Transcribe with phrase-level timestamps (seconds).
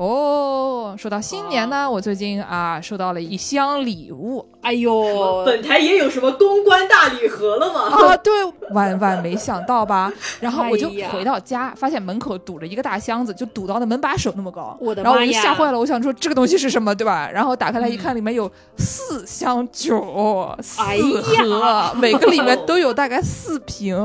[0.00, 7.80] 哦，说到新年呢，我最近啊收到了一箱礼物哎呦，本台也有什么公关大礼盒了吗？
[7.90, 8.32] 啊，对，
[8.70, 10.12] 万万没想到吧？
[10.40, 14.76] 然后我就回到家，发现门口堵着一个大箱子，就堵到那门把手那么高。
[14.80, 17.30] 我的然后我就吓坏了，我想说这个东西是什么，对吧？
[17.32, 23.96] 然后打开来一看，里面有四箱酒，四哎盒，呀每个里面都有大概四瓶。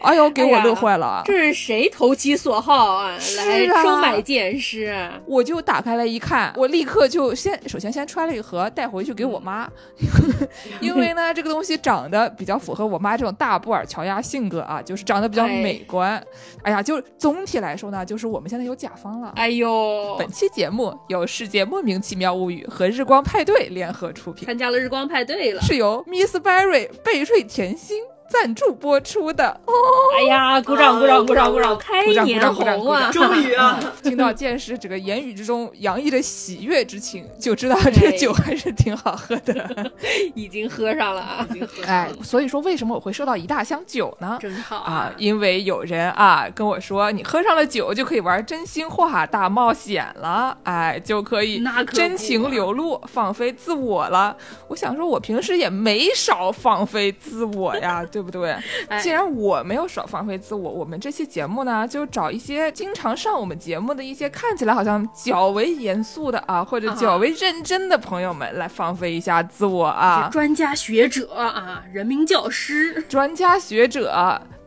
[0.00, 1.22] 哎呦，给我乐坏了。
[1.24, 3.18] 这是谁投其所好啊？
[3.18, 4.96] 是来啊收买见识。
[5.26, 9.68] 我就打开来一看，我立刻就先首先先揣了一盒带回去给我妈，
[10.80, 16.22] 因为呢这个东西长得比较符合我妈这种大布尔乔亚性格啊，就是长得比较哎美观。
[16.62, 19.32] 哎呀，就总体来说呢，就是我们现在有甲方了。
[19.36, 25.60] 哎呦，本期节目由世界莫名其妙物语和日光派对联合出品，参加了日光派对了。
[25.62, 29.72] 是由 Miss Berry 贝瑞甜心赞助播出的哦。
[30.18, 33.10] 哎呀，鼓掌鼓掌鼓掌鼓掌，开鼓掌鼓年掌鼓掌红啊！
[33.12, 39.90] 终于啊，听到见识这个言语之中洋溢着喜悦之情，就知道这个酒还是挺好喝的。
[40.34, 41.46] 已经喝上了啊，
[41.86, 44.38] 哎，所以说为什么我会收到一大箱酒呢？
[44.40, 45.12] 真好啊，！
[45.18, 54.36] 因为有人啊跟我说，你喝上了酒就可以玩真心话大冒险了，哎，就可以真情流露，放飞自我了。
[54.68, 58.56] 我想说，我平时也没少放飞自我呀，对不对？
[58.88, 70.28] 哎既然我没有少放飞自我，我们这期节目呢，就找一些经常上我们节目的一些看起来好像较为严肃的啊，或者啊较为认真的朋友们来放飞一下自我啊。
[70.30, 74.10] 专家学者啊，人民教师，专家学者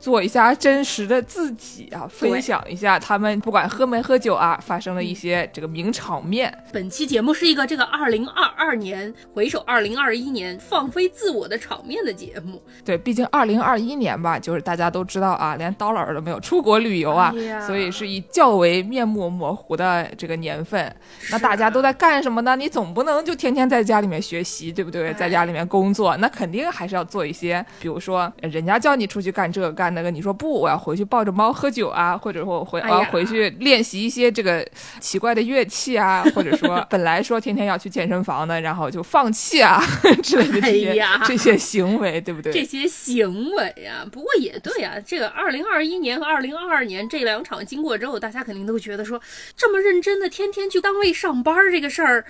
[0.04, 6.54] 做一下真实的自己啊，分享一下他们不管喝没喝酒啊，发生了一些这个名场面。
[6.74, 12.62] 本期节目是一个这个二零二二年回首二零二一年放飞自我的场面的节目。
[12.84, 20.94] 对，毕竟二零二一年吧，就是大家都知道啊，连刀老师都没有出国旅游啊，哎所以是以较为面目模糊的这个年份。
[21.32, 22.58] 那大家都在干什么呢？
[22.58, 25.08] 你总不能就天天在家里面学习，对不对？
[25.08, 34.68] 哎在家里面工作，那肯定还是要做一些，比如说人家叫你出去干这个干那个，你说不，我要回去抱着猫喝酒啊，或者说我回、我要回去练习一些这个
[35.00, 39.82] 奇怪的乐器啊，或者说 本来说天天要去健身房的，然后就放弃啊
[40.22, 42.52] 之类的这些、这些行为，对不对？
[42.52, 49.22] 这些行为啊，不过也对啊，这个二零二一年和二零二二年这两场经过之后，大家肯定都觉得说，
[49.56, 52.26] 这么认真的天天去单位上班这个事儿。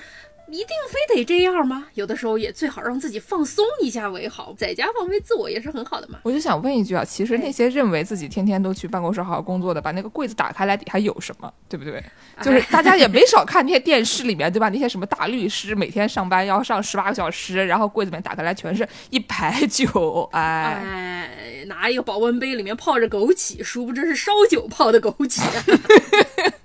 [0.50, 1.88] 一定非得这样吗？
[1.96, 6.20] 有的时候也最好让自己放松一下为好，在家放飞自我也是很好的嘛。
[6.24, 12.04] 我就想问一句啊，其实那些认为自己天天都去办公室好好工作的，把那个柜子打开来，底下有什么，对不对？
[12.42, 14.70] 就是大家也没少看那些电视里面，对吧？
[14.70, 25.42] 那些什么大律师每天上班要上十八个小时，然后柜子里面打开来全是一排酒，哎，哎，拿一个保温杯，里面泡着枸杞，殊不知是烧酒泡的枸杞。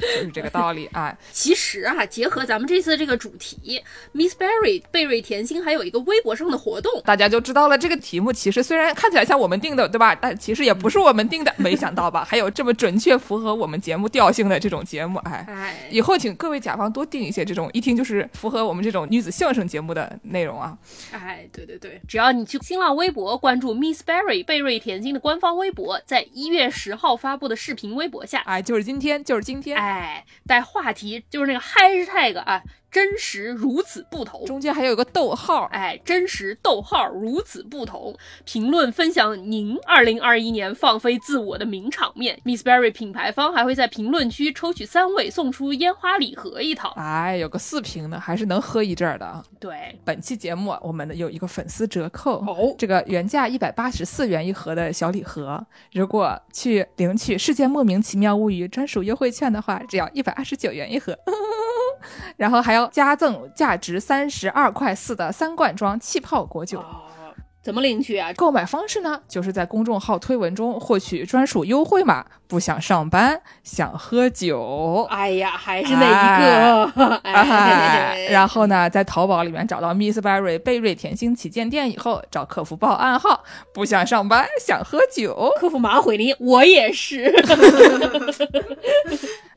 [0.00, 1.16] 就是这个道理啊。
[1.32, 3.82] 其实啊，结合咱们这次这个主题
[4.12, 10.14] ，Miss Berry 贝瑞甜心还有一个微博上的活动，大家就知道了，这个题目其实虽然看起来像我们定的，对吧？
[10.14, 11.54] 但其实也不是我们定的。
[11.56, 15.44] 没想到吧，还有这么准确符合我们节目调性的这种节目，哎。
[15.48, 20.76] 哎，以后请各位甲方多定一些这种一听就是符合我们这种女子相声节目的内容啊。
[21.12, 29.87] 哎，对对对，只要你去新浪微博关注 Miss Berry 贝瑞甜心的官方微博，在一月十号发布的视频微博下，哎，就是今天，就是今天，哎，
[30.46, 34.44] 带话题就是那个 hashtag 啊，真实如此不同。
[34.46, 38.16] 中间还有一个逗号，哎，真实逗号如此不同。
[38.44, 42.40] 评论分享您二零二一年放飞自我的名场面。
[42.44, 46.94] Miss Berry 品牌方还会在评论区抽取三位，送出烟花礼盒一套。
[46.96, 49.44] 哎，有个四瓶的，还是能喝一阵儿的啊。
[49.60, 61.16] 对，本期节目我们有一个粉丝折扣，哦这个原价一百八十四元一盒的小礼盒，如果去领取世界莫名其妙物语专属优惠券的话，只要一百二十九元一盒。
[62.36, 66.80] 然后还要加赠价值三十二块四的三罐装气泡果酒。
[66.80, 67.02] 哦，
[67.62, 68.32] 怎么领取啊？
[68.34, 72.24] 购买方式呢，就是在公众号推文中获取专属优惠码。
[72.48, 76.90] 不想上班，想喝酒，哎呀，还是那一个。
[77.22, 85.52] 哎， 哎，然后呢，在淘宝里面找到 Miss Berry 贝瑞甜心旗舰店以后，找客服报暗号，不想上班，想喝酒。
[85.60, 87.30] 客服马上回你，我也是。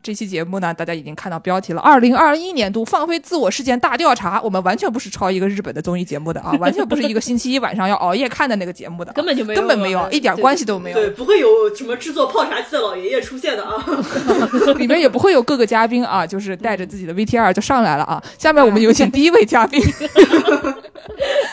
[0.03, 4.41] 这期节目呢，大家已经看到标题了，二零二一年度放飞自我事件大调查。
[4.41, 10.97] 我们完全不是抄一个日本的综艺节目的啊，完全不是一个星期一晚上要熬夜看的那个节目的啊，根本就没有根本没有，一点关系都没有。
[10.97, 13.83] 对，不会有什么制作泡茶器的老爷爷出现的啊。
[14.77, 18.21] 里面也不会有各个嘉宾啊，就是带着自己的 VTR 就上来了啊。
[18.37, 19.81] 下面我们有请第一位嘉宾。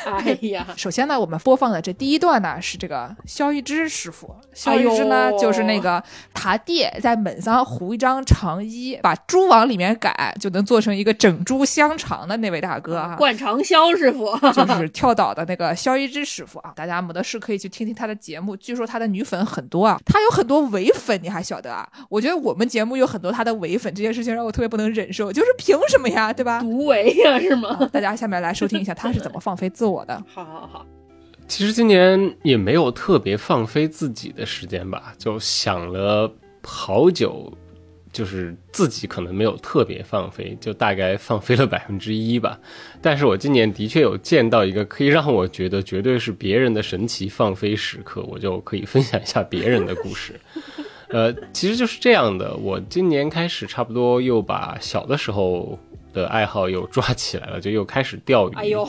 [0.04, 4.34] 哎呀，首先呢，我们播放的这第一段呢是这个肖玉芝师傅。
[4.54, 6.02] 萧哎玉芝呢，呦就是那个
[6.32, 13.14] 他爹在门上糊一张长衣，把猪往里面改，就能做成一个整猪香肠的那位大哥啊。
[13.16, 21.88] 灌肠肖师傅，就是跳岛的那个肖一之师傅啊，大家没得事可以去听听他的节目，据说他的女粉很多啊，他有很多伪粉，你还晓得啊？
[22.08, 26.60] 我觉得我们节目有很多他的伪粉，这件事情让我特别不能忍受，就是凭什么呀，对吧？
[26.62, 27.88] 独为呀，是吗？
[27.92, 30.22] 大家下面来收听一下他是怎么放飞自我的。
[30.32, 30.86] 好好好，
[31.46, 36.30] 其实今年也没有特别放飞自己的时间吧，就想了
[36.62, 37.52] 好久，
[38.12, 42.58] 就是自己可能没有特别放飞，就大概放飞了百分之一吧。
[43.00, 50.38] 但是我今年的确有见到一个可以让我觉得绝对是别人的神奇放飞时刻，我就可以分享一下别人的故事。
[51.10, 55.78] 呃，其实就是这样的，我今年开始差不多又把小的时候
[56.12, 58.54] 的爱好又抓起来了，就又开始钓鱼。
[58.54, 58.86] 哎呦，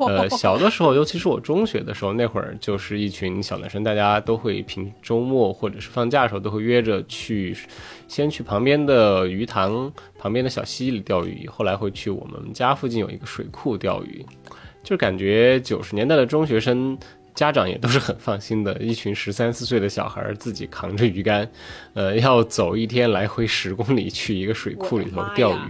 [0.00, 7.56] 呃，小的时候，尤其是我中学的时候，那会儿就是一群小男生，大家都会平周末或者是放假的时候，都会约着去，
[8.08, 14.26] 先去旁边的鱼塘旁边的小溪里钓鱼，后来会去我们家附近有一个水库钓鱼，
[14.82, 16.98] 就感觉九十年代的中学生。
[17.34, 21.48] 家长也都是很放心的，一群十三四岁的小孩儿自己扛着鱼竿，
[21.94, 25.60] 呃，要走一天来回十公里去一个水库里头钓鱼。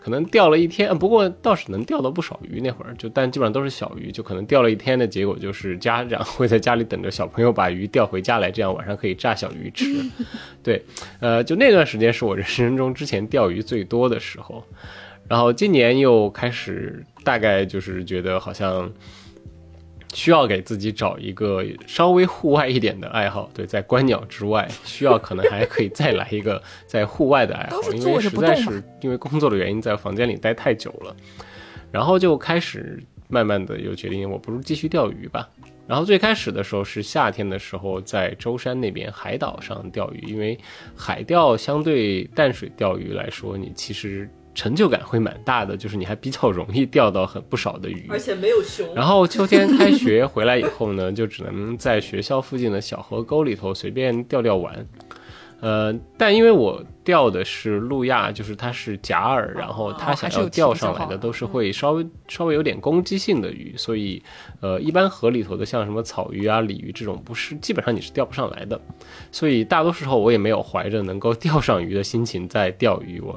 [0.00, 2.60] 可能钓了一天，呃不过倒是能钓到不少鱼。
[2.60, 9.84] 那会儿就，但基本上都是小鱼，就可能钓了一天的结果就是家长会在家里等着小朋友把鱼钓回家来，这样晚上可以炸小鱼吃。
[10.62, 10.80] 对，
[11.18, 14.64] 呃，就那段时间是我人生中之前钓鱼最多的时候。
[15.28, 18.88] 然后今年又开始，大概就是觉得好像
[20.16, 23.50] 需要给自己找一个稍微户外一点的爱好。
[23.52, 31.14] 对，在观鸟之外，需要可能还可以再来一个 在户外的爱好因为实在是因为工作的原因，在房间里待太久了。
[31.92, 32.98] 然后就开始
[33.28, 35.46] 慢慢的又决定，我不如继续钓鱼吧。
[35.86, 40.58] 然后最开始的时候是夏天的时候，在舟山那边海岛上钓鱼，因为
[40.96, 48.06] 海钓相对淡水钓鱼来说，你其实成就感会蛮大的，就是你还比较容易钓到很不少的鱼。
[48.08, 48.92] 而且没有熊。
[48.94, 54.74] 然后秋天开学回来以后呢，就只能在学校附近的小河沟里头随便钓钓玩。
[55.66, 64.22] 呃，但因为我钓的是路亚，就是它是假饵，然后它想要钓上来的都是会稍微稍微有点攻击性的鱼，所以
[64.60, 68.80] 呃，一般河里头的像什么草鱼啊、鲤鱼这种，不是基本上你是钓不上来的。
[69.32, 73.36] 所以大多时候我也没有怀着能够钓上鱼的心情在钓鱼，我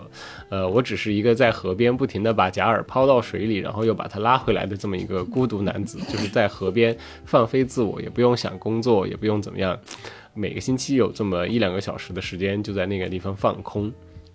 [0.50, 6.96] 呃，我只是一个在河边不停的把假饵抛到水里，然后又把它拉回来的这么一个孤独男子，就是在河边
[7.26, 9.76] 放飞自我，也不用想工作，也不用怎么样，
[10.34, 13.92] 每个星期有这么一两个小时的时间就在那个地方放空。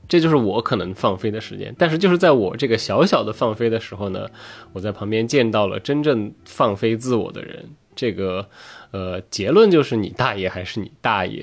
[0.06, 4.28] 这就是我可能放飞的时间，但是就是在我这个小小的放飞的时候呢，
[4.74, 7.66] 我在旁边见到了真正放飞自我的人。
[7.96, 8.46] 这个，
[8.90, 11.42] 呃，结论就是你大爷还是你大爷。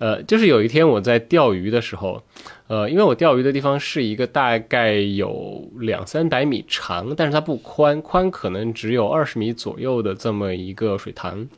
[0.00, 2.22] 呃，就是有一天我在钓鱼的时候，
[2.66, 11.48] 呃，因为我钓鱼的地方是一个大概有两三百米长，但是它不宽，宽可能只有二十米左右的这么一个水塘，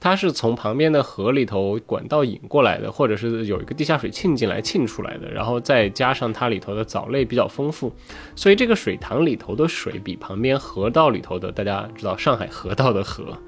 [0.00, 7.92] 它是从旁边的河里头管道引过来的，或者是有一个地下水沁进来沁出来的，然后再加上它里头的藻类比较丰富，
[8.34, 13.38] 所以这个水塘里头的水比旁边河道里头的，大家知道上海河道的河。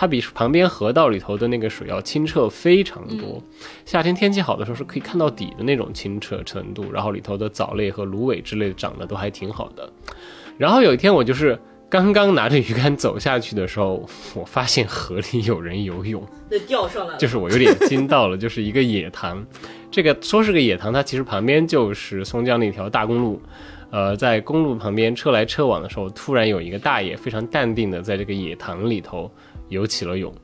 [0.00, 3.42] 它比旁边河道里头的那个水要清澈非常多，
[3.84, 9.92] 夏天天气好的时候是可以看到底的那种清澈程度，然后里头的藻类和芦苇之类的长得都还挺好的。
[10.56, 11.58] 然后有一天我就是
[11.90, 19.44] 刚刚拿着鱼竿走下去的时候，我发现河里有人游泳，那钓上来了，就是我有点惊到了，就是一个野塘。
[19.90, 23.42] 这个说是个野塘，它其实旁边就是松江的一条大公路。
[23.90, 29.32] 呃，在公路旁边车来车往的时候，突然有一个大爷非常淡定的在这个野塘里头
[29.68, 30.34] 游起了泳。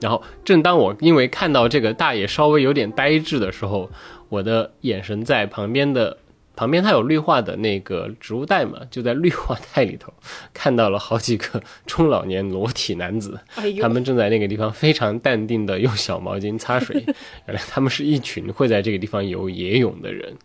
[0.00, 3.88] 然后，正当我因为看到这个大爷稍微有点呆滞的时候，
[4.28, 6.18] 我的眼神在旁边的
[6.56, 10.12] 旁边，它有绿化的那个植物带嘛，就在绿化带里头
[10.52, 17.04] 看到了好几个中老年裸体男子，哎，他们正在那个地方非常淡定的用小毛巾擦水。
[17.46, 20.36] 原来他们是一群会在这个地方游野泳的人，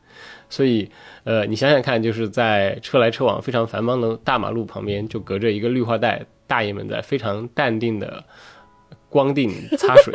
[0.50, 0.88] 所以
[1.24, 8.24] 呃，你想想看，就是在车来车往非常繁忙的大马路旁边，就隔着一个绿化带，大爷们在非常淡定的
[9.10, 10.14] 光腚 擦水，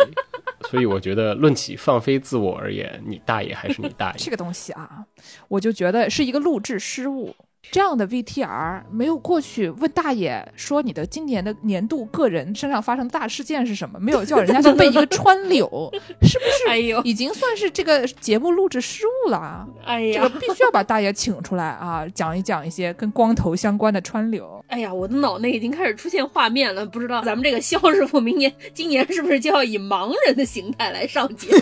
[0.70, 4.16] 所以我觉得论起放飞自我而言，你大爷还是你大爷。
[4.18, 5.04] 这个东西啊，
[5.48, 7.34] 我就觉得是一个录制失误。
[7.70, 15.88] 这样的 VTR 没有过去问大爷说你的今年的年度个人身上发生的大事件是什么，没有叫人家去背一个川柳，
[16.20, 16.68] 是不是？
[16.68, 19.64] 哎呦已经算是这个节目录制失误了啊。
[19.84, 24.61] 哎呀，这个必须要把大爷请出来啊，讲一讲一些跟光头相关的川柳。
[24.72, 31.60] 哎呀，我的脑内已经开始出现画面了，不知道咱们这个肖师傅明年、今年是不是就要以盲人的形态来上节目？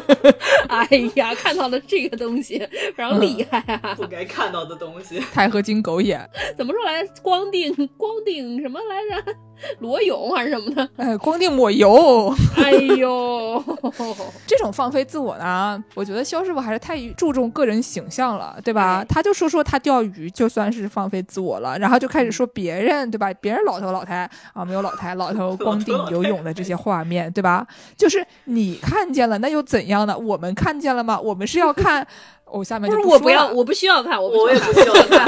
[0.68, 3.94] 哎呀，看到了这个东西，非常厉害啊！
[3.94, 5.20] 不该看到的东西。
[5.32, 7.04] 钛合金狗眼，怎么说来？
[7.22, 9.34] 光腚光腚什么来着？
[9.78, 10.86] 裸泳还是什么的？
[10.96, 13.62] 哎，光腚抹油，哎呦，
[14.46, 19.02] 这种放飞自我呢，我觉得肖师傅还是太注重个人形象了，对吧？
[19.08, 23.32] 他就说说他钓鱼就算是放飞自我了，然后就开始说别人，对吧？
[23.40, 27.66] 别人老头老太啊，没有老太老头光腚 游泳的这些画面，对吧？
[27.96, 30.16] 就是你看见了，那又怎样的？
[30.16, 31.20] 我们看见了吗？
[31.20, 32.06] 我们是要看。
[32.48, 35.26] 我下面不就是我不要，我不需要看，我不我也不需要看。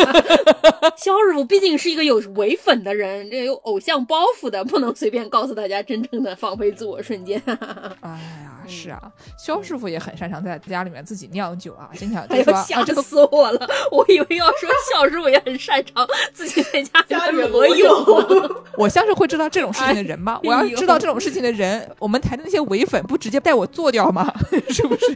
[0.97, 7.43] 肖师傅毕竟是一个有伪粉的人，这有偶像包袱的，不能随便告诉大家真正的放飞自我瞬间。
[8.01, 8.11] 哎
[8.45, 9.01] 呀，是啊，
[9.39, 13.69] 肖师傅也很擅长在家里面自己酿酒啊，经常哎呦，就说啊，吓这个死我了！
[13.91, 17.89] 我以为要说肖师傅也很擅长自己在家家里面裸泳。
[18.77, 20.39] 我像是会知道这种事情的人吗？
[20.45, 24.33] 我要知道这种事情的人，我们台的那些伪粉不直接带我做掉吗？
[24.71, 25.07] 是不是？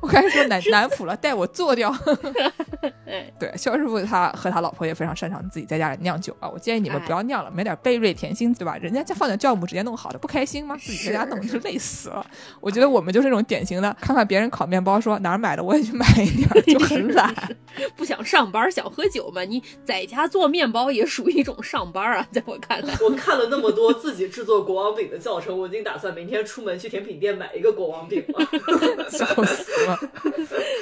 [0.00, 1.94] 我开始说南 南府了，带我做掉。
[3.06, 6.48] 哎，对，肖师傅他和他老婆也非常擅长自己在家里酿酒啊。
[6.48, 8.76] 我建议你们哎不要酿了，买点贝瑞甜心，对吧？
[8.76, 10.76] 人家家放点酵母直接弄好的，不开心吗？
[10.80, 12.24] 自己在家弄就累死了。
[12.60, 17.34] 我觉得我们就是那种典型的，看看别人烤面包说哪儿买的我也去买一点儿，就很懒。
[17.96, 19.42] 不想上班，想喝酒嘛？
[19.42, 22.94] 你在家做面包也属于一种上班啊，在我看来。
[23.00, 28.46] 我看了那么多自己制作国王饼的教程，我已经打算明天出门去甜品店买一个国王饼了。
[29.10, 29.98] 笑死了！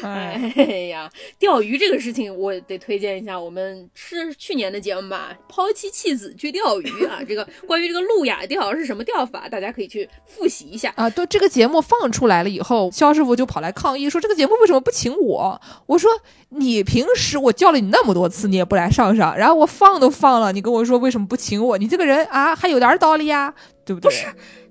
[0.03, 7.21] 哎，哎呀，钓鱼这个事情，我得推荐一下，我们是去年的节目吧，抛妻弃子去钓鱼啊。
[7.27, 10.93] 这个关于这个路亚钓是什么钓法，大家可以去复习一下。
[10.97, 16.11] 啊，对这个节目放出来了以后，肖师傅就跑来抗议说：“这个节目为什么不请我？”我说
[16.51, 21.79] ：“你平时我叫了你那么多次，你也不来上上，然后我放都放了，你跟我说为什么不请我？
[21.79, 24.27] 你这个人啊，还有点道理呀，对不对？”不是，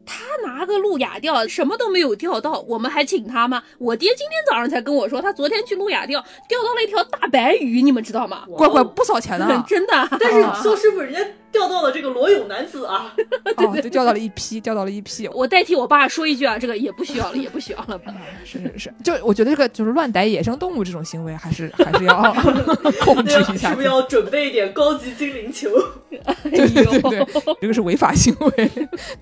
[0.06, 3.62] 他拿个路亚钓，什么都没有钓到，我们还请他吗？
[3.78, 8.44] 我爹今天早上才跟我说，他昨天去路亚钓，钓到了一条大白鱼，你们知道吗？
[8.56, 9.64] 乖乖不少钱呢。
[9.68, 9.94] 真的。
[10.20, 11.20] 但是肖师傅人家
[11.52, 13.14] 钓到了这个裸泳男子啊，
[13.58, 15.28] 哦，就钓到了一批，钓到了一批。
[15.30, 18.14] 我代替我爸说一句啊，这个也不需要了，也不需要了吧。
[18.46, 22.34] 是是是，就我觉得这个就是乱逮野生动物这种行为，还是还是要
[23.02, 25.70] 控制一下是不是要准备一点高级精灵球？
[26.44, 28.72] 对对对对，这个是违法行为，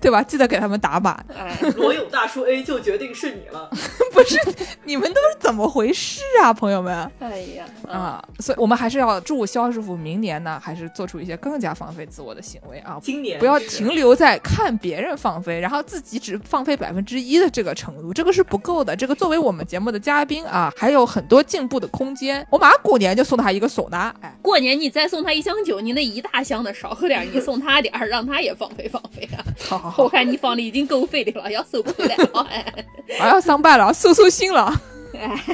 [0.00, 0.22] 对吧？
[0.22, 1.22] 记得给他们打码。
[1.36, 3.68] 哎，裸泳大叔 A 就决定是你了。
[4.12, 4.38] 不是，
[4.84, 7.10] 你们都是怎么回事啊，朋友们？
[7.18, 12.98] 哎呀，啊，所以我们还是要祝肖师傅明年呢，还是做出一些更加放飞自我的行为啊！
[13.02, 18.94] 今年不要停留在看别人放飞，然后自己只放飞百分之一的这个程度，这个是不够的。
[18.94, 22.46] 这个作为我们节目的嘉宾啊，还有很多进步的空间。
[22.50, 29.44] 我马上过年就送他一个唢呐，哎，过年你再送他一箱酒，你那一大箱的少喝点，你送他点儿，让他也放飞放飞啊！
[29.58, 32.46] 好好好我，看你放的已经够费的了，要收不回来了。
[32.50, 32.74] 哎，
[33.20, 34.80] 我要上班了，收收心了。
[35.14, 35.44] 哎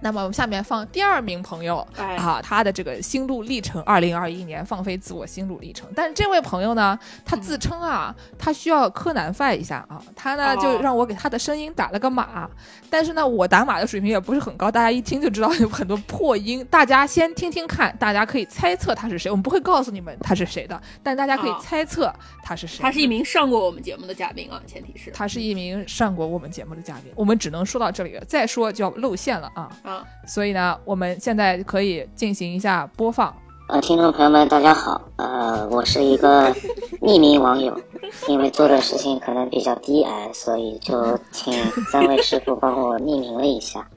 [0.00, 5.88] 那么我们下面放第二名朋友、哎啊，他的这个心路历程，二零二一年放飞自我心路历程。
[5.94, 12.48] 但是这位朋友呢，他自称啊，他需要柯南范一下啊，他呢、哦就让我给他的声音打了个码，
[12.90, 16.66] 但是呢，我打码的水平也不是很高，大家一听就知道有很多破音。
[16.70, 22.12] 大家先听听看，大家可以猜测他是谁，我们不会告诉你们他是谁的，但大家可以哦猜测
[22.42, 22.82] 他是谁。
[22.82, 29.70] 他是一名上过我们节目的嘉宾啊，前提是他是一名上过我们节目的嘉宾，我们只能说到这里了，再说就要露馅了啊。
[29.88, 33.34] 啊，所以呢，我们现在可以进行一下播放。
[33.68, 35.00] 呃，听众朋友们，大家好。
[35.16, 36.52] 呃，我是一个
[37.00, 37.74] 匿名网友，
[38.28, 41.54] 因为做的事情可能比较低矮，所以就请
[41.90, 43.88] 三位师傅帮我匿名了一下。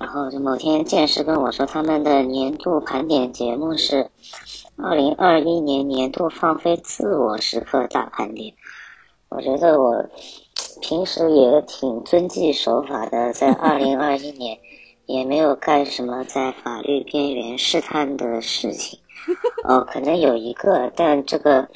[0.00, 4.10] 然后就某天剑师跟我说，他们的年度盘点节目是
[4.76, 8.52] 二零二一年年度放飞自我时刻大盘点。
[9.28, 10.04] 我觉得我
[10.80, 14.58] 平时也挺遵纪守法的，在二零二一年
[15.10, 18.98] 也没有干什么在法律边缘试探的事情。
[19.64, 21.68] 哦，可能有一个，但这个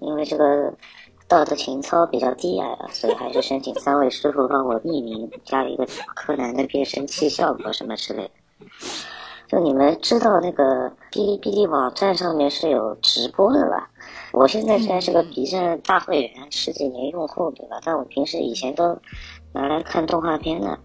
[0.00, 0.72] 因为这个
[1.26, 8.30] 道德情操比较低矮啊，所以还是申请三位师傅帮我匿名，加了一个柯南的变声器效果什么之类的。
[9.48, 13.88] 就你们知道那个哔哩哔哩网站上面是有直播的吧？
[14.30, 17.80] 我现在虽然是个 B 站大会员，十几年用户，对吧？
[17.82, 18.98] 但我平时以前都
[19.54, 20.78] 拿来看动画片的，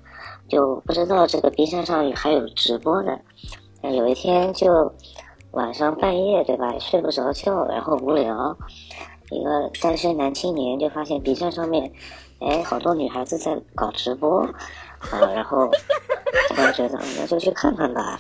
[0.48, 3.20] 就不知道这个 B 站上还有直播的。
[3.82, 4.94] 呃有一天就
[5.52, 6.74] 晚上半夜，对吧？
[6.80, 8.58] 睡不着觉，然后无聊，
[9.30, 11.92] 一个单身男青年就发现 B 站上面，
[12.40, 14.40] 哎，好多女孩子在搞直播，
[15.12, 15.70] 啊，然后
[16.58, 18.20] 我觉得，那就去看看吧。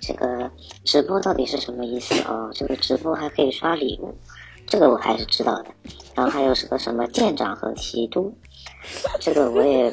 [0.00, 0.50] 这个
[0.84, 2.50] 直播到底是什么意思哦？
[2.54, 4.14] 这个直播还可以刷礼物，
[4.66, 5.66] 这个我还是知道的。
[6.14, 8.32] 然后还有是个什么舰长和提督，
[9.18, 9.92] 这个我也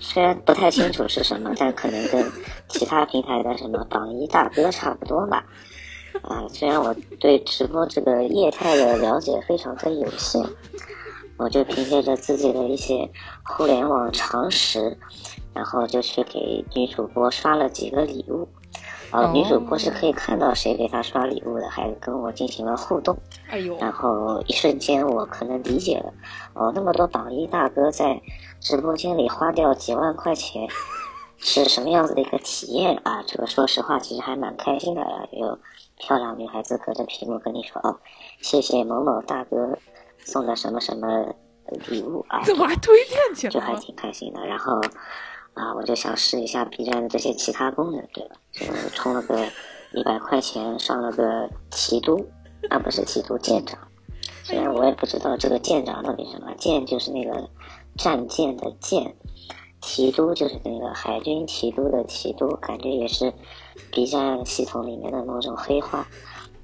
[0.00, 2.24] 虽然不太清楚是什么，但可能跟
[2.68, 5.44] 其他平台的什么榜一大哥差不多吧。
[6.22, 10.44] 啊，虽然我对直播这个业态的了解非常的有限，
[11.36, 13.08] 我就凭借着自己的一些
[13.44, 14.96] 互联网常识，
[15.54, 18.48] 然后就去给女主播刷了几个礼物。
[19.10, 23.16] 啊，女主播是可以看到谁给她刷礼物的，还跟我进行了互动。
[23.48, 26.12] 哎呦，然后一瞬间我可能理解了，
[26.52, 28.20] 哦，那么多榜一大哥在
[28.60, 30.68] 直播间里花掉几万块钱，
[31.38, 33.22] 是什么样子的一个体验啊？
[33.26, 35.02] 这个说实话，其实还蛮开心的。
[35.32, 35.58] 有
[35.96, 37.96] 漂亮女孩子隔着屏幕跟你说，哦，
[38.40, 39.78] 谢谢某某大哥
[40.24, 41.34] 送的什么什么
[41.88, 43.74] 礼物啊，怎么还推荐起就还？
[43.76, 44.44] 挺开心的。
[44.46, 44.80] 然后
[45.54, 48.36] 啊，我就想试一下 B 站的这些其他功能，对吧？
[48.52, 49.44] 就充了个
[49.92, 52.28] 一百块钱，上了个提督，
[52.70, 53.78] 啊，不是提督舰长。
[54.42, 57.48] 虽然我也不知道这个舰长到底是什么，舰就是那个
[57.98, 59.16] 战舰的舰，
[59.80, 63.34] 提督就是那个海军提督的提督，感觉也是
[63.90, 66.06] B 站系统里面的某种黑话。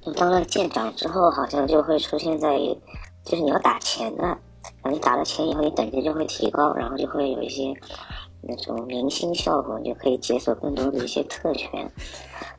[0.01, 2.57] 就当了舰长之后，好像就会出现在，
[3.25, 4.39] 就是你要打钱的，然
[4.83, 7.73] 后你打了钱以后，你等级就会提高，然后就会有一些
[8.47, 11.91] 那种明星效果，你就可以解锁更多的一些特权。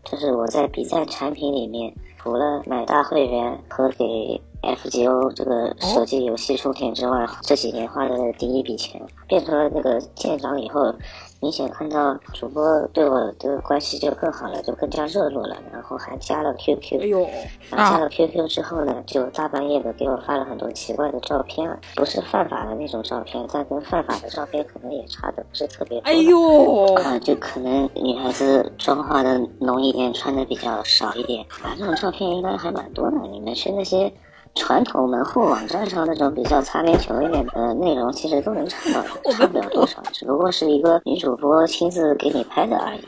[0.05, 10.95] 这是我在 B 站产品里面，除了买大会员和给 FGO 这个手机游戏充钱之外，这几年花的第一笔钱，变成了那个舰长以后，
[11.41, 17.01] 明显看到主播对我的关系就更好了，就更加热络了，然后还加了 QQ。
[17.01, 17.29] 哎呦，
[17.71, 26.07] 然后加了 QQ 之后呢，就大半夜的给我发了很多奇怪的照片啊，不是犯法的那种照片，但跟犯法的照片可能也差的不是特别多。
[26.09, 33.17] 哎呦，啊，就可能女孩子妆化的浓一点，穿的比较少一点啊，这种照片应该还蛮多的。
[33.31, 34.11] 你们去那些
[34.57, 43.01] 传统门户网站上那种比较擦边球一点的内容，其实都能看到的，差不了多少，只不过是一个女主播亲自给你拍的而已。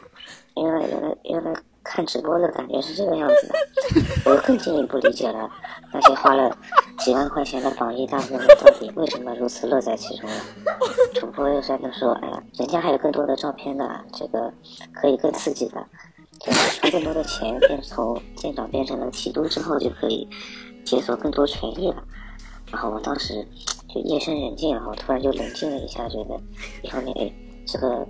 [0.57, 5.49] 原来原来原来看直播的感觉是这个样子的，我更进一步理解了
[5.93, 6.57] 那些花了
[6.99, 10.37] 几万块钱的榜一大哥们到底为什么如此乐在其中了。
[11.15, 14.53] 主播又在那说，哎呀，人家还有更多的照片呢，这个
[14.93, 15.85] 可以更刺激的，
[16.41, 20.29] 就是出更多的钱，变从舰长变成了提督之后，就可以
[20.85, 22.03] 解锁更多权益了。
[22.71, 23.47] 然后我当时
[23.89, 26.39] 就夜深人静，然后突然就冷静了一下，觉得
[26.83, 27.33] 一方面，哎，
[27.67, 28.07] 这个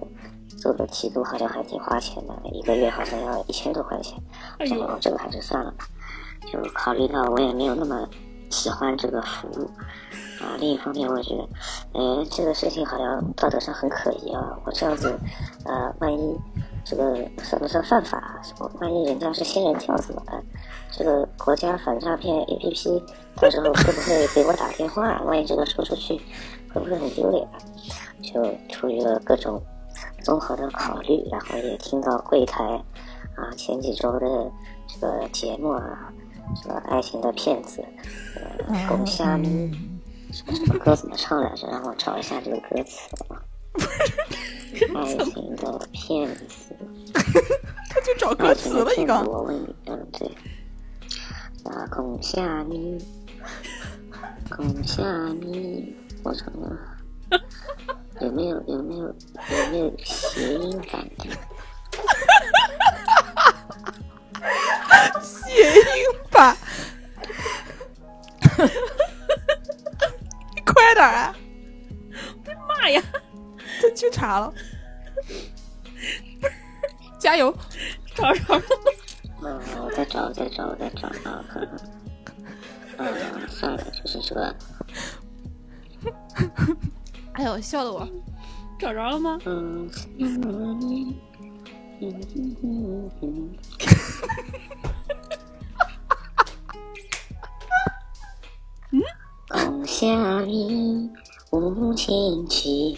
[0.60, 4.20] 做个提督好像还挺花钱的，一个月好像要一千多块钱，
[4.58, 5.86] 然后这个还是算了吧。
[6.52, 8.08] 就考虑到我也没有那么
[8.50, 9.70] 喜欢这个服务
[10.42, 11.48] 啊，另一方面我觉得，
[11.92, 15.16] 哎，这个事情好像道德上很可疑啊，我这样子，
[15.66, 16.36] 呃，万一
[16.88, 18.40] 这个算不算犯法啊？
[18.80, 20.42] 万一人家是仙人跳怎么办？
[20.90, 23.02] 这个国家反诈骗 APP
[23.36, 25.20] 到时候会不会给我打电话？
[25.28, 26.14] 万一这个说出去，
[26.72, 27.60] 会不会很丢脸啊？
[28.22, 29.62] 就出于了各种
[30.22, 32.64] 综合的考虑，然后也听到柜台
[33.34, 34.50] 啊前几周的
[34.86, 36.10] 这个节目啊，
[36.62, 37.84] 什么爱情的骗子，
[38.66, 39.70] 呃，狗虾米，
[40.32, 41.68] 什么什么歌怎么唱来着？
[41.68, 43.44] 让我找一下这个歌词啊。
[44.94, 46.74] 爱情的骗子，
[47.90, 49.14] 他就找歌词了一个。
[49.22, 50.28] 我问你，嗯，对，
[51.64, 52.98] 啊，拱虾米，
[54.50, 55.02] 拱虾
[55.40, 56.78] 米，我操了，
[58.20, 59.14] 有没有有没有有
[59.72, 61.24] 没有谐音版的？
[65.22, 66.56] 谐音版，
[70.54, 71.34] 你快点啊！
[72.44, 72.56] 我的！
[72.68, 73.02] 妈呀，
[73.80, 74.52] 真去查了，
[77.18, 77.56] 加油！
[78.14, 78.62] 找着了，
[79.42, 81.70] 嗯，我再找，再找，再找啊，看看。
[82.98, 84.54] 嗯，算了，就是这个，
[87.34, 88.06] 哎呦，笑的我。
[88.78, 89.38] 找着了吗？
[89.44, 92.20] 嗯，嗯嗯
[92.62, 93.58] 嗯嗯
[99.48, 101.10] 讲虾米
[101.50, 102.96] 无情气，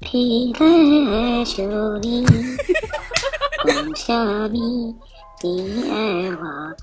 [0.00, 2.24] 披来就你。
[3.66, 4.94] 讲虾米
[5.42, 6.76] 你爱我，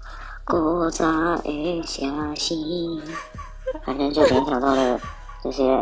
[0.43, 3.01] 古早的消息，
[3.85, 4.99] 反正就联想到了
[5.41, 5.81] 这些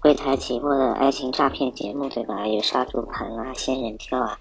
[0.00, 2.46] 柜台起播的爱情诈骗节目，对吧？
[2.46, 4.38] 有杀猪盘啊、仙人跳啊，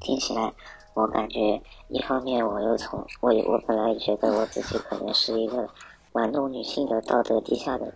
[0.00, 0.52] 听起来
[0.94, 5.68] 我感觉一方面我又从我我本来觉得我自己可能是一个
[6.12, 7.94] 玩弄女性的道德低下的人，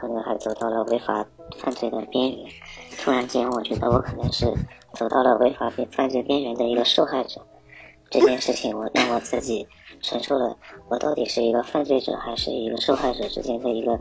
[0.00, 1.26] 可能还走到了违法
[1.58, 2.46] 犯罪的边缘。
[2.98, 4.46] 突然间，我觉得我可能是
[4.94, 7.40] 走到了违法犯罪边缘的一个受害者。
[8.08, 9.66] 这件事情，我让我自己
[10.00, 10.56] 承受了，
[10.88, 13.98] 我到底是一个犯罪者还是一个受害者之间的一个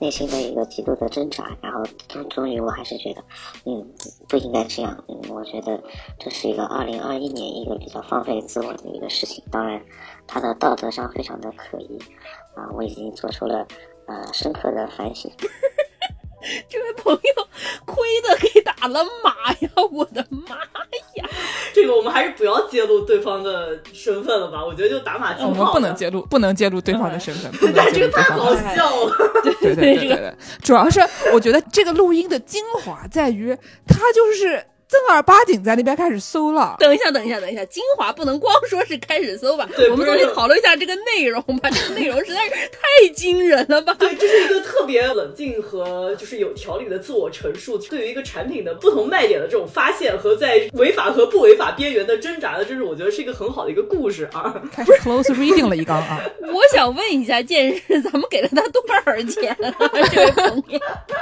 [0.00, 1.56] 内心的一个极度的挣扎。
[1.62, 3.22] 然后终终于，我还是觉得，
[3.66, 3.88] 嗯，
[4.28, 5.04] 不应该这样。
[5.06, 5.80] 嗯，我觉得
[6.18, 9.44] 这是一个二零二一年一个比较放飞自我的一个事情。
[9.48, 9.80] 当然，
[10.26, 11.96] 他的道德上非常的可疑
[12.56, 13.64] 啊，我已经做出了
[14.10, 15.30] 呃深刻的反省。
[16.70, 17.20] 这位朋友
[17.84, 19.70] 亏的给打了码呀！
[19.92, 20.56] 我的妈
[21.16, 21.28] 呀！
[21.74, 24.64] 这个我们还是不要揭露对方的身份了吧？
[24.64, 27.52] 我觉得就打码我们不能揭露，不能揭露对方的身份。
[27.76, 29.14] 但这个太好笑了。
[29.44, 30.98] 对对对对对，主要是
[31.34, 33.54] 我觉得这个录音的精华在于，
[33.86, 36.76] 他就是正儿八经在那边开始搜了。
[36.78, 39.68] 等一下，等一下，等一下，精华不能光说是开始搜吧？
[39.68, 41.70] 我们对不是总得讨论一下这个内容吧。
[41.70, 43.94] 这个内容实在是太惊人了吧？
[43.98, 54.60] 对，这是一个特别冷静和就是有条理的自我陈述，对于一个产品的不同卖点的这种发现和在违法和不违法边缘的挣扎的，这是我觉得是一个很好的一个故事啊。
[54.72, 56.20] 开始 close reading 了一刚啊！
[56.52, 59.90] 我想问一下，剑士，咱们给了他多少钱啊？
[60.10, 60.80] 这位朋友，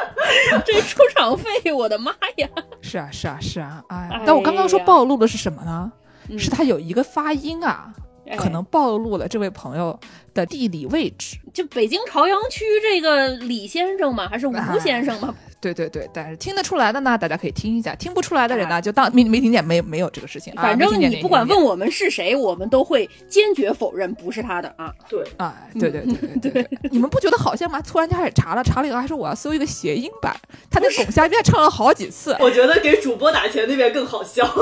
[0.65, 2.49] 这出场费，我的妈呀！
[2.81, 5.93] 是啊是啊是啊，哎哎，但我刚刚说暴露的是什么呢？
[6.29, 7.91] 嗯是他有一个发音啊，
[8.27, 9.99] 哎可能暴露了这位朋友
[10.35, 11.39] 的地理位置。
[11.55, 14.29] 就北京朝阳区这个李先生吗？
[14.29, 15.35] 还是吴先生吗？
[15.61, 20.53] 对对对，但是听得出来的呢，大家可以听一下；听不出来的人呢，就当没没听见，没没有这个事情。
[20.55, 24.93] 啊反正你不管问我们是谁，我们都会坚决否认不是他的啊。
[25.09, 26.03] 对，啊，对对
[26.41, 27.81] 对对 你们不觉得好像吗？
[27.83, 30.35] 突然间开始查了，查了以后还说我要搜一个谐音版，
[30.71, 34.49] 他那巩夏边唱了好几次，我觉得给主播打钱那边更好笑。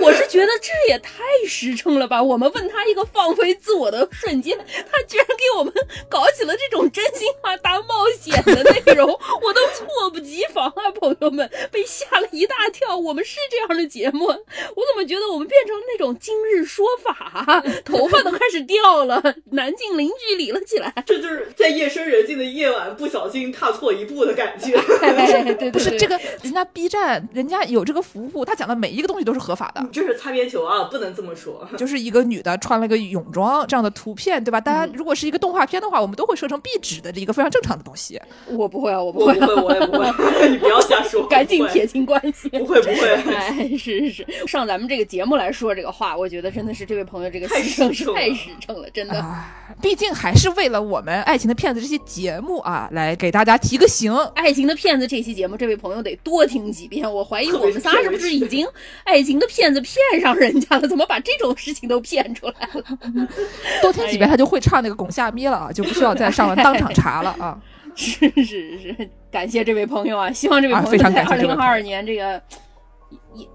[0.00, 1.12] 我是觉得这也太
[1.46, 2.22] 实诚了吧！
[2.22, 5.70] 我们问他一个放飞自我的瞬间，他居然给我们
[6.08, 9.60] 搞起了这种真心话大冒险的内容，我都
[10.10, 10.90] 猝不及防啊！
[11.00, 12.96] 朋友们被吓了一大跳。
[12.96, 20.92] 我们是这样的节目，我怎么觉得我们变成那种今日说法，头发都开始掉了，南晋邻居理了起来。
[21.06, 24.76] 这就是在夜深人静的夜晚不小心踏错一步的感觉。
[25.00, 25.12] 哎，
[25.44, 29.86] 对对对，不是这个，人家 B 站人家有这个服务，他讲的每一个东西都是合法的。
[29.92, 31.66] 这是擦边球啊，不能这么说。
[31.78, 34.60] 就是一个女的穿了个泳装这样的图片，对吧？
[34.60, 38.20] 大家如果是一个动画片的话，我们都会设成壁纸的这一个非常正常的东西。
[38.46, 39.99] 我不会啊，我不会啊，我不会，我也不会，
[40.50, 41.26] 你不要瞎说。
[41.26, 42.48] 赶紧撇清关系。
[42.48, 43.14] 不会不会。
[43.34, 49.18] 哎，是是是，上咱们这个节目来说这个话，我觉得真的是这位朋友这个太牺牲是实诚太实诚了，真的。
[49.20, 54.14] 啊，毕竟还是为了我们《爱情的骗子》这期节目啊，来给大家提个醒。
[54.34, 57.10] 爱情的骗子这期节目，这位朋友得多听几遍。
[57.12, 58.66] 我怀疑我们仨是不是已经
[59.04, 60.88] 爱情的骗子骗上人家了？
[60.88, 63.28] 怎么把这种事情都骗出来了？
[63.82, 67.58] 多听几遍，他就会唱那个《巩夏咪》了啊，就不需要再上了当场查了啊。
[68.00, 70.30] 是是是，感谢这位朋友啊！
[70.32, 72.40] 希望这位啊朋友在二零二二年这个
[73.34, 73.46] 也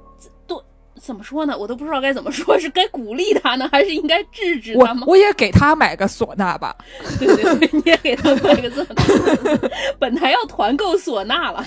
[0.46, 0.64] 多
[1.02, 1.58] 怎么说呢？
[1.58, 5.04] 我都不知道该怎么说，是该鼓励他呢，还是应该制止他吗？
[5.08, 6.76] 我也给他买个唢呐吧。
[7.20, 9.70] 对对对，你也给他买个唢呐。
[10.00, 11.66] 本台要团购唢呐了，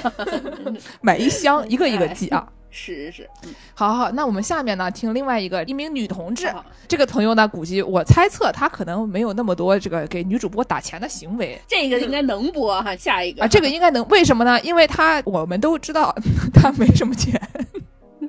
[1.03, 2.47] 买一箱， 一个一个寄啊。
[2.79, 3.55] 是是是，嗯。
[3.75, 6.65] 好好好，那我们下面呢，听另外一个一名女同志，好。
[6.87, 11.61] 这个朋友呢，估计我猜测她可能没有那么多这个给女主播打钱的行为。
[11.67, 12.95] 这个应该能播哈。
[12.97, 13.43] 下一个。
[13.43, 14.61] 啊，这个应该能，为什么呢？
[14.61, 16.15] 因为她我们都知道
[16.55, 17.41] 她没什么钱，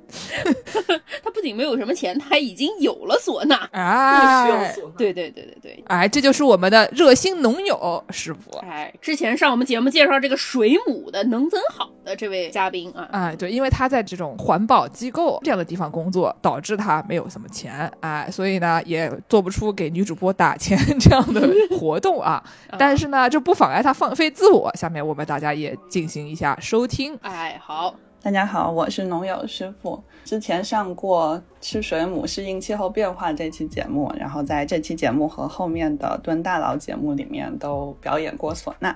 [1.24, 3.58] 他不仅没有什么钱，他已经有了唢呐。
[3.72, 4.94] 不需要哎唢呐。
[4.98, 8.58] 对对对对对，哎，这就是我们的热心农友师傅。
[8.60, 22.44] 哎，之前上我们节目介绍这个水母的能增好的这位嘉宾啊，哎，对，因为他在这种环保机构这样的地方工作，导致他没有什么钱，哎，所以呢，也做不出给女主播打钱 这样的 活动啊。
[22.78, 24.72] 但是呢，这不妨碍他放飞自我。
[24.76, 27.18] 下面我们大家也进行一下收听。
[27.22, 30.04] 哎，好，大家好，我是农友师傅。
[30.26, 38.94] 之前上过《吃水母适应气候变化》这期节目，然后在这期节目和后面的蹲大佬节目里面都表演过唢呐。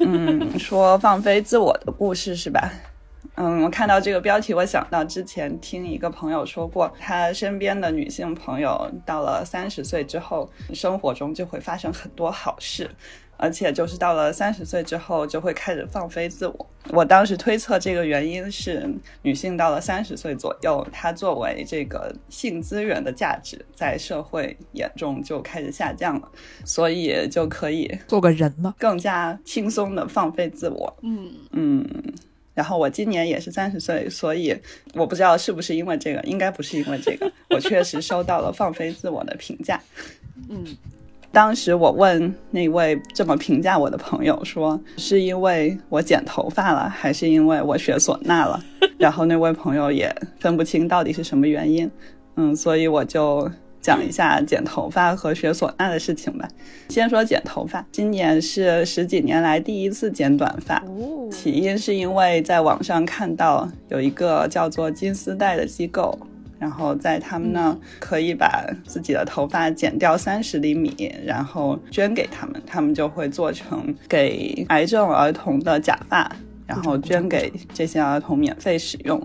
[0.00, 2.72] 嗯，说放飞自我的故事是吧？
[3.34, 12.90] 嗯，我看到这个标题，我想到之前听一个朋友说过，他身边的女性朋友到了三十岁之后，生活中就会发生很多好事。
[13.42, 16.66] 而且就是到了三十岁之后就会开始放飞自我。
[16.90, 18.88] 我当时推测这个原因是
[19.22, 26.30] 女性到了三十岁左右，她作为这个性资源的价值在社会眼中就开始下降了，
[26.64, 28.72] 所以就可以做个人了。
[28.78, 30.96] 更加轻松的放飞自我。
[31.02, 31.84] 嗯嗯，
[32.54, 34.56] 然后我今年也是三十岁，所以
[34.94, 39.82] 我不知道是不是因为这个，应该不是因为这个，我确实收到了放飞自我的评价。
[40.48, 40.64] 嗯，
[41.32, 48.62] 当时我问那位这么评价我的朋友说，是因为我剪头发了，还是因为我学唢呐了？
[48.98, 51.90] 然后那位朋友也分不清到底是什么原因。
[52.36, 56.46] 嗯，所以我就讲一下剪头发和学唢呐的事情吧。
[56.90, 60.82] 先说剪头发，今年是十几年来第一次剪短发。
[61.30, 66.18] 起因是因为在网上看到有一个叫做金丝带的机构，
[66.62, 76.30] 然后在他们那可以把自己的头发剪掉三十厘米，然后捐给他们，他们就会做成给癌症儿童的假发，
[76.64, 79.20] 然后捐给这些儿童免费使用。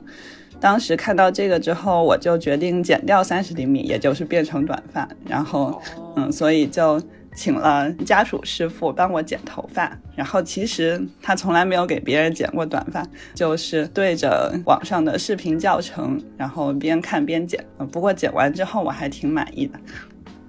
[0.59, 5.79] 当时看到这个之后，我就决定剪掉三十厘米，也就是变成短发，然后
[6.15, 6.99] 嗯，所以就
[7.37, 9.95] 请了家属师傅帮我剪头发。
[10.15, 17.63] 然后其实他从来没有给别人剪过短发，就是对着网上的视频教程，然后边看边剪。
[17.91, 19.79] 不过剪完之后我还挺满意的。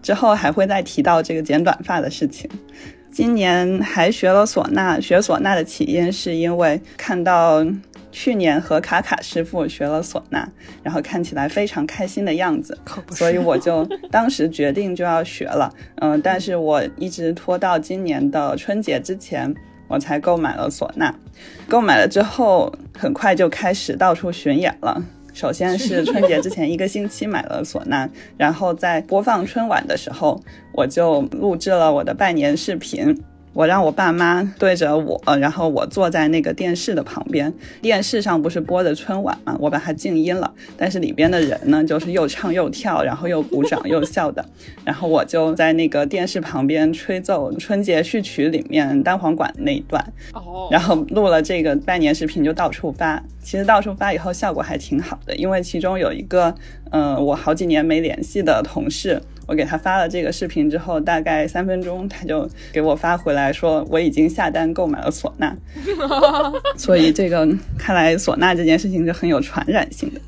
[0.01, 2.48] 之后还会再提到这个剪短发的事情。
[3.11, 7.62] 今年还学了唢呐，学唢呐的起因是因为看到
[8.11, 10.49] 去年和卡卡师傅学了唢呐，
[10.83, 12.77] 然后看起来非常开心的样子，
[13.11, 15.73] 所以我就当时决定就要学了。
[15.97, 19.55] 嗯、但是我一直拖到今年的春节之前，
[19.87, 21.14] 我才购买了唢呐。
[21.68, 25.03] 购买了之后，很快就开始到处巡演了。
[25.35, 30.40] 首先是春节之前一个星期买了唢呐，然后在播放春晚的时候，
[30.73, 33.16] 我就录制了我的拜年视频。
[33.59, 37.53] 我让我爸妈对着我，然后我坐在那个电视的旁边。
[37.83, 44.49] 电视上不是播的春晚嘛，我把它静音了，但是里边的人呢，就是又唱又跳，然后又鼓掌又笑的。
[44.87, 50.01] 然后我就在那个电视旁边吹奏春节序曲里面单簧管那一段，
[50.35, 53.21] 哦，然后录了这个拜年视频就到处发。
[53.40, 56.55] 其实到处发以后效果还挺好的，因为其中有一个，
[56.90, 65.57] 嗯、我好几年没联系的同事，我给他发了这个视频之后，大概三分钟他就给我发回来说我已经下单购买了唢呐。
[66.77, 67.46] 所以这个
[67.79, 70.20] 看来唢呐这件事情是很有传染性的。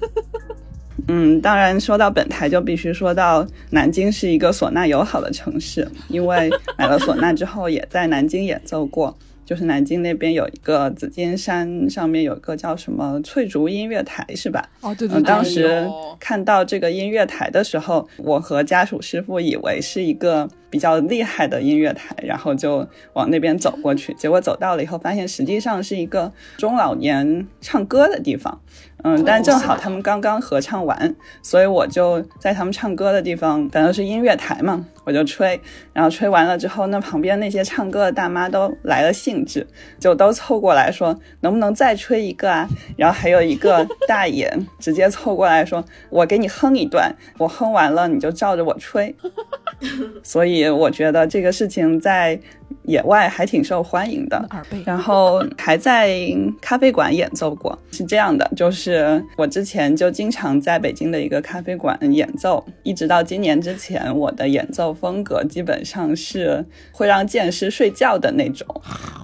[1.08, 9.16] 嗯，当然说到本台，就必须说到南京是一个唢呐友好的城市，因为买了唢呐之后，也在南京演奏过。
[9.50, 14.64] 就是南京那边有一个紫金山上面有一个叫什么翠竹音乐台，是吧？
[14.80, 24.14] 哦，对对嗯，当时看到这个音乐台的时候，我和家属师傅以为是一个比较厉害的音乐台，然后就往那边走过去。
[24.14, 28.60] 结果走到了以后，发现实际上是一个中老年唱歌的地方。
[29.02, 35.60] 嗯，但正好他们刚刚合唱完，所以我就在他们唱歌的地方，反正是音乐台嘛，我就吹。
[35.92, 39.66] 然后吹完了之后，那旁边那些唱歌的大妈都来了兴致，
[39.98, 42.68] 就都凑过来说能不能再吹一个啊？
[42.96, 49.14] 然后还有一个大爷直接凑过来说，我给你哼一段，我哼完了你就照着我吹。
[50.22, 52.38] 所以我觉得这个事情在
[52.84, 54.48] 野外还挺受欢迎的。
[54.84, 56.14] 然后还在
[56.60, 57.76] 咖啡馆演奏过。
[57.90, 68.66] 是这样的，就是我之前就经常在北京的一个咖啡馆演奏，一直到今年之前，我的演奏风格基本上是会让剑师睡觉的那种。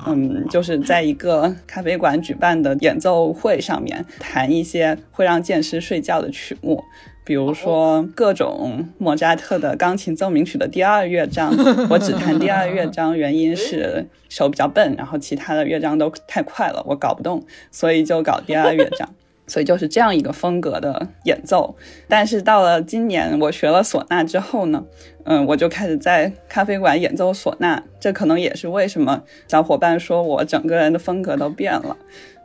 [0.07, 6.83] 嗯，就是在一个咖啡馆举办的演奏会上面弹一些会让剑师睡觉的曲目。
[7.25, 11.53] 比如说各种莫扎特的钢琴奏鸣曲的第二乐章，
[11.91, 19.13] 我只弹第二乐章，原因是手比较笨，然后其他的乐章都太快了，我搞不动，所以就搞第二乐章。
[19.47, 21.77] 所以就是这样一个风格的演奏。
[22.09, 24.85] 但是到了今年，我学了唢呐之后呢，
[25.25, 27.83] 嗯，我就开始在咖啡馆演奏唢呐。
[28.01, 31.97] 这可能也是为什么小伙伴说我整个人的风格都变了。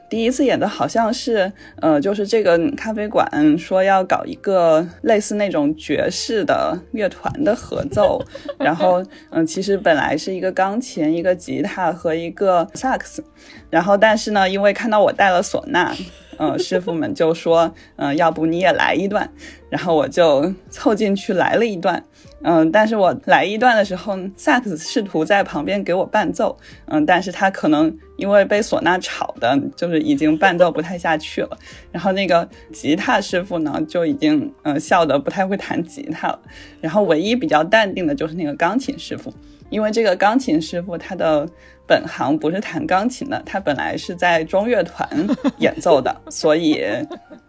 [0.09, 8.21] 第一次演的好像是，呃，就是这个咖啡馆说要搞一个类似那种爵士的乐团的合奏，
[8.59, 13.23] 然后，嗯、其实本来是一个钢琴、一个吉他和一个萨克斯，
[13.69, 15.95] 然后但是呢，因为看到我带了唢呐，
[16.41, 19.32] 呃， 师傅们就说，嗯、要不你也来一段，
[19.69, 22.04] 然后我就凑进去来了一段。
[22.43, 31.56] 嗯，但是我来一段的时候，萨克斯试图在旁边给我伴奏，嗯，但是他可能因为被唢呐吵的，就是已经伴奏不太下去了。
[31.91, 36.39] 然后那个吉他师傅呢，就已经嗯笑得不太会弹吉他了。
[36.80, 39.32] 然后唯一比较淡定的就是那个钢琴师傅，
[39.71, 41.49] 因为这个钢琴师傅他的。
[41.88, 45.10] 本行不是弹钢琴的，他本来是在中乐团
[45.57, 46.81] 演奏的， 所以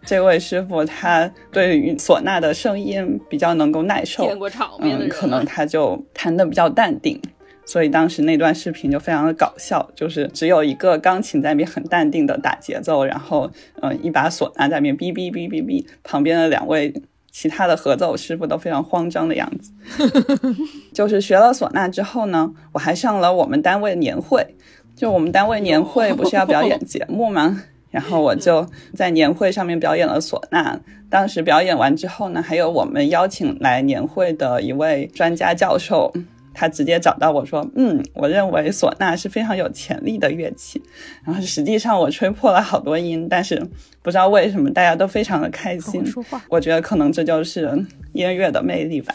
[0.05, 4.25] 这位师傅他对于唢呐的声音比较能够耐受，
[4.81, 7.17] 嗯，可能他就弹的比较淡定，
[7.65, 13.49] 所以当时那段视频就非常的搞笑，就是只有一个钢琴在那边很淡定的打节奏，然后
[13.81, 16.93] 嗯一把唢呐在那边哔哔哔哔哔，旁边的两位。
[17.33, 19.73] 其他的合奏师傅都非常慌张的样子，
[20.93, 24.55] 就是学了唢呐之后呢，我还上了我们单位年会，
[24.95, 27.63] 就我们单位年会不是要表演节目吗？
[27.89, 28.65] 然后我就
[28.95, 30.79] 在年会上面表演了唢呐。
[31.09, 36.13] 当时表演完之后呢，还有我们邀请来年会的一位专家教授。
[36.53, 40.81] 他直接找到我说：“嗯，我认为唢呐是非常有潜力的乐器。
[41.25, 43.59] 然后实际上我吹破了好多音，但是
[44.01, 46.03] 不知道为什么大家都非常的开心。
[46.49, 47.67] 我觉得可能这就是
[48.13, 49.13] 音乐的魅力吧。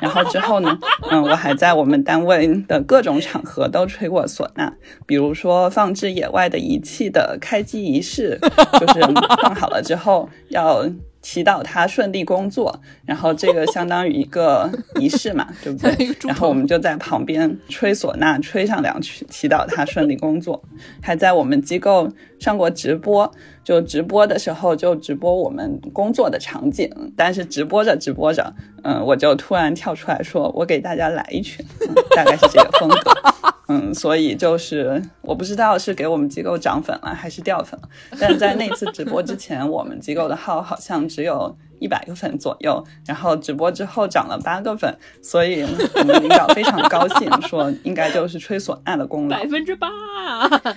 [0.00, 0.78] 然后之后呢，
[1.10, 4.72] 嗯，我还在我们单位的各种场合都吹过唢呐，
[5.06, 8.38] 比如说放置野外的仪器的开机仪式，
[8.78, 9.00] 就是
[9.42, 10.84] 放好了之后要。”
[11.26, 16.08] 祈祷他顺利工作，然后这个相当于一个仪式嘛，对不对？
[16.24, 20.62] 然后我们就在旁边吹唢呐，吹上两曲，祈祷他顺利工作。
[21.02, 22.08] 还在我们机构
[22.38, 23.28] 上过直播，
[23.64, 31.64] 就直播的时候就直播我们工作的场景，但是直播着直播着，嗯，我就突然跳出来说：“我给大家来一曲。
[31.80, 33.12] 嗯”大概是这个风格。
[33.68, 37.88] 嗯，所以就是我不知道是给我们机构涨粉了还是掉粉了，
[38.20, 49.88] 但在那次直播之前，我们机构的号好像只有一百个粉左右，然后直播之后涨了八个粉，所以我们领导非常高兴，说应该就是吹唢呐的功劳，百分之八。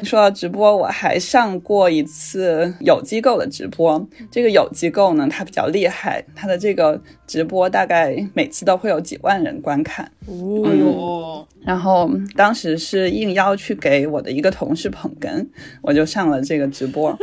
[0.03, 10.11] 说到直播，我还上过一次有机构的直播，这个有机构呢，它比较厉害，它的这个直播大概每次都会有几万人观看。
[10.27, 15.47] 哦呦，然后当时是应邀去给我的一个同事捧哏，
[15.81, 17.17] 我就上了这个直播。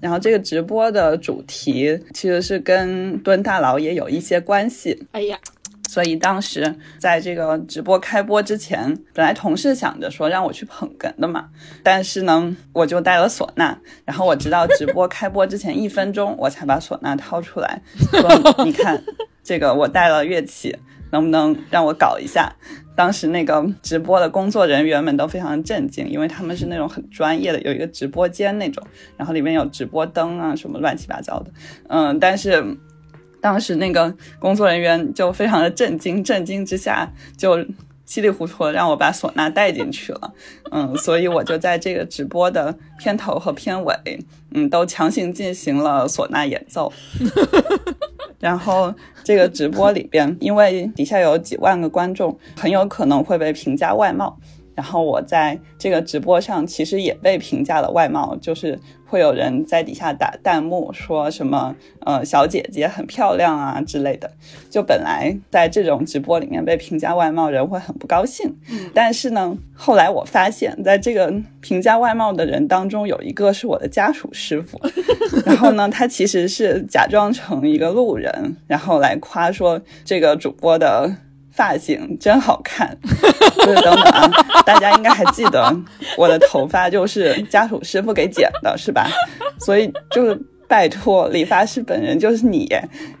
[0.00, 5.06] 然后这个直播的主题其实是跟蹲大佬也有一些关系。
[5.12, 5.38] 哎呀，
[5.88, 11.48] 所以当时在这个直播开播之前，本来同事想着说让我去捧哏的嘛，
[11.82, 13.78] 但是呢，我就带了唢呐。
[14.04, 19.02] 然后我直到直播开播之前一分钟，我才把唢呐掏出来，说：“你看，
[19.42, 20.76] 这个我带了乐器。”
[21.12, 22.48] 能不能让我搞一下？
[22.94, 28.80] 当时那个直播的工作人员们都非常震惊，因为他们是那种很专业的，有一个直播间那种，
[29.16, 31.50] 然后里面有直播灯啊，什么乱七八糟的。
[31.88, 32.64] 嗯，但是
[33.40, 37.64] 当时那个工作人员就非常的震惊，震惊之下就
[38.04, 40.32] 稀里糊涂的让我把唢呐带进去了。
[40.70, 43.94] 嗯，所以我就在这个直播的片头和片尾，
[44.52, 46.92] 嗯，都强行进行了唢呐演奏。
[48.38, 54.38] 然后这个直播里边，因为底下有几万个观众，很有可能会被评价外貌。
[54.80, 64.30] 然后我在这个直播上，其实也被评价了外貌，就是会有人在底下打弹幕，说什么呃小姐姐很漂亮啊之类的。
[64.70, 68.50] 就本来在这种直播里面被评价外貌，人会很不高兴。
[68.94, 74.80] 但是呢，后来我发现，在这个评价外貌的人当中，有一个是我的家属师傅。
[75.44, 81.14] 然后呢，他其实是假装成一个路人，然后来夸说这个主播的。
[81.52, 82.96] 发型真好看，
[83.56, 84.30] 就是等等啊，
[84.64, 85.74] 大家应该还记得
[86.16, 89.08] 我的头发就是家属师傅给剪的，是吧？
[89.60, 92.68] 所以就是拜托，理发师本人就是你，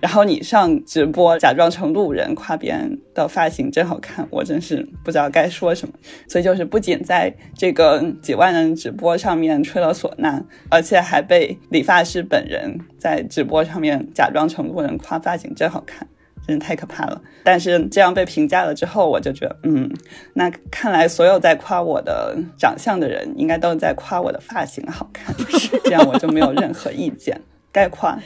[0.00, 5.94] 然后你上直播假装成路人夸别人的发型真好看，我真是不知道该说什么。
[6.28, 10.40] 所以就是不仅在这个几万人直播上面吹了唢呐，
[10.70, 16.06] 而且还被理发师本人在直播上面假装成路人夸发型真好看。
[16.46, 17.20] 真的太可怕了！
[17.44, 19.90] 但是这样被评价了之后，我就觉得，嗯，
[20.34, 25.34] 那看来所有在夸我的长相的人，应该都在夸我的发型好看，
[25.84, 27.40] 这样我就没有任何意见。
[27.72, 28.18] 该夸，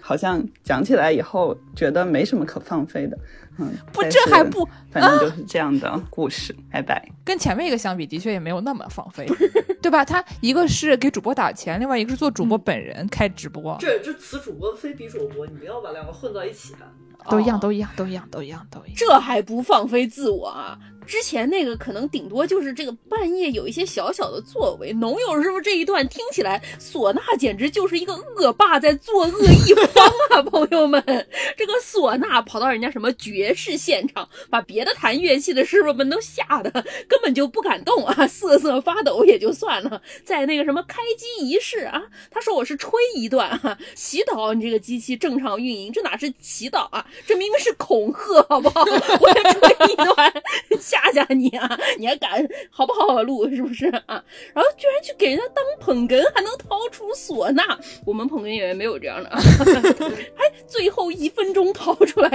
[0.00, 3.18] 好像讲起来以后觉得没什么可放飞的，
[3.58, 6.54] 嗯，不，这还不，反正就是这样的故事。
[6.70, 7.06] 拜拜。
[7.24, 9.26] 跟前面一个相比，的确也没有那么放飞，
[9.82, 10.04] 对吧？
[10.04, 16.86] 他一个是给主播打钱，另外一个是做主播本人开直播，这这此主播非彼主播，你不要把两个混到一起啊！
[17.28, 18.94] 都一样，哦都一样，都一样，都一样，都一样。
[18.96, 20.78] 这还不放飞自我啊？
[21.04, 30.42] 之前那个可能顶多就是这个半夜有一些小小的作为，农友是不是这一段听起来，唢呐简直就是一个恶霸在作恶一方啊！
[30.50, 31.02] 朋友们，
[31.56, 36.70] 这个唢呐跑到人家什么爵士现场，把别的弹乐器的师傅们都吓得
[37.06, 48.82] 根本就不敢动啊， 瑟瑟发抖也就算了，在那个什么开机仪式啊，他说我是吹一段啊，祈祷你这个机器正常运营，这哪是祈祷啊，这明明是恐吓，好不好？
[49.20, 50.32] 我要吹一段。
[50.80, 51.78] 吓吓你啊！
[51.98, 54.22] 你还敢好不好录是不是啊？
[54.54, 57.62] 然后居然去给人家当捧哏，还能掏出唢呐。
[58.04, 59.38] 我们捧哏演员没有这样的，啊，
[60.36, 62.30] 还最后一分钟掏出来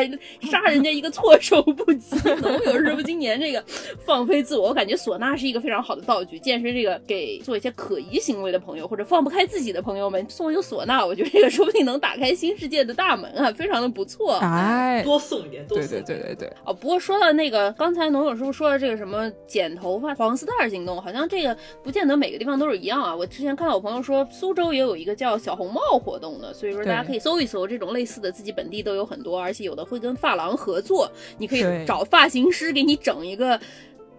[0.52, 2.16] 杀人家一个措手不及。
[2.42, 3.64] 农友师傅今年这个
[4.06, 6.40] 放飞自我，我感觉唢呐是一个非常好的道具。
[6.40, 14.38] 健身这个给做一些可疑行为的朋友或者放不开自己的朋友们送一个唢呐，我觉得这个说不定能打开新世界的大门啊，非常的不错。
[14.38, 16.06] 哎，多送一点，多对送一点。
[16.06, 23.16] 对对对对，哦，不过说到那个，刚才农友师傅说的这个什么剪头发黄丝带行动，好像这个不见得每个地方都是一样啊。
[23.16, 33.60] 我之前看到我朋友说，苏州也有一个叫小红帽活动的，所以说大家可以搜一搜，这种类似的自己本地都有很多，而且有的会跟发廊合作，你可以找发型师给你整一个。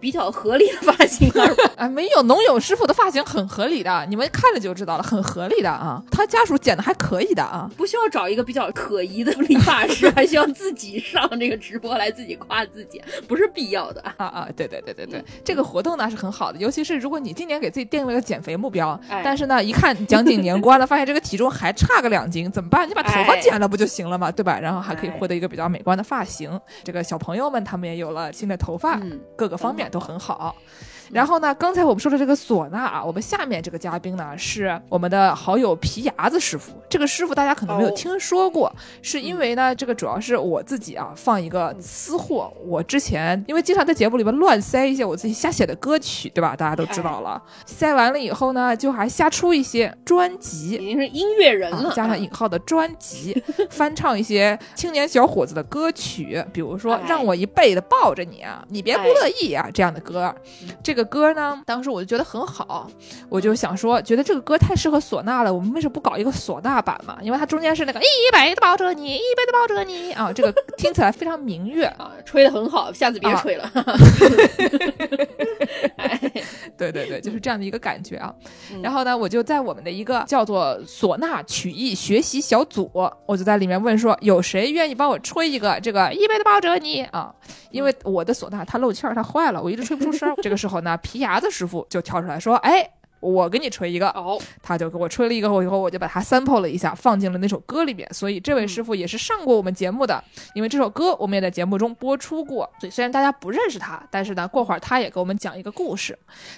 [0.05, 5.99] 比较合理的发型，而 啊，没有农友师傅的发型很合理的，你们看了就知道了，很合理的啊。
[6.11, 7.67] 他家属剪的还可以的啊。
[7.75, 13.99] 不需要找一个比较可疑的理发师， 还需要自己上这个直播来自己夸自己，不是必要的。
[14.17, 22.87] 啊啊，对对对对对，这个活动呢是很好的，尤其是如果你今年给自己定了个减肥目标，哎但是呢一看将近年关了，发现这个体重还差个两斤，怎么办？
[22.87, 24.59] 你把头发哎剪了不就行了嘛，对吧？
[24.59, 26.61] 然后还可以哎获得一个比较美观的发型。
[26.83, 30.53] 这个小朋友们他们也有了新的头发，嗯各个方面都很好。
[31.11, 36.73] 然后呢，刚才我们说的这个唢呐啊，我们下面这个嘉宾呢是我们的好友皮牙子师傅。
[36.89, 42.51] 这个师傅大家可能没有哦听说过，是因为呢，这个主要是我自己啊放一个私货。
[42.65, 46.55] 我之前因为经常在节目里边乱塞一些我自己瞎写的歌曲，对吧？
[46.55, 47.41] 大家都知道了。
[47.65, 50.77] 塞完了以后呢，就还瞎出一些专辑已。
[50.77, 60.33] 经是音乐人了，啊，加上 引号的专辑， 翻唱一些青年小伙子的歌曲，比如说哎“让我一辈子抱着你啊，你别不乐意啊”这样的歌。
[60.81, 62.89] 这个歌呢，当时我就觉得很好，
[63.29, 67.17] 我就想说，觉得这个歌太适合唢呐了，我们为什么不搞一个唢呐版嘛？
[67.21, 71.85] 因为它中间是那个一辈子抱着你，一辈子抱着你啊，这个听起来非常明月。
[71.85, 73.71] 啊，吹的很好，下次别啊吹了。
[75.97, 76.19] 哎，
[76.77, 78.33] 对对对，就是这样的一个感觉啊。
[78.73, 82.89] 嗯然后呢，我就在我们的一个叫做唢呐曲艺学习小组，
[83.25, 87.33] 我就在里面问说，有谁愿意帮我吹一个这个一辈子抱着你啊？
[87.71, 90.35] 因为我的唢呐它漏气儿，它坏了，我一直吹不出声儿。
[90.41, 92.91] 这个时候呢，皮牙子师傅就跳出来说，哎。
[93.21, 98.07] 我给你吹一个，哦，他就给我吹了一个后以后，我就把它 sample 了一下，放进了那首歌里面。
[98.13, 100.23] 所以这位师傅也是上过我们节目的，
[100.53, 102.69] 因为这首歌我们也在节目中播出过。
[102.79, 106.15] 所以虽然大家不认识他，但是呢，过会儿他也给我们讲一个故事。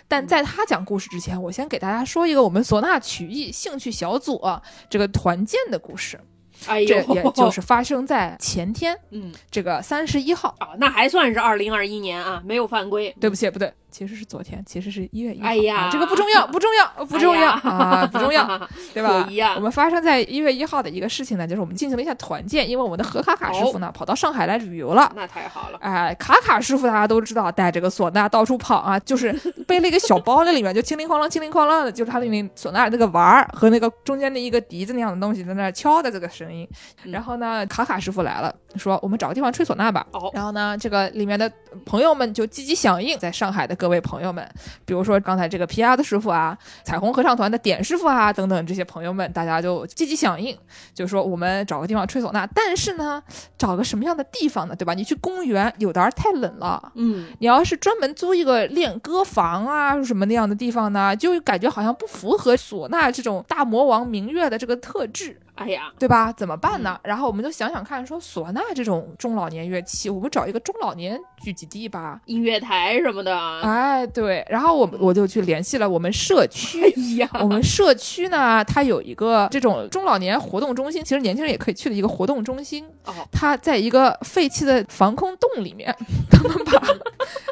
[0.09, 6.19] 但在他讲故事之前，我先给大家说一个我们唢呐曲艺兴趣小组、啊、这个团建的故事。
[6.65, 10.53] 哎呦，这也就是发生在前天，嗯这个三十一号。
[10.59, 13.15] 啊，那还算是二零二一年啊，没有犯规。
[13.21, 15.48] 对不起，不对，其实是昨天，其实是一月一号。
[15.48, 18.46] 哎呀啊这个不重要，不重要，不重要、啊，不重要。
[18.94, 19.28] 对吧？
[19.56, 25.12] 我们发生在一月一号的一个事情呢，就是我们进行了一下团建，因为我们的何卡卡师傅呢、跑到上海来旅游了。
[25.16, 25.80] 那太好了。
[25.82, 29.32] 哎，卡卡师傅大家都知道，带着个唢呐到处跑啊，就是
[29.66, 36.68] 背了一个小包，那里面就叮铃哐啷、叮铃哐啷的，就是他那里唢呐那个玩儿和那个中间的一个笛子那样的东西在那敲的这个声音。
[37.06, 40.06] 嗯然后呢，卡卡师傅来了，说我们找个地方吹唢呐吧。
[40.12, 41.52] 哦然后呢，这个里面的
[41.86, 44.45] 朋友们就积极响应，在上海的各位朋友们，
[44.86, 50.57] 比如说刚才这个 PR 的师傅啊，彩虹合唱团的点师傅啊等等这些朋友们，大家就积极响应，
[50.93, 53.21] 就说我们找个地方吹唢呐，但是呢，
[53.57, 54.75] 找个什么样的地方呢？
[54.75, 54.93] 对吧？
[54.93, 56.91] 你去公园有点儿太冷了。
[56.95, 65.39] 嗯，你要是专门租一个练歌房啊什么那样的地方呢，就感觉好像不符合唢呐这种大魔王明月的这个特质。
[65.58, 66.32] 哎呀，对吧？
[66.34, 66.99] 怎么办呢？
[67.03, 72.22] 然后我们就想想看，说唢呐这种中老年乐器，我们找一个中老年聚集地吧。
[72.26, 73.38] 音乐台什么的。
[73.62, 76.84] 哎，对，然后我们我就去联系了我们社区。
[76.84, 82.86] 哎呀，我们社区呢，它有一个这种中老年活动中心，其实年轻人也可以去的一个活动中心。
[83.05, 85.95] 哦，它在一个废弃的防空洞里面，
[86.30, 86.93] 他们把他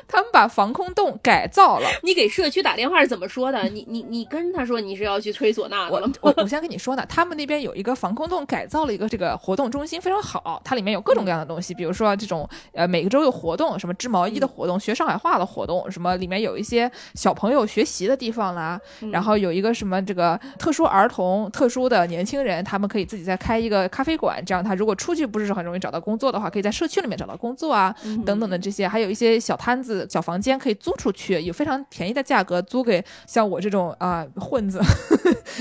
[0.08, 1.89] 他们把防空洞改造了。
[2.03, 3.64] 你给社区打电话是怎么说的？
[3.70, 6.10] 你你你跟他说你是要去吹唢呐的我？
[6.22, 18.80] 我我先跟你说呢，他们那边有一个防空洞改造了一个这个活动中心，非常好，它里面有各种各样的东西，比如说这种呃每个周有活动，什么织毛衣的活动、学上海话的活动，什么里面有一些小朋友学习的地方啦，
[19.12, 34.80] 然后有一个什么这个特殊儿童、特殊的年轻人，他们可以自己再开一个咖啡馆，这样他如果出去不是很容易找到工作的话，可以在社区里面找到工作啊，等等的这些，还有一些小摊子、小房间可以租出去，有非常便宜的价格租给像我这种啊、混子，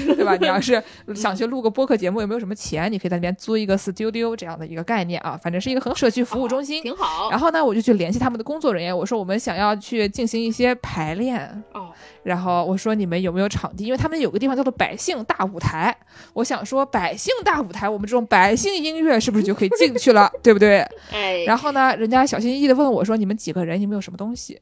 [0.07, 0.37] 对吧？
[0.37, 0.83] 你要是
[1.15, 6.83] 想去录个播客节目，有没有什么钱，你可以在那边租一个 studio 这样的一个概念啊，反正是一个很社区服务中心。
[6.83, 7.31] 挺好。
[7.31, 11.91] 然后呢，我就去联系他们的工作人员，我说我们想要去进行一些排练，哦，
[12.23, 13.85] 然后我说你们有没有场地？
[13.85, 15.97] 因为他们有个地方叫做百姓大舞台，
[16.33, 20.79] 我想说百姓大舞台，我们这种百姓音乐是不是就可以进去了， 对不对？
[21.13, 23.81] 哎，然后呢，人家小心翼翼的问我说：“你们几个人？
[23.81, 24.61] 你们有什么东西？”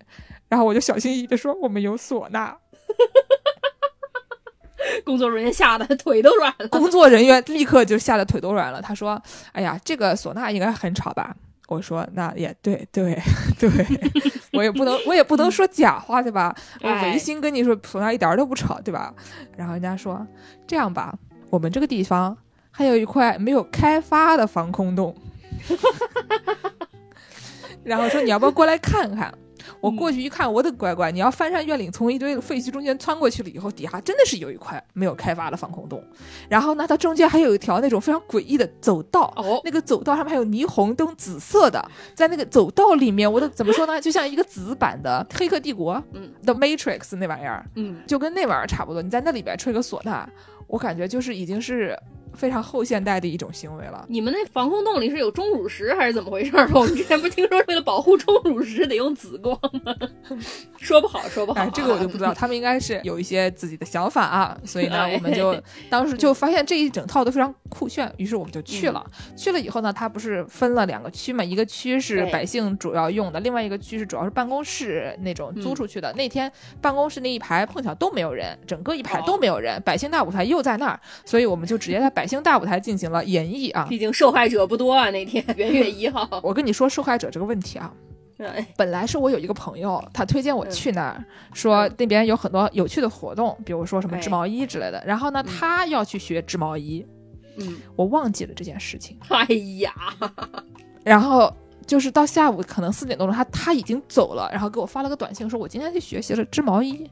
[0.48, 2.54] 然后我就小心翼翼的说：“我们有唢呐。
[5.04, 6.68] 工作人员吓得腿都软”了。
[6.68, 8.80] 工作人员立刻就吓得腿都软了。
[8.82, 9.20] 他说
[9.52, 11.34] ：“哎呀，这个唢呐应该很吵吧？”
[11.68, 13.18] 我说：“那也对对
[13.58, 13.70] 对，
[14.52, 16.54] 我也不能我也不能说假话对吧？
[16.82, 19.14] 我哎违心跟你说唢呐一点儿都不吵对吧？”
[19.56, 20.26] 然后人家说
[20.66, 21.14] ：“这样吧，
[21.48, 22.36] 我们这个地方
[22.70, 25.14] 还有一块没有开发的防空洞。
[27.84, 29.32] ”然后说你要不要过来看看？
[29.80, 31.10] 我过去一看，我的乖乖！
[31.10, 36.02] 你要翻山越岭，从一堆废墟中间穿过去了以后，底下真的是有一块没有开发的防空洞。
[36.48, 44.00] 然后呢，它中间还有一条那种非常诡异的走道，哦那个走道上面还有霓虹灯，紫色的，在那个走道里面，我的怎么说呢？
[44.00, 49.02] 就像一个紫版的 《黑客帝国》嗯的 Matrix 那玩意儿，嗯，就跟那玩意儿差不多。
[49.02, 50.28] 你在那里边吹个唢呐，
[50.66, 51.98] 我感觉就是已经是
[52.34, 54.04] 非常后现代的一种行为了。
[54.08, 56.68] 你们那防空洞里是有钟乳石还是怎么回事儿？
[56.74, 59.94] 我们之前不听说为了保护钟乳石得用紫光吗？
[60.78, 61.64] 说不好，说不好啊。
[61.64, 65.54] 哎，这个我就不知道，他们应该是有一些自己的想法啊，所以呢，哎我们就
[65.88, 69.04] 当时就发现这一整套都非常酷炫，于是我们就去了。
[69.36, 76.12] 去了以后呢，它不是分了两个区嘛，一个区是百姓主要用的，另外一个区是主要是办公室那种租出去的。
[76.14, 83.86] 那天办公室那一排碰巧都没有人，整个一排都没有人，百姓大舞台又在那儿，所以我们就直接在百姓大舞台进行了演绎啊。
[83.88, 85.10] 毕竟受害者不多啊。
[85.10, 87.92] 那天 元月一号，我跟你说受害者这个问题啊，
[88.38, 95.02] 哎本来是我有一个朋友，他推荐我嗯去那儿，说那边有很多有趣的活动，比如说什么织毛衣之类的。
[95.06, 97.06] 然后呢，他要去学织毛衣，
[97.58, 99.16] 嗯，我忘记了这件事情。
[99.28, 99.44] 哎
[99.80, 99.92] 呀，
[101.04, 101.54] 然后
[101.86, 107.08] 就是到下午可能四点多钟，他他已经走了，然后给我发了个短信，说我今天去学习了织毛衣。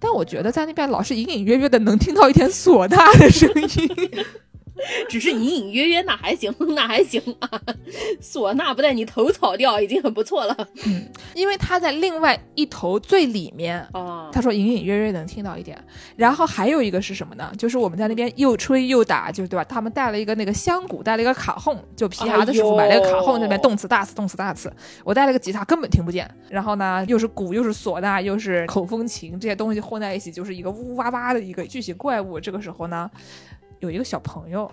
[0.00, 4.24] 但我觉得在那边老是隐隐约约的能听到一点唢呐的声音。
[5.08, 7.48] 只是隐隐约约，那还行，那还行啊。
[8.20, 10.56] 唢呐不带你头草掉已经很不错了
[10.86, 14.28] 嗯因为他在另外一头最里面，啊。
[14.32, 15.82] 他说隐隐约约能听到一点，
[16.16, 17.52] 然后还有一个是什么呢？
[17.58, 19.64] 就是我们在那边又吹又打，就对吧？
[19.64, 24.72] 他们带了一个那个香鼓，带了一个卡哄，就皮牙子师傅买了一个卡哄，那边动次大次动次大次。
[25.04, 26.28] 我带了个吉他，根本听不见。
[26.48, 32.40] 然后呢，又是鼓又是唢呐又是口风琴，这些东西混在一起，就是一个呜呜哇哇的一个巨型怪物。
[32.40, 33.10] 这个时候呢，
[33.82, 34.70] 有一个小朋友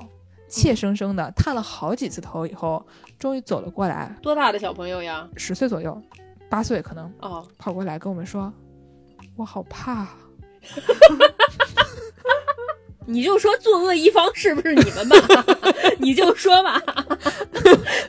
[0.48, 2.86] 怯生生的探了好几次头以后，
[3.18, 5.28] 终于走了过来，多大的小朋友呀？
[5.36, 6.00] 十岁左右，
[6.48, 7.12] 八岁可能。
[7.22, 8.54] 哦，跑过来跟我们说
[9.36, 10.08] ：“我好怕。
[13.08, 15.46] 你就说作恶一方是不是你们吧？
[15.98, 16.80] 你就说吧，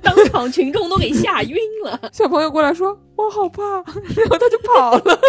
[0.02, 3.62] 当场群众都给吓晕了。”小朋友过来说：“我好怕。”
[4.14, 5.20] 然后他就跑了。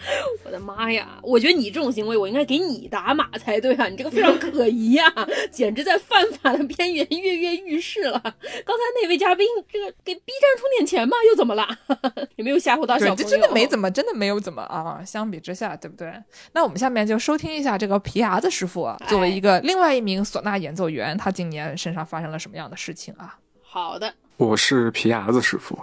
[0.44, 1.18] 我的妈呀！
[1.22, 3.88] 我觉得你这种行为，我应该给你打码才对啊！
[3.88, 5.12] 你这个非常可疑呀、
[5.50, 8.18] 简直在犯法的边缘跃跃欲试了。
[8.20, 8.32] 刚
[8.76, 11.68] 才那位嘉宾，这个给 B 站充点钱嘛，又怎么了？
[12.36, 13.16] 有没有吓唬到小对，朋友？
[13.16, 15.02] 这真的没怎么，真的没有怎么啊。
[15.04, 16.12] 相比之下，对不对？
[16.52, 23.38] 那我们下面就收听一下这个皮牙子师傅啊作为一个另外一名唢呐演奏员，他今年身上发生了什么样的事情啊？
[23.62, 25.78] 好的，我是皮牙子师傅，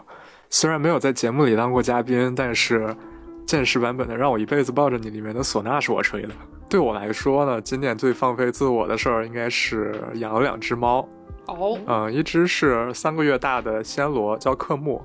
[0.50, 2.96] 虽然没有在节目里当过嘉宾，但是
[3.48, 6.30] 正式版本的《让我一辈子抱着你》里面的唢呐是我吹的。
[6.68, 11.08] 对我来说呢，今年最放飞自我的事儿应该是养了两只猫，
[11.46, 15.02] 哦，嗯，一只是三个月大的暹罗，叫克木；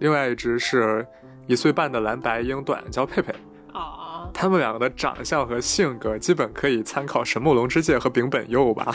[0.00, 1.06] 另外一只是
[1.46, 3.32] 一岁半的蓝白英短，叫佩佩。
[3.72, 8.92] 啊，它们两个的长相和性格基本可以参考神木隆之介和丙本佑吧。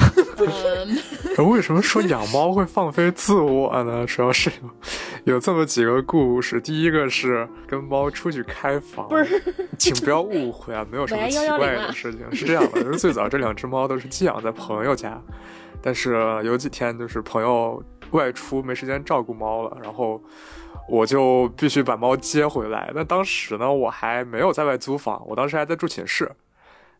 [1.37, 4.05] 嗯， 为什么说养猫会放飞自我呢？
[4.05, 4.49] 主要是
[5.25, 6.59] 有有这么几个故事。
[6.61, 9.41] 第一个是跟猫出去开房，不是，
[9.77, 12.21] 请不要误会啊，没有什么奇怪的事情。
[12.31, 15.21] 是这样的， 就是最早这两只猫都是寄养在朋友家，
[15.81, 16.13] 但是
[16.43, 20.21] 有几天就是朋友外出没时间照顾猫了，然后
[20.87, 22.91] 我就必须把猫接回来。
[22.93, 26.31] 那当时呢，我还没有在外租房，我当时还在住寝室，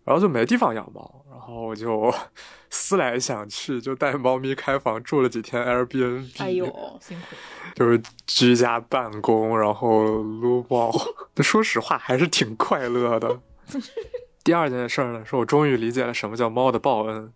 [0.04, 2.14] 然后就没地方养猫，然后我就
[2.70, 6.42] 思来想去，就带猫咪开房住了几天 Airbnb。
[6.42, 6.66] 哎呦，
[7.02, 7.36] 辛苦。
[7.76, 10.92] 就是居家办公，然后撸猫。
[11.38, 13.40] 说实话，还是挺快乐的。
[14.44, 17.34] 第二件事儿呢，是我终于理解了什么叫猫的报恩。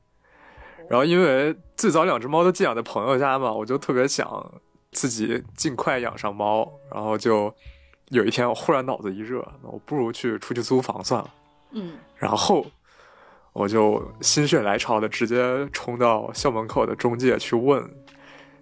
[0.90, 4.28] 然后，因为最早两只猫都寄养在朋友家嘛，我就特别想
[4.98, 6.68] 自己尽快养上猫。
[6.92, 7.54] 然后就
[8.10, 11.30] 有一天，我忽然脑子一热，我不如去出去租房算了。
[11.72, 12.66] 嗯，然后
[13.54, 17.88] 我就心血来潮的直接冲到校门口的中介去问，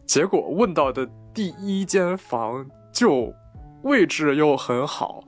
[0.06, 3.34] 结果问到的第一间房就
[3.84, 5.24] 位置又很好，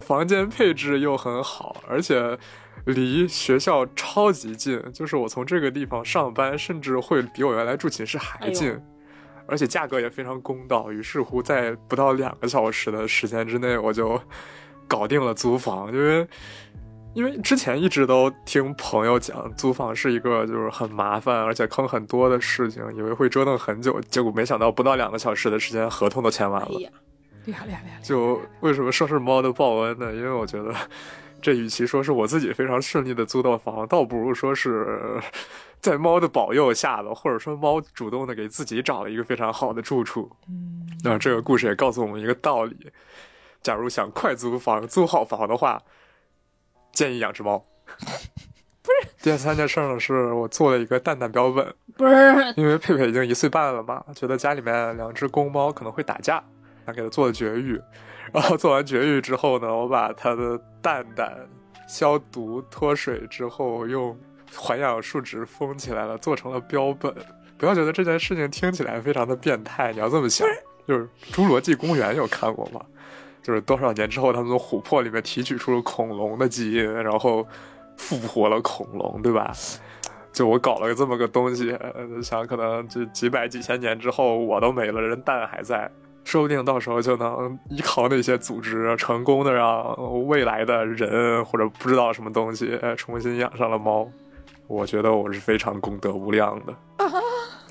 [0.00, 2.38] 房间配置又很好，而且
[2.84, 8.80] 离学校超级近，就是我从这个地方上班，甚至会比我原来住寝室还近。
[9.48, 14.20] 而且价格也非常公道，于是乎在不到两个小时的时间之内，我就
[14.88, 15.92] 搞定了租房。
[15.92, 16.26] 因为
[17.14, 26.68] 因为之前一直都听朋友讲，租房是一个就是很麻烦而且坑很多的事情，以为会折腾很久，结果没想到不到两个小时的时间，合同都签完了。
[26.76, 26.90] 哎呀，
[27.46, 28.00] 厉害厉害厉害！
[28.02, 30.12] 就为什么说是猫的报恩呢？
[30.12, 30.74] 因为我觉得，
[31.46, 35.22] 这与其说是我自己非常顺利的租到房，倒不如说是
[35.80, 40.28] 在猫的保佑下吧，或者说猫主动的给自己找了一个非常好的住处。
[40.48, 42.90] 嗯，那这个故事也告诉我们一个道理：
[43.62, 45.80] 假如想快租房、租好房的话，
[46.90, 47.64] 建议养只猫。
[48.82, 49.08] 不是。
[49.22, 56.42] 第三件事呢，是我做了一个蛋蛋标本，不是，因为佩佩已经一岁半了嘛，觉得家里面两只公猫可能会打架，
[56.86, 57.78] 想给它做了绝育。
[58.32, 61.36] 然后做完绝育之后呢，我把它的蛋蛋
[61.86, 64.18] 消毒脱水之后，用
[64.56, 67.14] 环氧树脂封起来了，做成了标本。
[67.58, 70.46] 不要觉得这件事情听起来非常的变态，你要这么想，
[70.86, 72.80] 就是《侏罗纪公园》有看过吗？
[73.42, 77.46] 就是多少年之后，他们从琥珀里面提取出了恐龙的基因，然后
[77.96, 79.52] 复活了恐龙，对吧？
[80.32, 81.74] 就我搞了个这么个东西，
[82.20, 85.90] 想可能这几百几千年之后我都没了，人蛋还在，
[86.26, 94.08] 说不定到时候就能依靠那些组织，成功的让未来的人或者不知道什么东西呃重新养上了猫。
[94.66, 96.74] 我觉得我是非常功德无量的。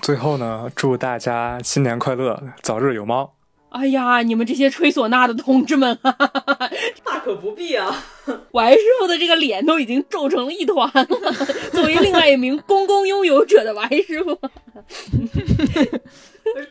[0.01, 3.33] 最后呢，祝大家新年快乐，早日有猫。
[3.71, 6.15] 哎呀，你们这些吹唢呐的同志们啊，
[7.03, 7.93] 大可不必啊。
[8.51, 11.05] 王师傅的这个脸都已经皱成了一团了。
[11.73, 14.33] 作为另外一名公共拥有者的王师傅，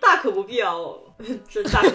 [0.01, 0.73] 大可不必啊，
[1.49, 1.83] 这大。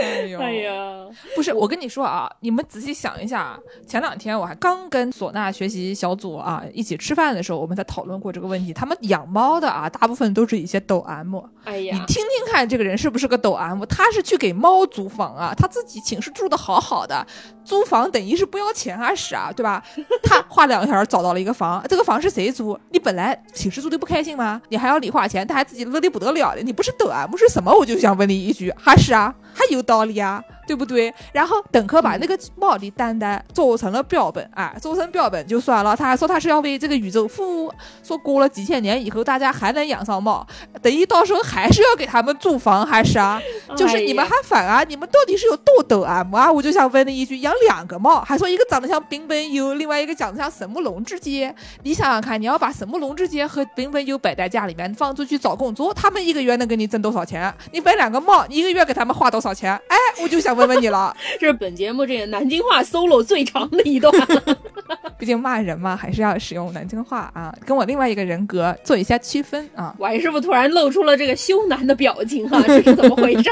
[0.00, 8.72] 哎呦，哎呀，不是，我跟你说啊，你们仔细想一下，啊，前两天我还刚跟唢呐学习小组啊一起吃饭的时候，我们在讨论过这个问题。
[8.72, 11.40] 他们养猫的啊，大部分都是一些抖 M。
[11.64, 13.84] 哎呀，你听听看，这个人是不是个抖 M？
[13.84, 17.26] 他是去给猫租房啊，他自己寝室住的好好的，
[17.64, 19.82] 租房等于是不要钱啊，是啊，对吧？
[20.22, 22.78] 他花两个小时找到了一个房，这个房是谁租？
[22.90, 24.60] 你本来寝室住的不开心吗？
[24.68, 27.72] 你还要你花钱，他还自己乐的不得了的，你不是短，不是什么？
[27.72, 31.12] 我就想问你一句，还是啊，还有道理啊，对不对？
[31.32, 37.72] 然后等客把那个猫的蛋蛋做成了标本，哎，做成标本就算了，他还说他是要为这个宇宙服务，
[38.04, 40.46] 说过了几千年以后大家还能养上猫，
[40.80, 43.42] 等于到时候还是要给他们租房，还是啊？
[43.76, 44.84] 就是你们还反啊？
[44.84, 46.52] 你们到底是有多抖啊啊？
[46.52, 51.52] 我就想问你一句，养两个猫，还说一个长得像彬彬优，另外一个长得像神木龙之介，
[51.82, 57.52] 你想想看，你要把神木龙之介和彬彬优摆在家里面，放出去找工作，他们一个月能给你挣多少钱？
[57.72, 59.72] 你摆两个猫，你一个月给他们花多少钱？
[59.88, 61.14] 哎，我就想问问你了。
[61.38, 64.12] 这是本节目这个南京话 solo 最长的一段。
[65.18, 69.94] 毕竟骂人嘛，还是要使用南京话啊，跟我另外一个人格做一下区分啊。
[69.98, 73.50] 王师傅突然露出了这个羞赧的表情啊， 这是怎么回事？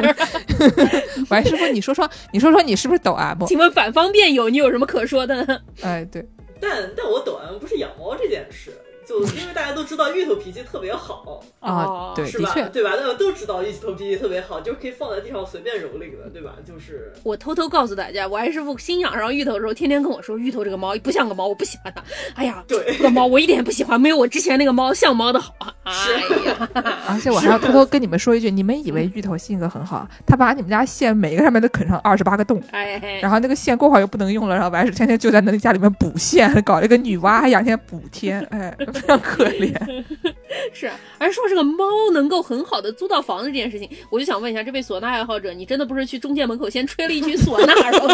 [1.28, 3.44] 王师傅，你说说，你说说，你是不是抖 M？
[3.46, 5.58] 请问反方辩友，你有什么可说的呢？
[5.82, 6.26] 哎，对，
[6.60, 8.72] 但但我抖 M 不是养猫这件事，
[9.08, 12.52] 就因为大家都知道芋头脾气特别好啊，对，是吧？
[12.52, 12.90] 的确，对吧？
[12.90, 16.52] 大家都知道芋头脾气特别好，就是可以放在地上随便蹂躏的，对吧？
[16.66, 22.02] 就是我偷偷告诉大家，我爱师傅新养上芋头的时候，天天跟我说，芋头这个猫不像个猫，我不喜欢它。
[22.34, 25.54] 哎呀，对，这个猫我一点也不喜欢，没有我之前那个猫像猫的好。
[25.90, 26.68] 是哎呀，
[27.08, 40.04] 而且我还要偷偷跟你们说一句，你们以为芋头性格很好，他把你们家线每个上面都啃上二十八个洞，哎，然后那个线过会儿又不能用了，然后完事天天就在那家里面补线，搞了一个女娲，还养天补天，哎，非常可怜。
[40.72, 48.08] 是啊，而说这个猫能够很好的租到房子这件事情，我就想问一下，这位唢呐爱好者，你真的不是去中介门口先吹了一 曲唢呐，然后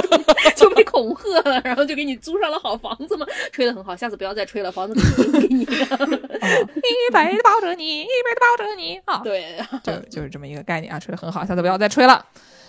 [0.57, 3.27] 就被恐吓了，然后就给你租上了好房子吗？
[3.53, 5.75] 吹的很好，下次不要再吹了，房子肯定给你的。
[5.75, 9.21] 一辈子抱着你，一辈子抱着你啊！
[9.25, 12.25] 对，就就是这么一个概念啊，吹的很好，下次不要再吹了。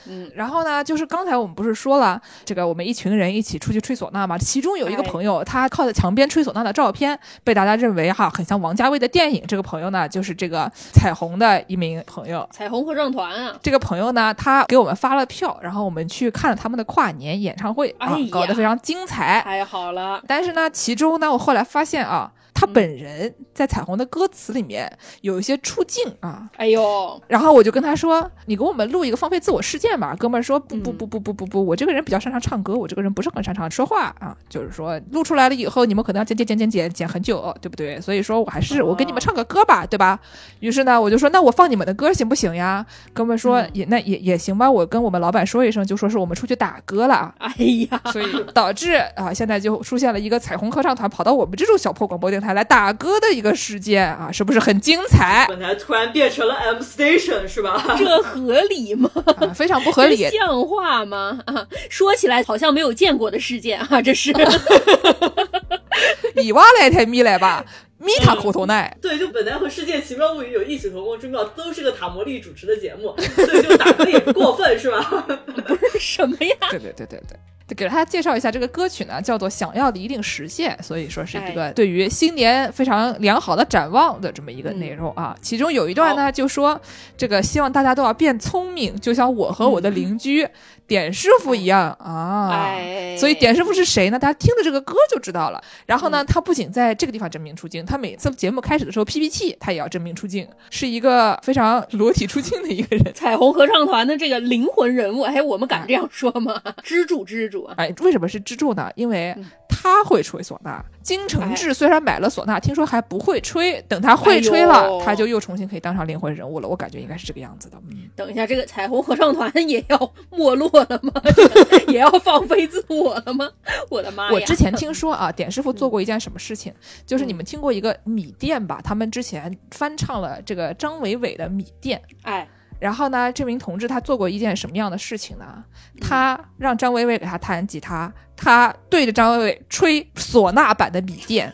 [0.08, 9.44] 嗯，然后呢，就是刚才我们不是说了，这个我们一群人一起出去吹唢呐嘛，其中有一个哎朋友，他靠在墙边吹唢呐的照片，被大家认为哈很像王家卫的电影。
[9.48, 12.48] 这个朋友呢，就是这个彩虹的一名朋友。
[12.52, 19.42] 彩虹合唱团啊，这个朋友呢，他给我们发了票，然后我们去看了他们的跨年演唱会啊搞得非常精彩。
[19.42, 24.92] 太好了，但是呢，其中呢，我后来发现啊，他本人在彩虹的歌词里面
[25.22, 34.36] 有一些出镜啊，哎呦，然后我就跟他说：“你给我们录一个放飞自我事件吧。”哥们儿说：“不不嗯不不不不不，我这个人比较擅长唱歌，我这个人不是很擅长说话啊。
[34.48, 38.00] 就是说录出来了以后，你们可能要剪剪剪剪剪剪很久，对不对？
[38.00, 40.18] 所以说我还是我给你们唱个歌吧，对吧？
[40.62, 42.86] 于是呢，我就说：那我放你们的歌行不行呀？
[43.14, 44.72] 哥们儿说：嗯也那也也行吧。
[44.72, 47.36] 我跟我们老板说一声，就说是我们出去打歌了啊。
[47.40, 55.46] 哎呀，所以导致啊，现在就出现了一个彩虹合唱团跑到我们这种小破广播电台来打歌的一个事件啊，是不是很精彩？
[55.50, 57.96] 本台突然变成了 M Station 是吧？
[57.98, 59.10] 这合理吗？
[59.38, 60.30] 啊，非常不合理。
[60.30, 61.40] 像话吗？
[61.46, 64.34] 啊，说起来好像没有见过的事件啊，这是。
[66.36, 67.64] 你挖来太咪来吧，
[68.06, 68.96] 密他口头奈。
[69.02, 75.28] 对，就本来和《世界奇妙物语》有异曲同工之妙，都是个塔魔力主持的节目， 所以就打歌也不过分是吧？
[76.00, 76.56] 什么呀？
[76.70, 77.38] 对对对对对。
[77.76, 85.36] 给大家介绍一下这个歌曲呢，叫做《想要的一定实现》，所以说是一个对于新年非常良好的展望的这么一个内容啊。
[85.42, 86.80] 其中有一段呢，就说
[87.18, 90.48] 这个希望大家都要变聪明，就像我和我的邻居
[90.88, 92.50] 点师傅一样啊。
[92.52, 94.20] 哎，所以点师傅是谁呢？
[94.20, 95.64] 大家听了这个歌就知道了。
[95.86, 103.14] 然后呢，他不仅在这个地方真名出镜，他每次节目开始的时候 PPT 他也要真名出镜，是一个非常裸体出镜的一个人。
[103.14, 106.62] 彩虹合唱团的这个灵魂人物，哎，我们敢这样说吗？
[106.84, 107.76] 支柱支柱啊！
[107.78, 108.92] 哎，为什么是支柱呢？
[108.96, 110.84] 因为嗯他会吹唢呐。
[111.06, 116.68] 金承志虽然买了唢呐，听说还不会吹，等他会哎吹了，呦他就又重新可以当上灵魂人物了。
[116.68, 117.78] 我感觉应该是这个样子的。
[117.92, 121.14] 嗯，等一下，这个彩虹合唱团也要没落了吗？
[121.88, 123.48] 也要放飞自我了吗？
[123.92, 124.32] 我的妈呀！
[124.34, 126.74] 我之前听说啊，点师傅做过一件什么事情，
[127.06, 128.82] 就是你们听过一个米店吧？
[128.84, 132.02] 他们之前翻唱了这个张伟伟的《米店》。
[132.24, 132.48] 哎，
[132.86, 135.64] 然后呢，这名同志他做过一件什么样的事情呢？
[136.00, 141.52] 他让张伟伟给他弹吉他，他对着张伟伟吹唢呐版的《米店》。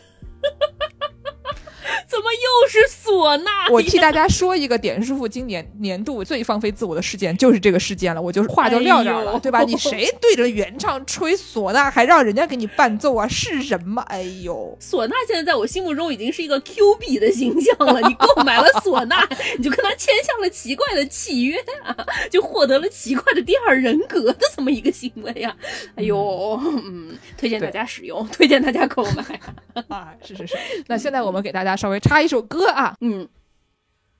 [2.12, 3.50] 怎么又是唢呐？
[3.70, 8.20] 我替大家说一个点师傅今年年度最放飞自我的事件，就是这个事件了。
[8.20, 9.62] 我就是话就撂这儿了，哎对吧？
[9.62, 13.26] 你谁对着原唱吹唢呐，还让人家给你伴奏啊？
[13.26, 14.02] 是人吗？
[14.08, 14.76] 哎呦！
[14.78, 17.98] 唢呐现在在我心目中已经是一个 Q 币的形象了。
[18.02, 21.96] 你购买了唢呐，你就跟他签下了奇怪的契约啊，
[22.30, 25.56] 就获得了奇怪的第二人格的这么一个行为啊！
[25.96, 29.40] 哎呦，嗯，推荐大家使用，推荐大家购买。
[29.88, 30.54] 啊，是是是。
[30.86, 33.28] 那现在我们给大家稍微插一首歌啊，嗯，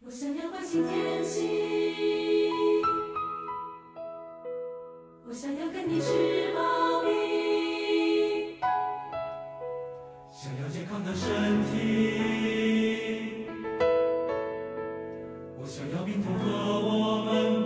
[0.06, 2.48] 我想要关心天气，
[5.28, 8.56] 我想要跟你吃猫咪，
[10.32, 13.46] 想要健康的身体，
[15.60, 17.61] 我想要病痛和我们。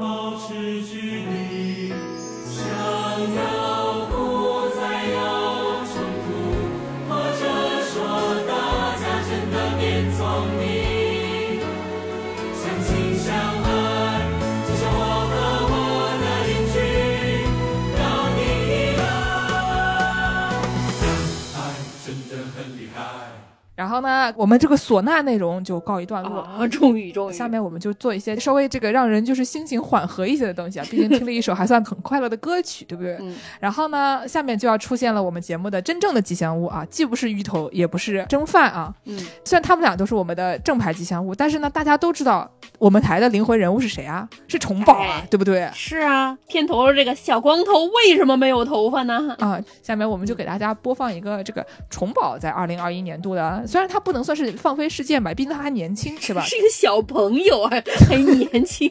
[23.97, 26.41] 后呢，我们这个唢呐内容就告一段落。
[26.41, 33.17] 啊，终于终于，下面我们就做一些稍微这个让人就是心情缓和一些的东西啊，毕竟听了一首还算很快乐的歌曲，对不对？
[33.21, 38.95] 嗯然后呢，下面就要出现了我们节目的真正的吉祥物啊，既不是芋头，也不是蒸饭啊。
[39.05, 44.29] 嗯，虽然他们俩都是我们的正牌吉祥物，但是呢，大家都知道我们台的灵魂人物是谁啊？
[44.49, 45.71] 是虫宝啊，哎对不对？
[45.75, 49.35] 是啊，片头这个小光头为什么没有头发呢？
[49.39, 56.41] 啊，下面我们就给大家播放一个这个虫宝在二零二一年度的，虽然它不能算是放飞世界吧，毕竟他还年轻，是吧？
[56.43, 57.71] 是一个小朋友啊，
[58.09, 58.91] 还年轻，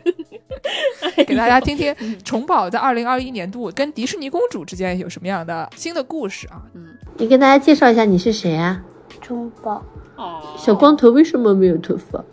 [1.28, 1.94] 给大家听听
[2.24, 6.62] 虫宝在二零二一年度跟迪士尼公主之间有什么样的新的故事啊？
[6.74, 6.88] 嗯
[7.18, 8.84] 你跟大家介绍一下你是谁啊？
[9.22, 9.84] 虫宝，
[10.18, 12.24] 哦，小光头为什么没有头发？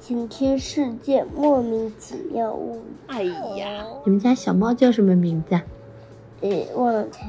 [0.00, 2.80] 今天世界莫名其妙物语。
[3.06, 3.22] 哎
[3.58, 5.62] 呀，你们家小猫叫什么名字啊？
[6.40, 7.26] 呃，旺财，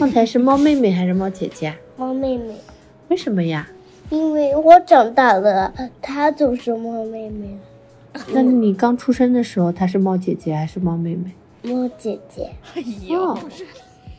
[0.00, 1.76] 旺财是猫妹妹还是猫姐姐啊？
[1.96, 2.56] 猫妹妹，
[3.12, 3.68] 为什么呀？
[4.08, 7.58] 因为我长大了，她就是猫妹妹
[8.14, 11.30] 了，那你刚出生的时候，她是猫姐姐还是猫妹妹？
[11.60, 12.50] 猫姐姐。
[12.74, 13.38] 哎呦，哦，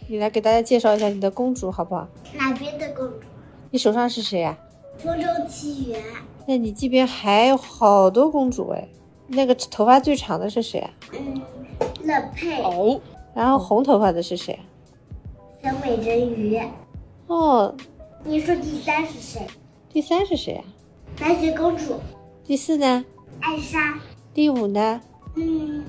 [0.08, 2.08] 你来给大家介绍一下你的公主好不好？
[2.38, 3.26] 哪边的公主？
[3.72, 4.56] 你手上是谁呀、
[5.00, 6.00] 风中奇缘。
[6.46, 8.88] 那你这边还有好多公主哎。
[9.26, 10.92] 那个头发最长的是谁啊？
[11.14, 11.42] 嗯，
[12.04, 12.62] 乐佩。
[12.62, 13.02] 哦，
[13.34, 14.60] 然后红头发的是谁？
[15.64, 16.62] 小美人鱼。
[17.26, 17.74] 哦，
[18.26, 19.46] 你说第三是谁？
[19.90, 20.64] 第三是谁啊？
[21.20, 22.00] 白雪公主。
[22.46, 23.04] 第四呢？
[23.42, 24.00] 艾莎。
[24.34, 25.02] 第五呢？
[25.36, 25.84] 嗯，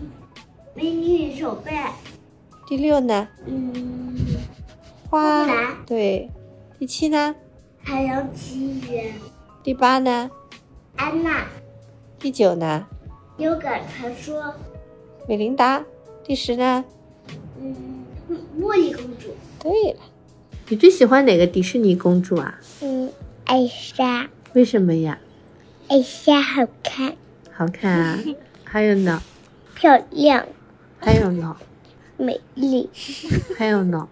[0.74, 1.93] 美女与手办。
[2.66, 3.28] 第六呢？
[3.47, 4.16] 嗯，
[5.09, 5.76] 花木兰。
[5.87, 6.28] 对。
[6.78, 7.35] 第七呢？
[7.82, 9.14] 海洋奇缘。
[9.62, 10.28] 第八呢？
[10.97, 11.47] 安娜。
[12.18, 12.87] 第九呢？
[13.39, 14.53] 优感传说。
[15.28, 15.85] 美琳达。
[16.24, 16.85] 第十呢？
[17.61, 18.05] 嗯，
[18.59, 19.28] 茉莉公主。
[19.61, 20.01] 对了，
[20.68, 22.58] 你最喜欢哪个迪士尼公主啊？
[22.80, 23.10] 嗯，
[23.44, 24.28] 艾莎。
[24.54, 25.18] 为什么呀？
[25.88, 27.14] 艾莎好看。
[27.52, 28.18] 好看啊。
[28.64, 29.22] 还有呢？
[29.74, 30.46] 漂亮。
[30.98, 31.54] 还有呢？
[32.16, 32.88] 美丽。
[33.58, 34.08] 还有呢？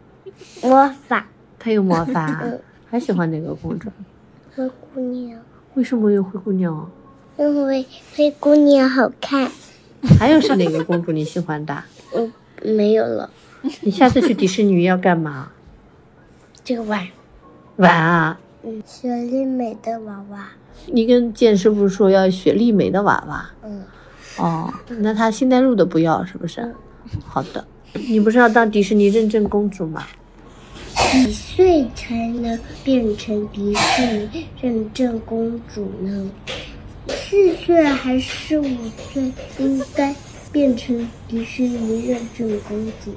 [0.62, 1.26] 魔法。
[1.58, 2.44] 她有魔法。
[2.90, 3.88] 还喜欢哪个公主？
[4.54, 5.40] 灰姑娘。
[5.74, 6.86] 为什么有灰姑娘啊？
[7.38, 9.50] 因为灰姑娘好看。
[10.18, 11.82] 还有是哪个公主你喜欢的？
[12.14, 12.30] 嗯，
[12.62, 13.30] 没有了。
[13.80, 15.50] 你下次去迪士尼要干嘛？
[16.64, 17.06] 这个玩。
[17.76, 18.40] 玩啊？
[18.62, 20.48] 嗯，雪莉美的娃娃。
[20.86, 23.50] 你跟剑师傅说要雪莉美的娃娃。
[23.64, 23.84] 嗯。
[24.38, 26.60] 哦，那他星黛露的不要是不是？
[26.60, 26.74] 嗯、
[27.26, 27.64] 好的。
[28.08, 30.06] 你不是要当迪士尼认证公主吗？
[30.94, 36.30] 几岁才能变成迪士尼认证公主呢？
[37.08, 38.64] 四岁还是五
[39.12, 40.14] 岁应该
[40.50, 43.12] 变成迪士尼认证公主？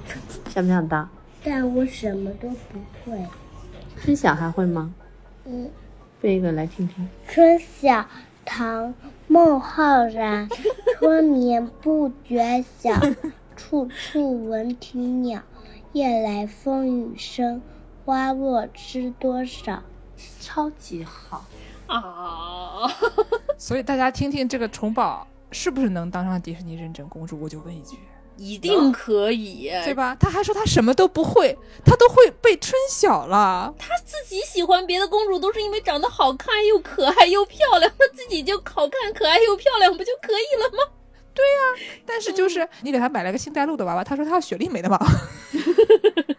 [0.53, 1.07] 想不想当？
[1.45, 3.23] 但我什么都不会。
[4.01, 4.93] 春晓还会吗？
[5.45, 5.69] 嗯，
[6.19, 7.07] 背一个来听听。
[7.27, 8.05] 春晓，
[8.43, 8.93] 唐，
[9.27, 10.49] 孟浩然。
[10.97, 12.91] 春眠不觉晓，
[13.55, 15.43] 处处闻啼鸟。
[15.93, 17.61] 夜来风雨声，
[18.03, 19.83] 花落知多少。
[20.39, 21.45] 超级好
[21.87, 22.89] 啊！
[23.57, 27.39] 所以大家听听这个虫宝是不是能当上迪士尼认证公主？
[27.39, 27.97] 我就问一句，
[28.38, 30.15] 一定可以，对吧？
[30.19, 33.73] 他还说他什么都不会，他都会被春晓了。
[33.77, 40.91] 他自己喜欢别的公主都是因为长得好看又可爱又漂亮，他自己就好看可爱又漂亮，不就可以了吗？
[41.33, 45.07] 对呀、啊，但是就是你给他买了个星黛露的娃娃，他说他要雪莉美的娃娃。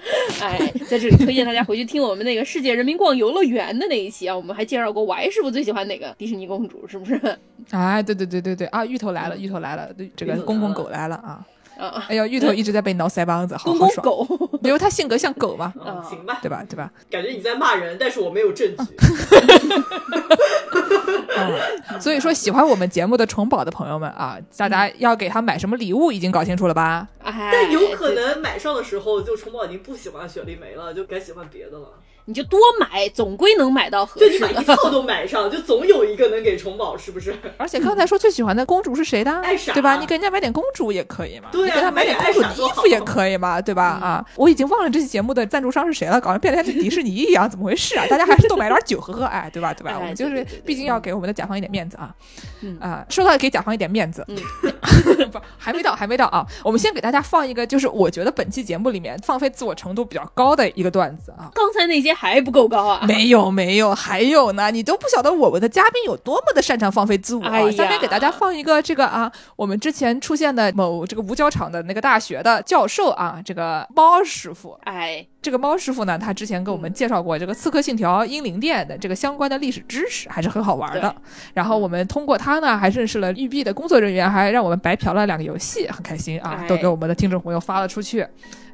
[0.40, 7.20] 哎，在这里推荐大家回去听我们那个世界人民逛游乐园的那一期啊，我们还介绍过 Y 师傅最喜欢哪个迪士尼公主，是不是？
[7.70, 11.44] 哎，对对对对对啊，芋头来了，芋头来了，这个公公狗来了啊！
[11.78, 14.04] 啊，哎呦，芋头一直在被挠腮帮子，好好爽。
[14.04, 14.26] 狗，
[14.62, 16.64] 比如他性格像狗嘛， 嗯，行吧，对吧？
[16.68, 16.90] 对吧？
[17.10, 18.84] 感觉你在骂人，但是我没有证据。
[21.38, 27.06] 嗯，所以说喜欢我们节目的虫宝的朋友们啊，大家要给他买什么礼物已经搞清楚了吧？
[27.22, 31.88] 哎，但有可能买上的时候，就虫宝已经不喜欢雪莉梅了，就改喜欢别的了。
[32.28, 34.52] 你就多买，总归能买到合就你适的。
[34.52, 37.34] 把一套都买上，就总有一个能给虫宝，是不是？
[37.56, 39.32] 而且刚才说最喜欢的公主是谁的？
[39.40, 39.96] 艾莎对吧？
[39.96, 43.82] 你给人家买点公主也可以嘛，对啊你给他买点公主的衣服也可以嘛，对吧？
[43.82, 48.04] 啊，我已经忘了这期节目的赞助商是谁了，搞得变得像迪士尼一样，怎么回事啊？
[48.10, 49.72] 大家还是多买点酒喝喝，哎，对吧？
[49.72, 49.92] 对吧？
[49.92, 52.14] 哎我们就是毕竟要给我们的甲方一点面子啊，
[52.60, 54.36] 嗯啊，说到给甲方一点面子，嗯，
[55.32, 56.46] 不，还没到，还没到啊。
[56.62, 61.50] 我们先给大家放一个，就是我觉得本期节目里面放飞自我程度比较高的一个段子啊。
[61.54, 63.06] 刚才那些还不够高啊？
[63.06, 67.70] 没有没有，还有呢，你都不晓得我们的嘉宾有多么的擅长放飞自我、啊。
[67.70, 74.76] 下面给大家放一个这个啊，我们之前出现的某这个五角场的那个大学的教授啊，这个猫师傅。
[74.82, 81.14] 哎，这个猫师傅呢，他之前给我们介绍过这个《刺客信条：英灵殿》的这个相关的历史知识，还是很好玩的。
[81.54, 88.26] 然后我们通过他呢，还认识了育碧的工作人员，还让我们白嫖了两个游戏，很开心啊，哎都给我们的听众朋友发了出去。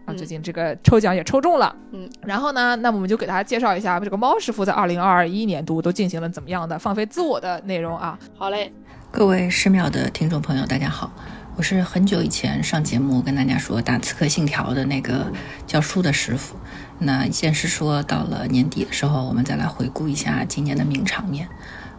[0.05, 8.19] 啊，最近这个抽奖也抽中了，嗯，然后呢，那么我们就给大家介绍一下这个猫师傅在二零二一年度都进行了怎么样的放飞自我的内容啊。
[8.37, 8.73] 好嘞，
[9.11, 11.11] 各位十秒的听众朋友，大家好，
[11.57, 15.33] 我是很久以前上节目跟大家说打《刺客信条》的那个
[15.67, 16.57] 教书的师傅。
[16.99, 21.49] 那先是说到了年底的时候，我们再来回顾一下今年的名场面。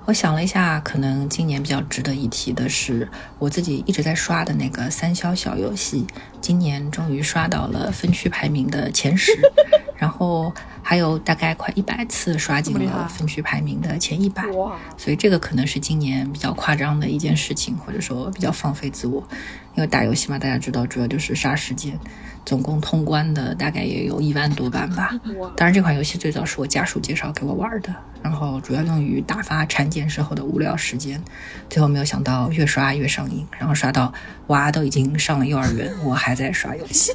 [0.06, 6.06] 我想了一下，可能今年比较值得一提的是，我自己一直在刷的那个三消小游戏，
[6.39, 9.32] 今年终于刷到了分区排名的前十。
[9.97, 10.53] 然后
[10.88, 14.46] 还有大概快一百次刷进了分区排名的前一百。
[14.50, 19.28] 哇，所以这个可能是今年比较夸张的一件事情，或者说比较放飞自我。
[19.74, 22.00] 因为打游戏嘛，大家知道主要就是杀时间，
[22.46, 25.10] 总共通关的大概也有一万多版吧。
[25.58, 31.20] 当然，这款游戏最早是我家属介绍给我玩的，然后主要用于打发产检时候的无聊时间。
[31.68, 34.14] 最后没有想到越刷越上瘾，然后刷到
[34.48, 37.12] 娃都已经上了幼儿园，我还在刷游戏。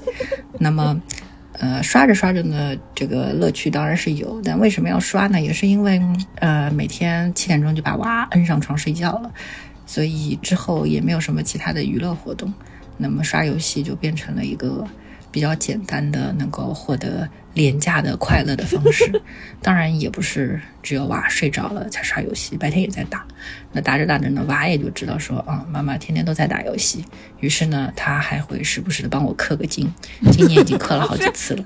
[0.59, 1.01] 那么。
[1.61, 5.39] 呃，刷着刷着呢，这个乐趣当然是有，但为什么要刷呢？
[5.39, 6.01] 也是因为，
[6.37, 9.31] 呃，每天七点钟就把娃摁上床睡觉了，
[9.85, 12.51] 所以之后也没有什么其他的娱乐活动，
[12.97, 14.87] 那么刷游戏就变成了一个
[15.31, 19.22] 比较简单的能够获得廉价的快乐的方式。
[19.62, 23.26] 当然，也不是只有娃睡着了才刷游戏，白天也在打。
[23.72, 27.05] 那打着打着呢，娃也就知道说，啊、妈妈天天都在打游戏。
[27.41, 29.93] 于是呢，他还会时不时的帮我氪个金，
[30.33, 31.64] 今年已经氪了好几次了。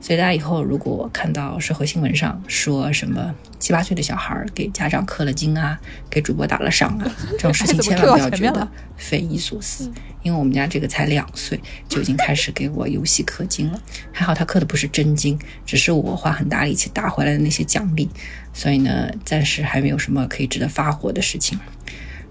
[0.00, 5.78] 所以大家以后如果看到社会新闻上说什么七八岁的小孩儿给家长氪了金啊，
[6.08, 9.92] 给主播打了赏啊，这种事情 千万不要觉得匪夷所思，
[10.22, 13.78] 因为我们家这个才两岁就已经开始给我游戏氪金了。
[14.10, 18.08] 还好他氪的不是真金，只是我花很大力气打回来的那些奖励，
[18.54, 21.58] 所以呢，暂时还没有什么可以值得发火的事情。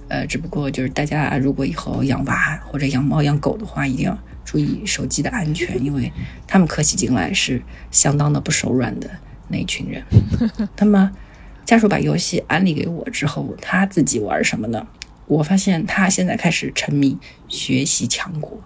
[0.08, 4.18] 呃，只不过就是大家如果以后养娃或者养猫养狗的话，一定要
[4.50, 6.12] 注意手机的安全，因为
[6.48, 9.08] 他们氪起进来是相当的不手软的
[9.50, 10.04] 那一群人。
[10.80, 11.12] 那么
[11.66, 14.88] 家属把游戏安利给我之后，他自己玩什么呢？
[15.28, 17.16] 我发现他现在开始沉迷
[17.48, 18.60] 学习强国。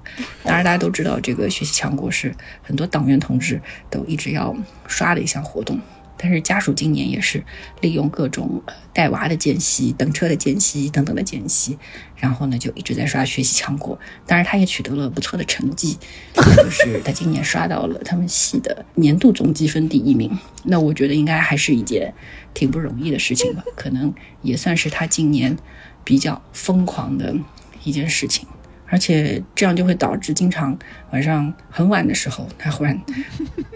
[0.46, 4.56] 当然，大家都知道这个学习强国是很多党员同志都一直要
[4.88, 5.78] 刷的一项活动。
[6.24, 7.44] 但是家属今年也是
[7.82, 11.78] 利用各种呃带娃的间隙、等车的间隙等等的间隙，
[12.16, 14.00] 然后呢就一直在刷学习强国。
[14.26, 15.98] 当然，他也取得了不错的成绩，
[16.34, 20.32] 就是他今年刷到了他们系的年度总积分第一名。
[20.64, 22.14] 那我觉得应该还是一件
[22.54, 24.14] 挺不容易的事情吧，可能
[24.44, 25.58] 也算是他今年
[26.06, 27.36] 比较疯狂的
[27.84, 28.48] 一件事情。
[28.88, 30.78] 而且这样就会导致经常
[31.12, 32.98] 晚上很晚的时候，他忽然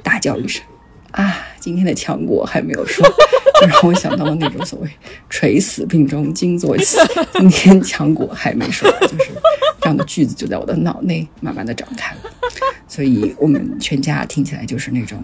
[0.01, 0.63] 大叫一声。
[1.11, 3.03] 啊，今天的强国还没有说，
[3.59, 4.89] 就让我想到了那种所谓
[5.29, 6.97] “垂死病中惊坐起”，
[7.39, 9.31] 今天强国还没说，就是
[9.81, 12.21] 这样的句子就在我的脑内慢慢的展开了。
[12.87, 15.23] 所以我们全家听起来就是那种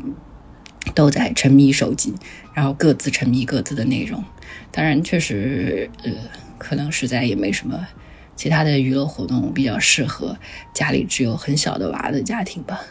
[0.95, 2.13] 都在沉迷手机，
[2.53, 4.23] 然后各自沉迷各自的内容。
[4.71, 6.11] 当然，确实，呃，
[6.57, 7.87] 可能实在也没什么
[8.35, 10.37] 其他的娱乐活动比较适合
[10.73, 12.81] 家里只有很小的娃的家庭吧。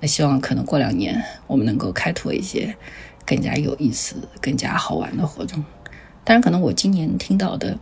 [0.00, 2.74] 那希望可能过两年我们能够开拓一些
[3.24, 5.64] 更加有意思、更加好玩的活动。
[6.22, 7.78] 当然，可能我今年听到的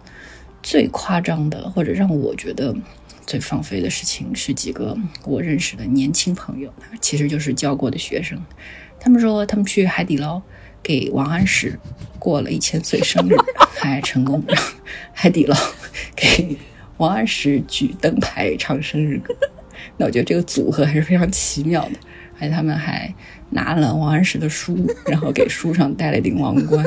[0.63, 2.75] 最夸张的，或者让我觉得
[3.27, 8.41] 最放飞的事情，是几个我认识的年轻朋友，其实就是教过的学生。
[9.01, 10.41] 他们说他们去海底捞
[10.83, 11.79] 给王安石
[12.19, 13.35] 过了一千岁生日，
[13.77, 14.63] 还成功让
[15.13, 15.57] 海底捞
[16.15, 16.57] 给
[16.99, 19.35] 王安石举灯牌唱生日歌。
[19.97, 21.99] 那我觉得这个组合还是非常奇妙的，
[22.37, 23.13] 而且他们还
[23.51, 24.77] 拿了王安石的书，
[25.07, 26.85] 然后给书上戴了顶王冠，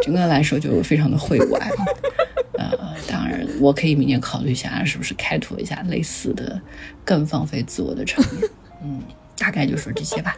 [0.00, 1.70] 整个来说就非常的会玩。
[2.58, 2.76] 呃，
[3.08, 6.60] 当然，我可以明年考虑一下，是不是开拓一下类似的
[7.04, 8.50] 更放飞自我的场面。
[8.82, 9.00] 嗯，
[9.38, 10.34] 大概就说这些吧。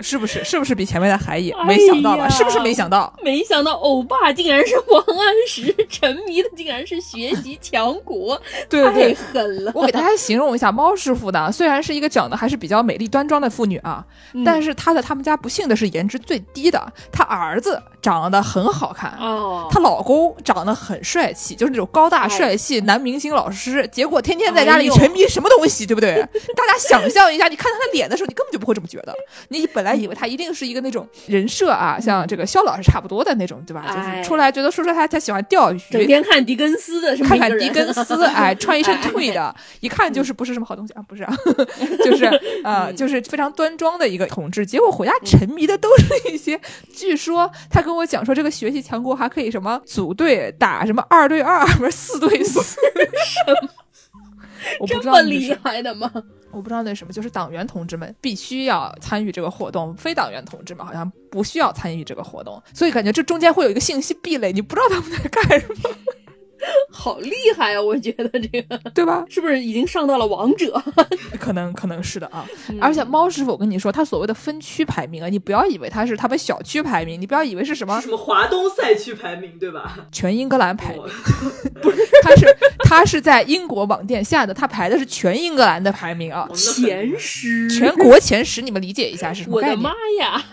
[0.00, 0.42] 是不是？
[0.44, 1.52] 是不是比前面的还野？
[1.52, 2.28] 哎没想到吧？
[2.28, 3.12] 是不是没想到？
[3.22, 9.72] 没想到欧巴竟然是王安石， 沉迷的竟然是学习强国， 对太狠了。
[9.74, 16.80] 我给大家形容一下猫师傅呢，虽然是一个长得还是比较美丽端庄的妇女啊，嗯但是她在他们家不幸的是颜值最低的。
[17.12, 26.14] 她儿子长得很好看，哦，她老公长得很帅气，就是那种高大帅气男明星老师，结果天天在家里沉迷什么东西，对不对？
[26.56, 29.14] 大家想象一下，你看他的脸的时候，你根本就不会这么觉得。
[29.48, 33.82] 你本来以为他一定是一个那种人设啊，像这个肖老师差不多的那种，对吧？
[33.88, 41.34] 就哎是出来觉得说说他他喜欢钓鱼，整天看狄更斯的，看看狄更 斯，哎，穿一身哎退的，一看就是不是什么好东西啊，不是啊，
[42.04, 42.24] 就是
[42.64, 44.64] 呃，就是非常端庄的一个同志。
[44.64, 46.60] 结果回家沉迷的都是一些，
[46.94, 52.60] 据说他跟我讲说，这个学习强国还可以什么组队打什么二对二，不是四对四，
[54.80, 56.10] 我不这知道厉害的吗？
[56.50, 65.90] 我不知道那什么，就是党员同志们必须要参与这个活动，非党员同志们好像不需要参与这个活动，所以感觉这中间会有一个信息壁垒，你不知道他们在干什么。
[66.90, 67.80] 好厉害啊！
[67.82, 69.24] 我觉得这个对吧？
[69.28, 70.82] 是不是已经上到了王者？
[71.38, 72.44] 可能可能是的啊。
[72.68, 79.98] 嗯而且猫师傅，我跟你说，他所谓的分区排名啊，你不要以为他是他们小区排名，你不要以为是什么什么华东赛区排名对吧？
[80.12, 81.08] 全英格兰排名，哦
[82.22, 89.94] 他是他是在英国网店下的，他排的是全英格兰的排名啊，前十，全国前十，你们理解一下是什么概念我的妈？
[90.20, 90.44] 呀，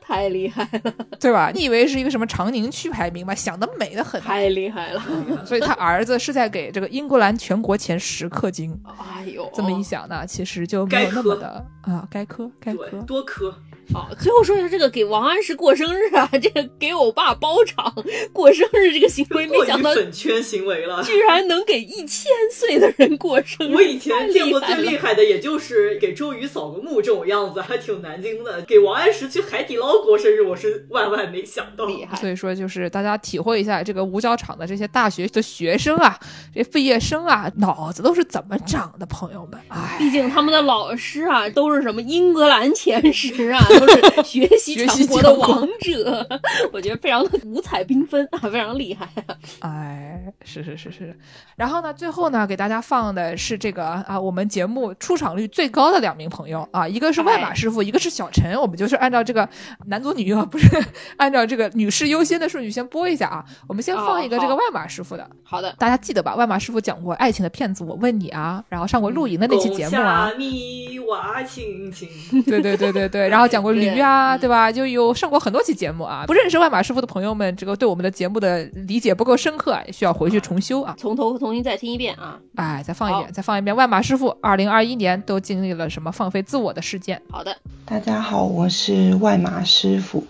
[0.00, 1.50] 太厉害了，对吧？
[1.54, 3.34] 你以为是一个什么长宁区排名吗？
[3.34, 5.02] 想得美的很，太厉害了。
[5.44, 8.78] 所以他儿子是在给这个英格兰全国前十氪金。
[8.84, 13.04] 哎呦，这么一想呢，其实就没有那么的啊，该磕该对，氪。
[13.04, 13.54] 多磕。
[13.92, 17.92] 好，最后说一下这个给王安石过生日啊， 这个给我爸包场
[18.32, 21.02] 过生日这个行为，没想到粉圈行为了。
[21.02, 23.74] 居然能给一千岁的人过生日。
[23.74, 28.62] 我以前见过最厉害的，也就是给周瑜扫个墓这种样子，还挺难经的。
[28.62, 31.86] 给王安石去海底捞过生日，我是万万没想到。
[31.86, 36.18] 厉害，所以说，就是大家体会一下这个五角场的这些大学的学生啊，
[36.52, 39.60] 这毕业生啊，脑子都是怎么长的，朋友们。
[39.68, 46.26] 哎，毕竟他们的老师啊，都是什么英格兰前十啊，都是学习学习强国的王者，
[46.72, 49.36] 我觉得非常的五彩缤纷啊，非常厉害啊。
[49.60, 51.18] 哎，是是是是。
[51.56, 58.54] 然后呢，最后呢，给大家放的是这个啊，我们节目出场率最高的两名朋友啊，一个是外马师傅，一个是小陈。
[58.60, 59.48] 我们就是按照这个
[59.86, 60.68] 男左女右，不是
[61.16, 63.44] 按照这个女士优先的顺序先播一下啊。
[63.68, 66.34] 我们先放一个这个外马师傅的，好的，大家记得吧？
[66.34, 70.30] 外马师傅讲过爱情的骗子，我问你啊，然后上过露营的那期节目啊。
[70.38, 72.08] 你我亲亲。
[72.46, 74.70] 对对对对对，然后讲过驴啊，对吧？
[74.70, 76.24] 就有上过很多期节目啊。
[76.26, 80.94] 不认识外马师傅的朋友们，这个对我们的节目的理解不够深刻，需要回去重修啊。
[80.98, 82.38] 从头重新再听一遍啊。
[82.54, 83.74] 哎，再放一遍，再放一遍。
[83.74, 87.20] 外马师傅，二零二一年都经历了什么放飞自我的事件？
[87.30, 90.24] 好的，大家好，我是外马师傅，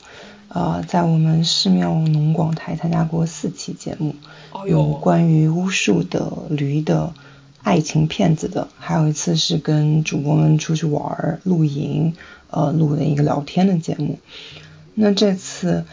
[0.49, 4.15] 呃，在我们寺庙农广台参加过四期节目，
[4.67, 7.13] 有关于巫术的、驴的、
[7.67, 12.15] 爱情骗子的，还有一次是跟主播们出去玩儿、露营，
[12.49, 14.21] 呃，录的一个聊天的节目。
[14.95, 15.85] 那这次，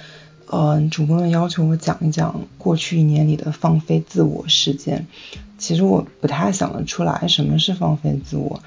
[0.46, 5.08] 呃，主播们要求我讲一讲过去一年里的放飞自我事件。
[5.58, 8.62] 其实我不太想得出来什么是放飞自我，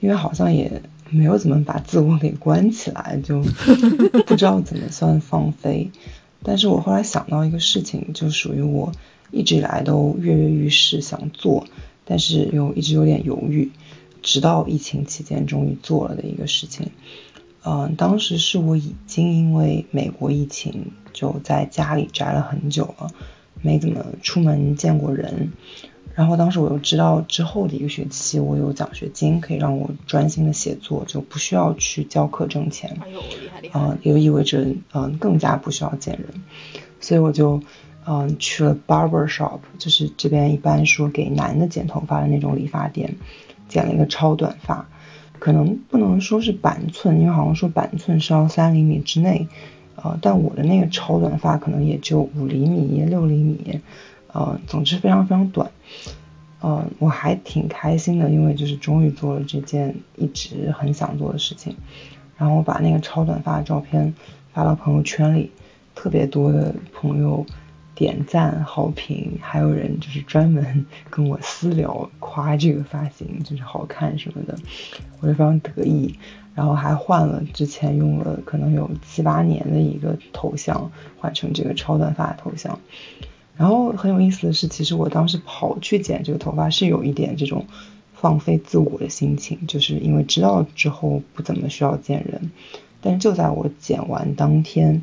[0.00, 3.40] 因为好像也没有怎么把自我给关起来，就
[4.26, 5.90] 不知道怎么算放飞。
[6.42, 8.92] 但是我后来想到一个事情，就属于我
[9.30, 11.66] 一直以来都跃跃欲试想做，
[12.04, 13.70] 但是又一直有点犹豫，
[14.22, 16.90] 直到疫情期间终于做了的一个事情。
[17.64, 23.10] 嗯，当时是我已经因为美国疫情就在家里宅了很久了，
[23.62, 25.52] 没怎么出门见过人。
[26.14, 32.96] 然后当时我又知道之后的一个学期我有奖学金可以让我专心的写作，就不需要去教课挣钱。
[33.00, 33.80] 哎呦，厉害厉害！
[33.80, 36.28] 啊、也就意味着嗯、呃更加不需要见人，
[37.00, 37.60] 所以我就
[38.06, 43.16] 嗯、去了 barber shop，就是这边一般说给男的剪头发的那种理发店，
[43.68, 44.86] 剪了一个超短发，
[45.38, 49.48] 可能不能说是板寸，因为好像说板寸是要三厘米之内，
[49.96, 53.80] 呃，但我的那个超短发可能也就五厘米、六厘米，
[54.32, 55.70] 呃，总之非常非常短。
[56.60, 61.76] 呃，我还挺开心的，因为就是终于做了这件一直很想做的事情。
[62.38, 64.14] 然后我把那个超短发的照片
[64.52, 65.50] 发到朋友圈里，
[65.94, 67.44] 特别多的朋友
[67.94, 74.56] 点赞好评，还有人就是专门跟我私聊夸这个发型就是好看什么的，
[75.20, 76.14] 我就非常得意。
[76.54, 82.78] 然后还换了之前用了可能有七八年的一个头像，换成这个超短发的头像。
[83.56, 87.66] 然后很有意思的是，其实我当时跑去剪这个头发是有一点这种
[88.12, 92.52] 放飞自我的心情，就是因为知道之后不怎么需要见人。
[93.00, 95.02] 但是就在我剪完当天，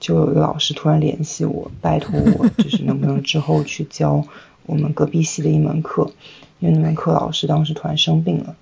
[0.00, 4.24] 就有一个老师突然联系我，拜托我就是能不能之后去教
[4.66, 6.10] 我们隔壁系的一门课，
[6.58, 8.56] 因为那门课老师当时突然生病了。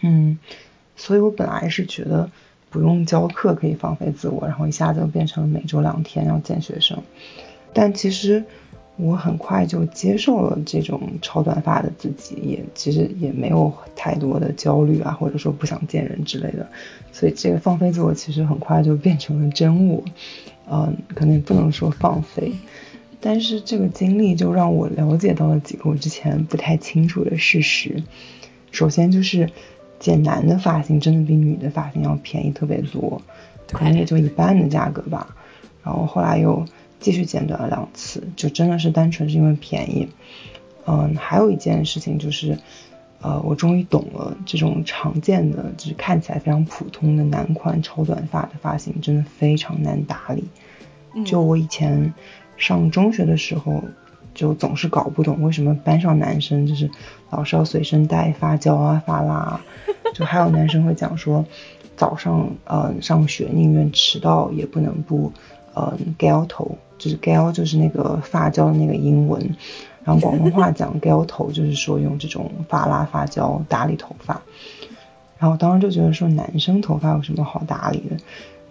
[0.00, 0.38] 嗯，
[0.96, 2.30] 所以我本来是觉得
[2.70, 7.02] 不用教课可以放飞自我，然后一下子就变成了每周两天要见学生。
[7.72, 8.44] 但其实
[8.96, 16.66] 我很快就接受了这种超短发的自己，也其实也没有太多的焦虑啊，或者说不想见人之类的。
[17.10, 20.04] 所以这个放飞自我其实很快就变成了真我，
[20.70, 22.52] 嗯，可能也不能说放飞，
[23.20, 28.02] 但是这个经历就让我了解到了几个我之前不太清楚的事实。
[28.70, 29.50] 首先就是
[29.98, 33.20] 剪男的发型真的比女的发型要便宜特别多，
[33.72, 35.34] 可能也就一半的价格吧。
[35.82, 36.64] 然后后来又
[37.04, 40.08] 继续剪短了两次，就真的是单纯是因为便宜。
[40.86, 42.56] 嗯，还有一件事情就是，
[43.20, 50.44] 呃，我终于懂了，这种常见的就是看起来非常普通的男款超短发的发型真的非常难打理。
[51.26, 52.14] 就我以前
[52.56, 53.84] 上中学的时候，
[54.34, 56.90] 就总是搞不懂为什么班上男生就是
[57.28, 59.64] 老是要随身带发胶啊、发蜡啊，
[60.16, 61.44] 就还有男生会讲说，
[61.96, 65.30] 早上呃上学宁愿迟到也不能不
[65.74, 69.38] 呃 gel 头，就是 gel 就是那个发胶的那个英文，
[70.04, 74.40] 然后广东话讲 gel 头就是说用这种发蜡发胶打理头发，
[75.36, 78.16] 然后当时就觉得说男生头发有什么好打理的？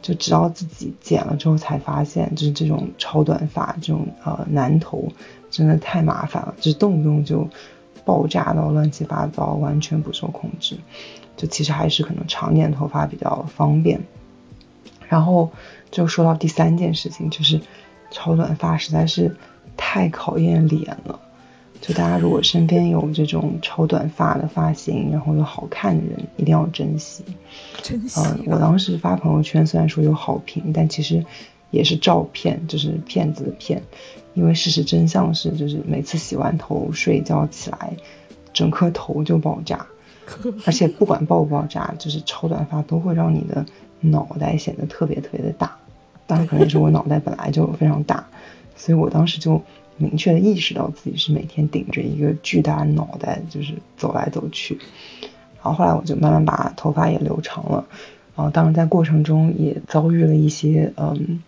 [0.02, 5.08] 就直到自己剪了之后才发现，就是这种超短发这种呃男头
[5.52, 7.48] 真的太麻烦了，就是动不动就
[8.04, 10.76] 爆炸到乱七八糟，完全不受控制。
[11.38, 14.02] 就其实还是可能长点头发比较方便。
[15.08, 15.52] 然后
[15.92, 17.62] 就说到第三件事情，就是
[18.14, 19.36] 超短发实在是
[19.76, 21.20] 太考验脸了。
[21.82, 27.26] 就大家如果身边有这种超短发的发型，然后又好看的人，一定要珍惜。
[27.82, 28.22] 珍惜。
[28.22, 31.26] 嗯，我当时发朋友圈，虽然说有好评，但其实
[31.72, 33.84] 也是照骗，就是骗子的骗。
[34.34, 37.94] 因为事实真相是，就是每次洗完头睡觉起来，
[38.54, 39.86] 整颗头就爆炸，
[40.66, 43.66] 而且不管爆不爆炸，就是超短发都会让你的
[44.00, 45.78] 脑袋显得特别特别的大。
[46.28, 48.28] 当然，可能是我脑袋本来就非常大，
[48.76, 49.62] 所以我当时就。
[49.96, 54.76] 明确的意识到自己是每天顶着一个巨大的脑袋，就是走来走去。
[55.62, 57.86] 然后后来我就慢慢把头发也留长了。
[58.36, 61.44] 然后当然在过程中也遭遇了一些嗯，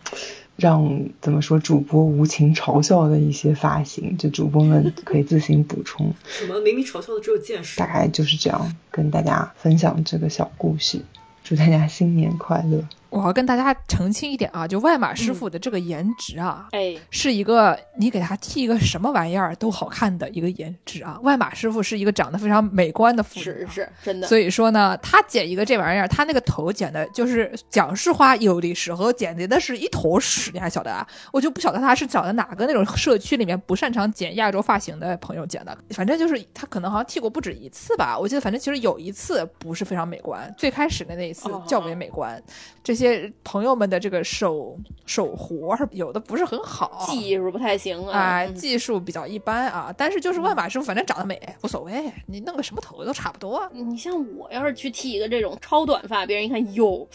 [0.58, 0.88] 让
[1.22, 6.14] 怎么说主播无情嘲笑的一些发型，就主播们可以自行补充。
[6.30, 7.80] 什么明明嘲笑的只有见识？
[7.80, 11.02] 大概就是这样，跟大家分享这个小故事。
[11.44, 12.84] 祝大家新年快乐！
[13.16, 21.18] 我要跟大家澄清一点啊，就外码师傅的这个颜值啊，哎，是一个你给他剃一个什么玩意儿都好看的一个颜值啊。
[21.24, 24.28] 外码师傅是一个长得非常美观的妇女、是是真的。
[24.28, 31.08] 所以说呢，他剪一个这玩意儿，他那个头剪的就是讲实话有的时候剪的那是一坨屎，你还晓得啊？
[31.32, 38.20] 我就不晓得他是找的哪个那种社区里面不擅长剪亚洲发型的朋友剪的，反正就是他可能好像剃过不止一次吧。
[38.20, 42.44] 我记得反正其实有一次不是非常美观，最开始的那一次较为美观。
[42.84, 43.05] 这些
[43.44, 49.94] 朋友们的这个手手活有的不是很好，技术不太行啊，啊，技术比较一般啊。
[49.98, 53.70] 但是就是万马师傅，反正长得美无所谓，你弄个什么头都差不多。
[53.74, 57.08] 你像我要是去剃一个这种超短发，别人一看哟，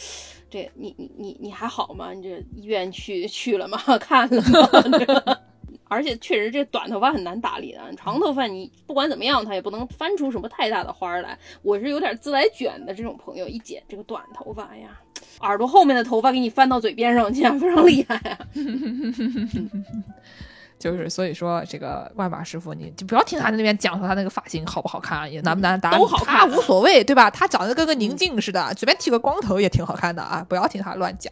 [0.48, 2.12] 这你你你你还好吗？
[2.12, 3.78] 你这医院去去了吗？
[3.98, 5.36] 看了吗？
[5.90, 11.36] 而且确实这短头发很难打理的，长头发你不管怎么样，它也不能翻出什么太大的花来。
[11.62, 15.00] 我是有点自来卷的这种朋友，一剪这个短头发呀，
[15.40, 18.38] 耳朵后面的头发给你翻到嘴边上去，非常厉害啊。
[20.80, 27.30] 就是所以说，这个万马师傅，你就不要听他在那边讲说他那个发型好不好看，也难不难打理，都好看，无所谓，对吧？
[27.30, 30.42] 他长得跟个宁静似的，随便剃个光头也挺好看的啊！
[30.48, 31.30] 不要听他乱讲，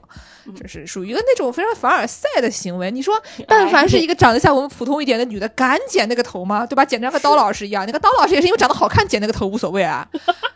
[0.54, 2.90] 这是属于一个那种非常凡尔赛的行为。
[2.90, 3.14] 你说，
[3.48, 6.66] 但凡是一个长得像我们普通一点的女的，敢剪那个头吗？
[6.66, 6.84] 对吧？
[6.84, 10.06] 剪成和刀老师一样，那个刀老师也是因为长得好看剪那个头无所谓啊。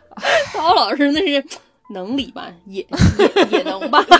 [0.53, 1.43] 刀老师那是。
[1.89, 2.85] 能理吧， 也
[3.51, 4.03] 也也能吧。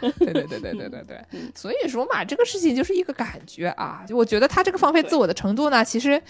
[0.00, 1.24] 对对对对对对对，
[1.54, 4.04] 所以说嘛，这个事情就是一个感觉啊。
[4.06, 6.20] 就我觉得他这个放飞自我的程度呢，其实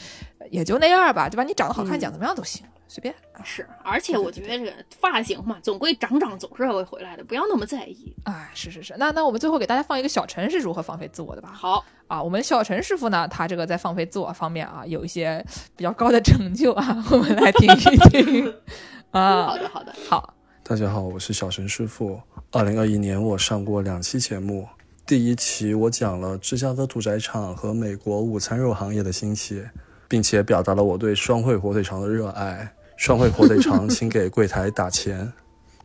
[0.51, 1.43] 也就那样吧，对吧？
[1.45, 3.15] 你长得好看，讲怎么样都行，随便。
[3.45, 8.15] 是，而且我觉得这个发型嘛，总归长长总是会回来的，不要那么在意。
[8.25, 8.95] 哎，是是是。
[8.99, 11.51] 那那我们最后给大家放一个小陈是如何放飞自我的吧。
[11.53, 15.45] 好啊，我们小陈师傅呢，他这个在放飞自我方面啊，有一些
[15.77, 18.55] 比较高的成就啊，我们来听一听。
[19.10, 20.35] 啊，好的好的好。
[20.62, 22.20] 大家好，我是小陈师傅。
[22.51, 24.68] 二零二一年我上过两期节目，
[25.06, 29.64] 第一期我讲了芝加哥屠宰场和美国午餐肉行业的兴起，
[30.09, 32.70] 并且表达了我对双汇火腿肠的热爱。
[32.98, 35.32] 双汇火腿肠，请给柜台打钱。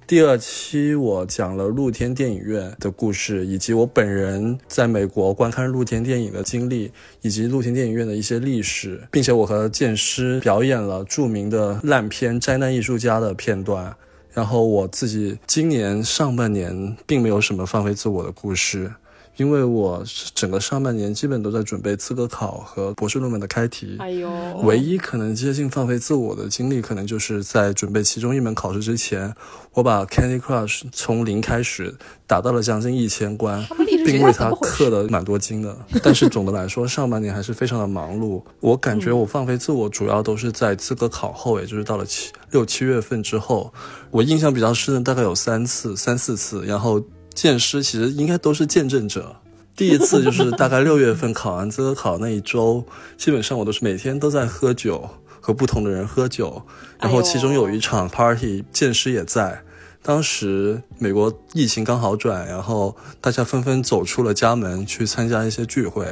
[0.06, 13.96] 第二期我讲了露天电影院的故事，以及我本人在美国观看露天电影的经历，以及露天电影院的一些历史，并且我和剑师表演了著名的烂片《灾难艺术家》的片段。
[14.34, 18.92] 然后我自己今年上半年并没有什么放飞自我的故事，
[19.38, 20.04] 因为我
[20.36, 23.98] 整个上半年基本都在准备资格考和博士论文的开题。
[24.00, 24.30] 哎呦，
[24.64, 29.34] 唯一可能接近放飞自我的经历，可能就是在准备其中一门考试之前，
[29.74, 31.96] 我把 Candy Crush 从零开始
[32.28, 33.66] 打到了将近一千关，
[34.06, 35.76] 并为它氪了蛮多金的。
[36.04, 38.44] 但是总的来说，上半年还是非常的忙碌。
[38.60, 43.74] 我感觉我放飞自我主要都是在资格考后，也就是到了七六七月份之后。
[44.12, 47.04] 我印象比较深的大概有三次、三四次，然后
[47.34, 49.38] 剑师其实应该都是见证者。
[49.76, 52.86] 第一次就是大概六月份考完资格考那一周，
[53.18, 55.10] 基本上我都是每天都在喝酒，
[55.42, 56.62] 和不同的人喝酒。
[57.00, 59.64] 然后其中有一场 party，剑师也在，
[60.04, 66.06] 当时美国疫情刚好转，然后大家纷纷走出了家门去参加一些聚会。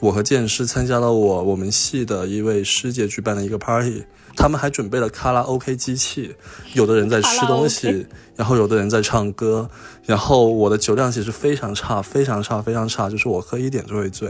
[0.00, 4.04] 我和剑师参加了我我们系的一位师姐举办的一个 party，
[4.36, 6.34] 他们还准备了卡拉 OK 机器，
[6.74, 9.68] 有的人在吃东西，然后有的人在唱歌。
[10.06, 14.28] 然后我的酒量其实非常差，非常差，非常差，就是我喝一点就会醉。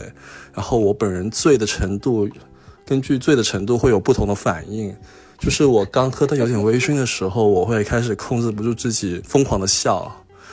[0.53, 2.29] 然后我本人醉的程度，
[2.85, 4.95] 根据醉的程度会有不同的反应。
[5.39, 10.13] 就是我刚喝的有点微醺的时候，我会开始控制不住自己疯狂的笑，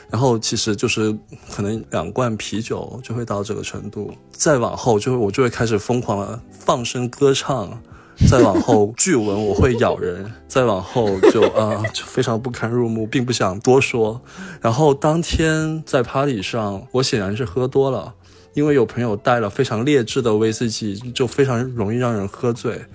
[0.09, 1.13] 然后其实就是
[1.53, 7.77] 可能两罐啤酒就会到这个程度，再往后就会我就会开始疯狂的放声歌唱，
[8.25, 14.19] 再往后据闻我会咬人，再往后就啊就非常不堪入目，并不想多说。
[14.59, 18.15] 然后当天在 party 上，我显然是喝多了，
[18.53, 22.85] 因为有朋友带了非常劣质的威士忌，就非常容易让人喝醉。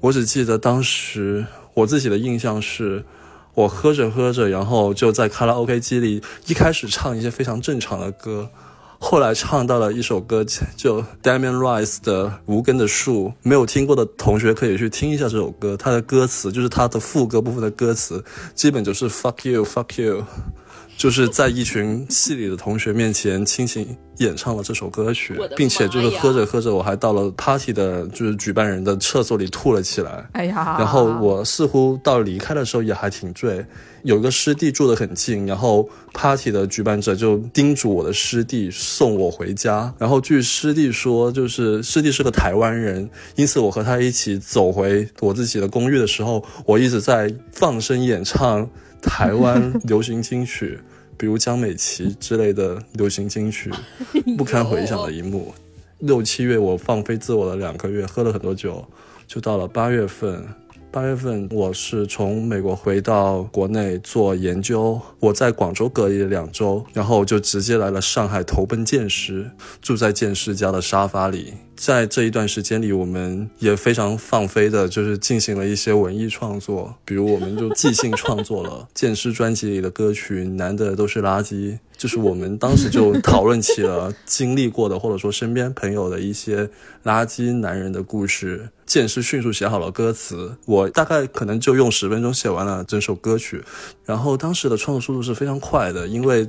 [0.00, 1.44] 我只记得当时
[1.74, 3.04] 我自己的印象是，
[3.54, 8.48] 我喝着喝着，然后就在卡拉 OK 机里一开始唱一些非常正常的歌，
[9.00, 10.44] 后来唱到了一首歌，
[10.76, 13.28] 就 Damien Rice 的《无根的树》。
[13.42, 20.24] 没有听过的同学可以去听一下这首歌，它的歌词就是它的副歌部分的歌词，基本就是 Fuck you, Fuck you。
[20.98, 30.28] 就是在一群系里的同学面前倾情演唱了这首歌曲，并且就是喝着喝着，我还到了 party 的，就是举办人的厕所里吐了起来。
[30.32, 30.74] 哎呀！
[30.76, 33.64] 然后我似乎到离开的时候也还挺醉，
[34.02, 39.94] 有个师弟住得很近，然后 party 的举办者就叮嘱我的师弟送我回家。
[39.98, 48.68] 然后据师弟说，就是师弟是个台湾人，因此我和他一起走回我自己的公寓的时候，我一直在放声演唱。
[49.02, 50.78] 台湾流行金曲，
[51.16, 53.70] 比如江美琪之类的流行金曲，
[54.36, 55.54] 不堪回想的一幕。
[56.00, 58.86] 六七月我放飞自我了两个月，喝了很多酒，
[59.26, 60.44] 就到了八月份。
[60.90, 69.50] 八月份我是从美国回到国内做研究，我在广州隔离了两周，然后就直接来了上海投奔剑师，
[69.82, 71.52] 住在剑师家的沙发里。
[71.76, 81.52] 在这一段时间里，我们也非常放飞的，就是进行了一些文艺创作，比如我们就即兴创作了剑师专辑里的歌曲《男的都是垃圾》，
[81.96, 86.68] 就是我们当时就讨论起了经历过的或者说身边朋友的一些
[87.04, 88.70] 垃圾男人的故事。
[88.88, 93.62] 剑师迅速写好了歌词，我大概可能就用十分钟写完了整首歌曲。
[94.06, 96.48] 然后当时的创作速度是非常快的，因为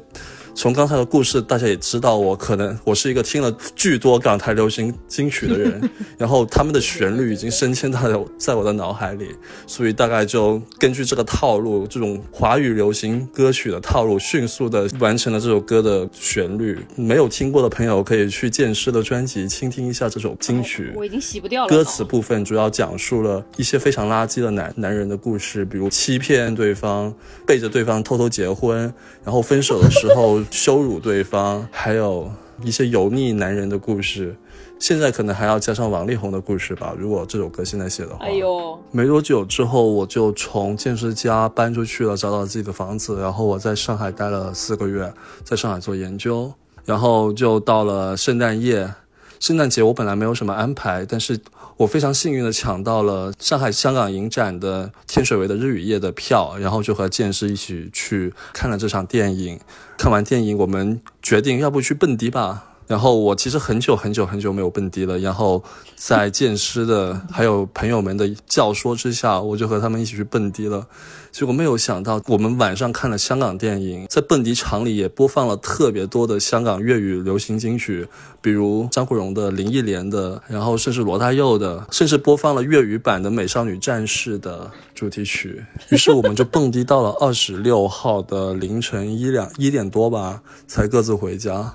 [0.55, 9.29] 从刚才的故事大家也知道，我可能我是一个听了巨多港台流行金曲的人， 然后他们的旋律已经深嵌在了在我的脑海里，
[9.65, 16.77] 所以大概就根据这个套路，这种华语流行歌曲的套路，迅速的完成了这首歌的旋律。
[16.95, 20.91] 没有听过的朋友可以去剑师的专辑倾听一下这首金曲。
[20.95, 21.69] 我已经洗不掉了。
[21.69, 27.13] 歌词部分主要讲述了一些非常垃圾的男男人的故事，比如欺骗对方。
[27.45, 28.93] 背着对方偷偷结婚，
[29.23, 32.31] 然后分手的时候羞辱对方，还有
[32.63, 34.35] 一些油腻男人的故事。
[34.79, 36.95] 现在可能还要加上王力宏的故事吧。
[36.97, 43.19] 如果这首歌现在写的话，哎呦，没多久之后我就从建师家搬出去了，找到了自己的房子。
[43.19, 45.13] 然后我在上海待了四个月，
[45.43, 46.51] 在上海做研究。
[46.85, 48.93] 然后就到了圣诞夜，
[49.39, 51.39] 圣诞节我本来没有什么安排，但是。
[51.79, 59.57] 我非常幸运的抢到了上海香港影展的天水围的日与夜的票，然后就和剑师一起去看了这场电影。
[59.97, 62.78] 看完电影，我们决定要不去蹦迪吧。
[62.89, 65.63] 然后我其实很久很久很久没有蹦迪了，然后
[65.95, 70.87] 在剑师的还有朋友们的教唆之下，我就和他们一起去蹦迪了。
[71.31, 78.07] 结果没有想到，我们晚上看了香港电影，在蹦迪场里也播放了特别多的香港粤语流行金曲，
[78.41, 85.63] 比如张国荣的、林忆莲的，然后甚至罗大佑的，甚至播放了粤语版的《美少女战士》的主题曲。
[85.89, 91.71] 于是我们就蹦迪到了二十六号的凌晨一两一点多吧，才各自回家。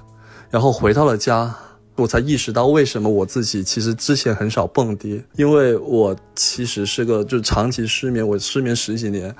[0.54, 1.52] 然后回到了家，
[1.96, 9.34] 我才意识到为什么我自己其实之前很少蹦迪，因为我其实是个就长期失眠，我失眠十几年，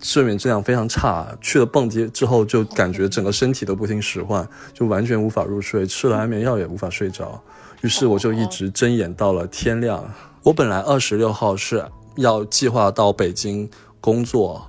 [0.00, 1.26] 睡眠质量非常差。
[1.40, 7.42] 去了蹦迪之后，就感觉整个身体都不听使唤，就完全无法入睡，吃了安眠药也无法睡着。
[7.80, 10.08] 于是我就一直睁眼到了天亮。
[10.44, 11.84] 我本来二十六号是
[12.14, 13.68] 要计划到北京
[14.00, 14.64] 工作，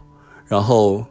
[0.48, 1.06] 然后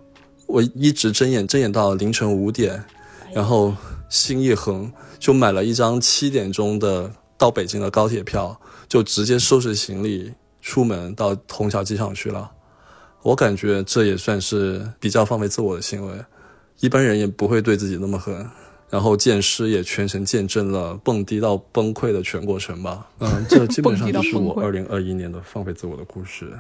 [0.47, 2.85] 我一直睁眼睁眼到凌晨五点，
[3.33, 3.73] 然后。
[4.11, 12.51] 心一横，就买了一张七点钟的到北京的高铁票，就直接收拾行李出门到虹桥机场去了。
[13.23, 16.25] 我感觉这也算是比较放飞自我的行为，
[16.81, 18.47] 一般人也不会对自己那么狠。
[18.91, 23.07] 然后剑师也全程见证了蹦迪到崩溃的全过程吧。
[23.21, 26.51] 嗯，这 基本上就是我二零二一年的放飞自我的故事。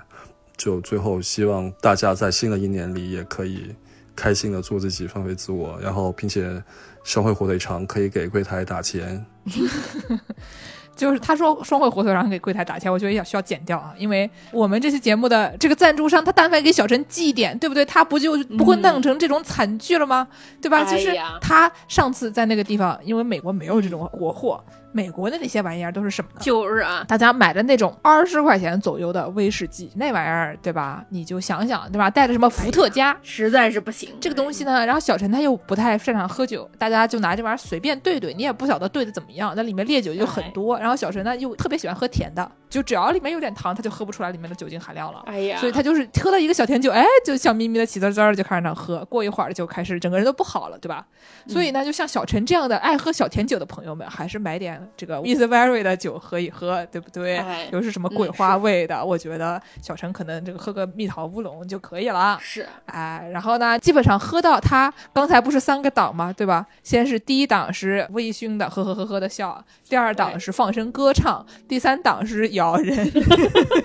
[0.56, 3.74] 就最后希望大家在新的一年里也可以。
[4.20, 6.62] 开心的做自己，放飞自我，然后并且
[7.02, 9.24] 双汇火腿肠可以给柜台打钱。
[10.94, 17.82] 就是他说双汇火腿肠给柜台打钱，我觉得也需要剪掉啊，因为我们这期节目的这个赞助商，他但凡给小陈寄一点，对不对？
[17.86, 20.28] 他不就不会弄成这种惨剧了吗？
[20.60, 20.84] 对吧？
[20.84, 26.40] 就是他上次在那个地方，因为美国没有这种国货，美国的那些玩意儿都是什么呢？
[26.40, 31.04] 就是啊，大家买的那种二十块钱左右的威士忌，那玩意儿对吧？
[31.10, 32.10] 你就想想对吧？
[32.10, 34.10] 带着什么伏特加，实在是不行。
[34.20, 40.78] 这个东西呢，然后小陈他又不太擅长喝酒，大家就拿这玩意儿随便兑兑，你也不晓得兑的怎么样，那里面烈酒就很多。
[40.78, 45.22] 然后小陈呢又特别喜欢喝甜的，就只要里面有点糖，他就喝不出来里面的酒精含量了。
[45.26, 51.06] 哎呀，所以他就是喝了一个小甜酒，哎，就笑眯眯的起滋滋儿就开始那喝，过一会儿就开始整个人都不好了，对吧？
[51.46, 57.38] 所以呢，就像小陈这样的爱喝小甜酒的朋友们，还是买点这个 Easy Very 的酒喝一喝，对不对？
[57.38, 62.38] 哎又是什么桂花味的，我觉得小陈可能这个喝个蜜桃乌龙就可以了。
[62.40, 66.32] 是，哎，然后呢，基本上喝到他刚才不是三个档吗？
[66.32, 66.66] 对吧？
[66.82, 73.10] 先是第一档是微醺的呵呵呵呵的笑，第二档是放声歌唱，第三档是咬人。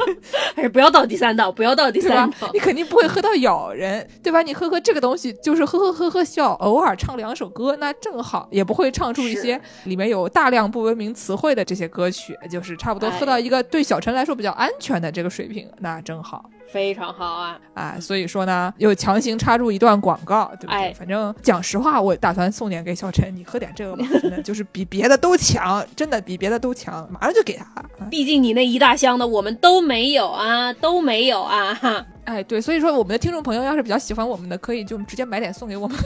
[0.55, 2.49] 还是不要到第三档，不要到第三档？。
[2.53, 4.41] 你肯定不会喝到咬人，对吧？
[4.41, 16.49] 你喝喝这个东西，就是呵呵呵呵笑，偶尔唱两首歌，那正好，也不会唱出一些里面有大量不文明词汇的这些歌曲，就是差不多喝到一个对小陈来说比较安全的这个水平，那正好。
[16.67, 17.59] 非常好啊！
[17.73, 20.93] 啊，所以说呢，又强行插入一段广告，对不对？
[20.93, 24.05] 反正讲实话，我打算送点给小陈，你喝点这个吧，
[24.43, 27.65] 就是比别的都强，真的比别的都强，马上就给他。
[28.09, 31.73] 毕竟你那一大箱的我们都没有啊，都没有啊！
[31.75, 35.97] 哈，哎，对，所以说我们的听众朋友要是比较喜欢我们的，可以就直接买点送给我们，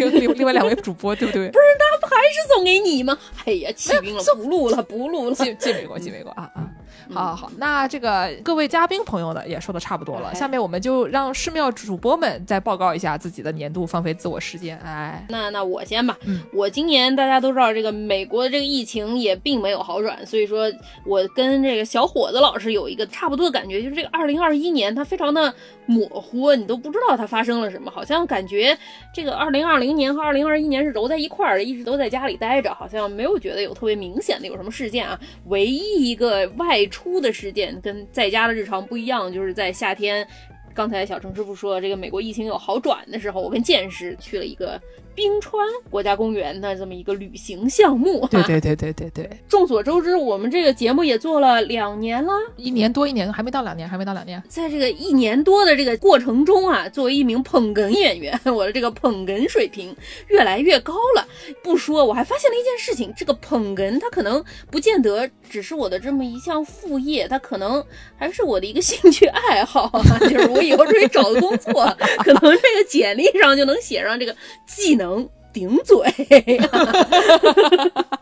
[0.00, 1.48] 给另另外两位主播，对不对？
[1.48, 3.18] 不是，他不还是送给你吗？
[3.44, 5.34] 哎呀，气晕了，不录了，不录了。
[5.34, 6.70] 寄寄美国，寄美国啊啊！
[7.12, 14.78] 好好好，那这个各位嘉宾朋友呢，也说的差不多了，哎下面我们就让寺庙主播们再报告一下自己的年度放飞自我时间。
[14.78, 20.70] 哎，那那我先吧，嗯我今年大家都知道，这个美国的这个疫情也并没有好转，所以说
[21.04, 25.52] 我跟这个小伙子老师有一个差不多的感觉，就是这个二零二一年它非常的
[25.86, 28.76] 模糊，你都不知道它发生了什么，好像感觉
[29.12, 35.18] 这个二零二零年和二零二一年是揉在一块儿的，一直都在家里待着，好像没有觉得有特别明显的有什么事件啊。
[35.46, 40.26] 唯一一个外出的事件跟在家的日常不一样，就是在夏天。
[40.72, 44.80] 刚才小程师傅说，这个美国疫情有好转的时候，我跟剑师去了一个
[45.14, 48.26] 冰川国家公园的这么一个旅行项目。
[48.30, 54.42] 对对对对对对， 众所周知，我们这个节目也做了两年了，一年多一年，还没到两年，还没到两年。
[54.48, 59.94] 在这个一年多的这个过程中啊，作为一名捧哏演员，我的这个捧哏水平
[60.28, 61.26] 越来越高了。
[61.62, 67.84] 不说，我还发现了一件事情，这个捧哏它可能不见得只是我的这么一项副业，它可能
[68.16, 70.18] 还是我的一个兴趣爱好啊。
[70.28, 71.84] 就是我以后出去找个工作，
[72.18, 74.34] 可能这个简历上就能写上这个
[74.66, 75.09] 技能
[75.52, 76.08] 顶嘴。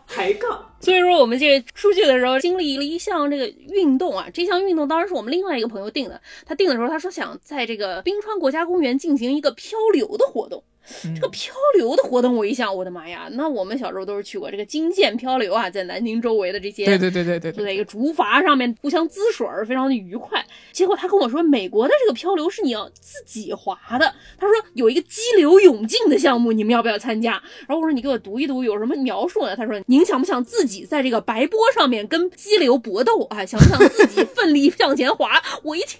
[0.07, 0.65] 抬杠。
[0.81, 6.19] 所以说，我们这出去的时候经历了一项这个运动啊，这项运动当然是我们另外一个朋友定的。
[6.45, 10.63] 他定的时候，他说想在这个冰川国家公园进行一个漂流的活动。
[11.15, 13.27] 这个漂流的活动，我一想，我的妈呀！
[13.33, 20.45] 那我们小时候都是去过这个金剑漂流啊，在南京周围的这些，对对对对对就在一个竹筏上面互相滋水儿，非常的愉快。
[20.71, 24.13] 结果他跟我说，美国的这个漂流是你要自己划的。
[24.37, 27.31] 他说有一个激流勇进的项目，你们要不要参加？
[27.67, 29.55] 然后我说你给我读一读有什么描述呢？
[29.55, 33.45] 他说您想不想自己在这个白波上面跟激流搏斗啊？
[33.45, 35.41] 想不想自己 奋力向前滑？
[35.63, 35.99] 我一听，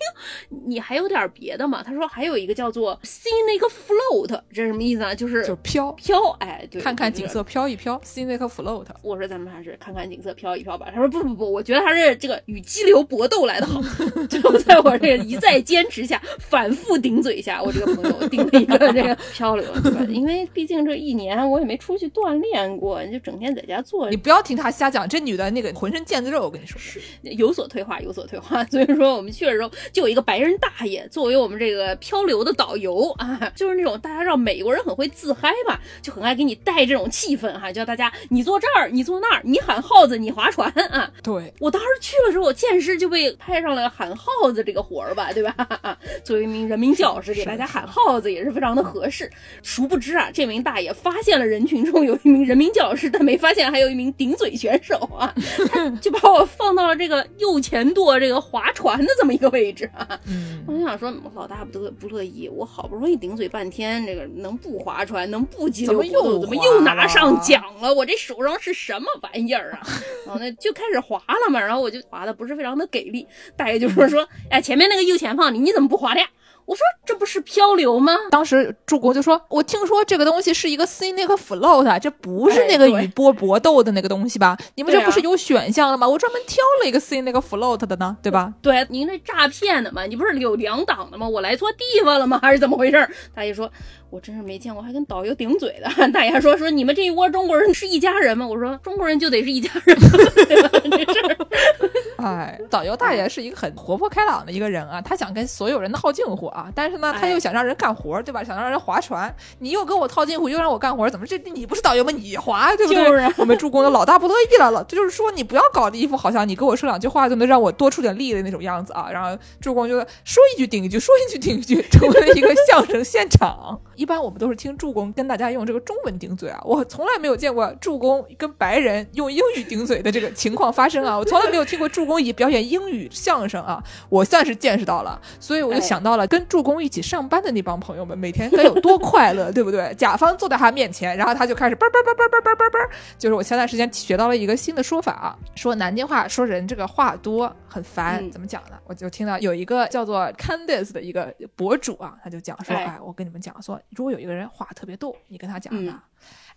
[0.65, 1.83] 你还有点别的吗？
[1.83, 5.13] 他说还有一个叫做 scenic float，这是什么意思呢？
[5.13, 8.85] 就是就飘飘，哎，对，看看景色飘一飘，scenic float。
[9.01, 10.87] 我说咱们还是看看景色飘一飘吧。
[10.93, 13.81] 他说不不不，我觉得还是这个与激流搏斗来的好。
[14.29, 20.05] 就在我这个一再坚持下，反复顶嘴下，我这个朋友 定了一个这个 漂流，对吧？
[20.09, 26.79] 因为毕竟这一年我也没出去锻炼过，就整天在家坐你不要听他瞎讲，这女的那个浑身腱子肉，我跟你说。
[27.23, 28.63] 有所退化，有所退化。
[28.65, 41.09] 所以说我们去的时候，就有一个白人大爷作为我们这个漂流的导游啊，就是那种大家知道美国人很会自嗨嘛，就很爱给你带这种气氛哈、叫大家你坐这儿，你坐那儿，你喊号子，你划船啊。
[41.23, 45.55] 对我当时去了之后，见识就被派上了喊号子这个活儿吧，对吧？
[46.25, 49.31] 作为一名人民教师，给大家喊号子也是非常的合适。
[49.63, 55.33] 殊不知啊，这名大爷发现了人群中有一名人民教师，但没发现还有一名顶嘴选手啊，
[55.71, 60.19] 他就把我放到了这个右前舵这个划船的这么一个位置啊。
[60.27, 67.93] 嗯，我就想说，老大不得不乐意，我好不容易顶嘴半天，这个能不划船，能不激流怎么又怎么又拿上了奖了？
[67.93, 69.79] 我这手上是什么玩意儿啊？
[70.25, 76.27] 然 后那就开始划了嘛，然后我就划的不是非常的给力，大爷就说 说，哎，前面那个右前方你你怎么不划的呀？
[76.69, 78.15] 我说这不是漂流吗？
[78.29, 84.55] 当时助攻就说：“我听说这个东西是一个 scenic float，这不是那个与波搏斗的那个东西吧？
[84.75, 86.07] 你们这不是有选项了吗？
[86.07, 88.53] 我专门挑了一个 scenic float 的呢，对吧？
[88.61, 90.05] 对，您这诈骗的嘛？
[90.05, 91.27] 你不是有两档的吗？
[91.27, 92.37] 我来错地方了吗？
[92.39, 93.09] 还是怎么回事？
[93.33, 93.67] 大爷说，
[94.11, 95.89] 我真是没见过，还跟导游顶嘴的。
[96.13, 98.47] 大爷还说说你们这一窝中国人是一家人吗？
[98.47, 99.97] 我说中国人就得是一家人，
[100.45, 100.69] 对吧？
[100.83, 101.78] 这事儿
[102.23, 108.43] 哎，导游大爷是一个很活泼开朗的一个人啊，他想跟所有人套近乎啊，但是呢，他又想让人干活，对吧？
[108.43, 112.11] 想让人划船，你又跟我套近乎，又让我干活，怎么这你不是导游吗？
[112.11, 113.03] 你划，对不对？
[113.03, 119.09] 就是我们助攻的老大不乐意了老，这就是说你不要搞的一副好像你跟我说两句话就能让我多出点力的那种样子啊。
[119.11, 123.79] 然后助攻就说一句顶一句，说一句顶一句，成为了一个相声现场。
[123.95, 139.93] 一般我们都是听助攻跟大家用这个中文顶嘴啊，我从来没有见过助攻跟白人用英语顶嘴的这个情况发生啊，我从来没有听过助攻以表演英语相声啊，我算是见识到了，所以我就想到了跟助攻一起上班的那帮朋友们每天该有多快乐， 对不对？
[139.95, 142.79] 甲方坐在他面前，然后他就开始叭叭叭叭叭叭叭叭，
[143.17, 148.77] 就是我前段时间学到了一个新的说法啊，说南京话说人这个话多很烦，嗯怎么讲呢？
[148.85, 156.01] 我就听到有一个叫做 Candice 的一个博主啊，他就讲说，哎哎，我跟你们讲说，如果有一个人话特别逗，你跟他讲嗯呢。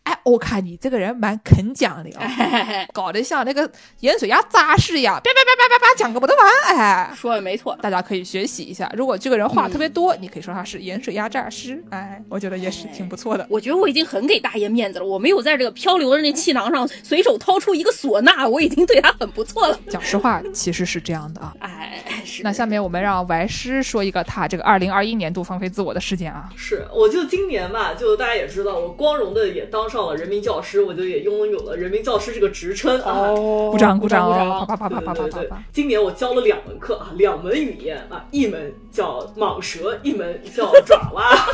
[0.04, 2.22] 哎，我看你这个人蛮肯讲的哦，
[2.92, 3.70] 搞得像那个
[4.00, 6.76] 盐水鸭杂事一样，叭叭叭叭叭叭讲个不得完。
[6.76, 8.90] 哎，说的没错，大家可以学习一下。
[8.96, 11.82] 如果这个人话特别多，你可以说他是盐水鸭诈尸。
[11.90, 13.46] 哎，我觉得也是挺不错的。
[13.48, 19.78] 我觉得我已经很给大爷面子了，我没有在这个漂流的那气囊上随手掏出一个唢呐，我已经对他很不错了。
[19.88, 21.54] 讲实话，其实是这样的啊。
[21.60, 26.48] 哎，是那下面我们让白师说一个他这个二零二一年度放飞自我的事件啊。
[26.56, 33.12] 是，我就今年吧，就大家也知道，我光荣的也当上了人民教师，我就也拥有了人民教师这个职称啊。
[33.12, 34.64] 哦鼓掌鼓掌鼓哦！
[34.66, 35.62] 掌啪啪啪啪啪。
[35.70, 41.22] 今年我教了两门课啊，两门语言啊，一门叫蟒蛇，一门叫爪哇。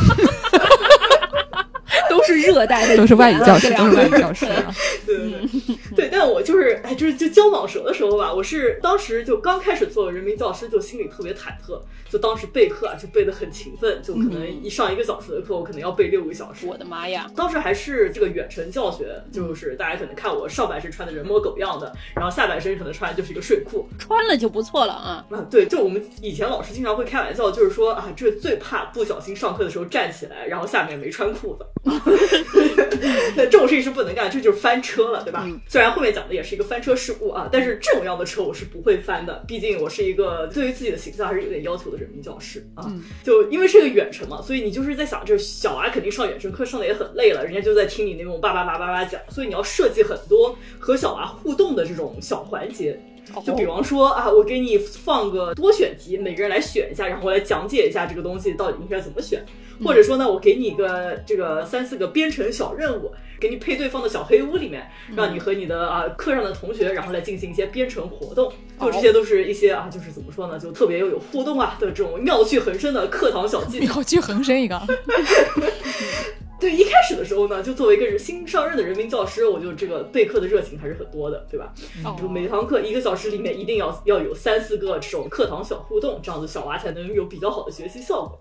[2.09, 4.74] 都是热带的都是外语教师，都是外语教师啊。
[5.06, 16.69] 对 对对，对，但我就是哎，就是就教蟒蛇的时候吧，我是当时就刚开始做人民教师，就心里特别忐忑，就当时备课啊，就备得很勤奋，就可能一上一个小时的课，我可能要备六个小时。
[16.69, 17.29] 我的妈呀！
[17.35, 23.89] 当时还是这个远程教学，就是大家可能看我上半身穿的人模狗样的，然后下半身可能穿的就是一个睡裤。
[23.99, 25.27] 穿了就不错了啊。
[25.31, 31.66] 啊，对，就我们以前老师经常会开玩笑，就是说啊，这最怕不小心上课的时候站起来，然后下面没穿裤子。
[33.35, 35.45] 对，这种事情是不能干，这就是翻车了，对吧？
[35.66, 42.93] 虽然后面讲的也是一个翻车事故啊，但是这种样的车我是不会翻的，毕竟我是一个对于自己的形象还是有点要求的人民教师啊。
[43.23, 53.01] 就因为是个远程嘛，所以你就是在想，这小娃肯定上远程课上的也很累了，人家就在听你那种叭叭叭叭叭讲，所以你要设计很多和小娃互动的这种小环节。
[53.45, 59.45] 就比方说啊，我给你放个多选题，每个人来选一下，然后我来讲解一下这个东西到底应该怎么选。
[59.85, 68.53] 或者说呢，我给你一个这个三四个编程小任务，给你配对放到小黑屋里面，让你和你的啊课上的同学，然后来进行一些编程活动。
[68.81, 73.95] 就这些都是一些啊，就是怎么说呢，就特别又有互动啊的这种妙趣横生的课堂小技巧。
[73.95, 74.81] 妙趣横生一个。
[76.60, 81.72] 对，一开始的时候呢，就作为一个新上任的人民教师，我就这个备课的热情还是很多的，对吧？
[82.20, 88.39] 就每堂课一个小时里面一定要要有三四个这种课堂小互动，这样子小娃才能有比较好的学习效果。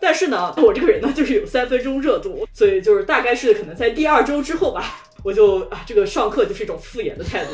[0.00, 7.50] 但是呢，我这个人呢，就是有三分钟热度，所以就是大概是可能在第二周之后吧，我就啊，这个上课就是一种敷衍的态度。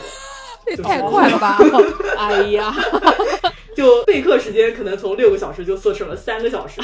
[0.66, 1.58] 这太快了吧！
[2.16, 2.74] 哎呀，
[3.76, 6.80] 就备课时间可能从六个小时就缩成了三个小时，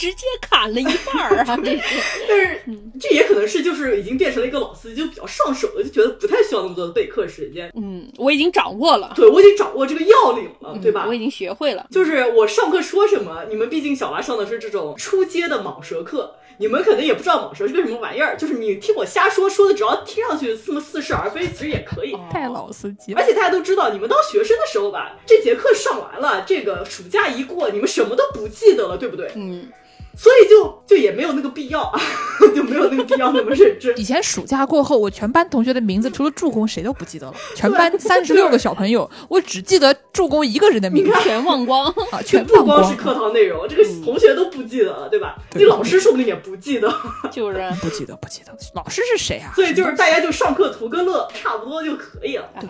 [0.00, 1.56] 直接砍了一半儿啊！
[1.62, 2.62] 这是，但是
[2.98, 7.70] 这也可能是就是已经变成了一个老司机，就比较上手了，就觉得不太需要那么多的备课时间。
[7.76, 11.04] 嗯，我已经掌握了，对我已经掌握这个要领了，对吧？
[11.06, 11.86] 我已经学会了。
[11.90, 22.16] 就是我上课说什么，你们毕竟小娃上的是这种初阶的蟒蛇课，你们可能也不知道蟒蛇是个什么玩意儿，就是你听我瞎说，说的只要听上去这么似是而非，其实也可以。
[22.32, 23.20] 太老司机了。
[23.20, 29.30] 而且大家都知道，你们当学生的时候吧，这节课上完了，这个暑假一过，你们什么都不记得了，对不对？
[29.36, 29.68] 嗯。
[30.20, 31.98] 所以就就也没有那个必要啊，
[32.54, 33.98] 就没有那个必要那么认真。
[33.98, 42.80] 以前暑假过后，我全班同学的名字除了助攻谁都不记得了，全班三十六个小朋友，我只记得助攻一个人的名字，全忘光 啊，全不忘光。
[42.82, 45.38] 光是课堂内容，这个同学都不记得了，对吧？
[45.54, 46.92] 你老师说不定也不记得，
[47.32, 48.54] 就是不记得，不记得。
[48.74, 49.54] 老师是谁啊？
[49.54, 52.46] 所以就是大家就上课图个乐，差不多就可以了。
[52.60, 52.68] 对，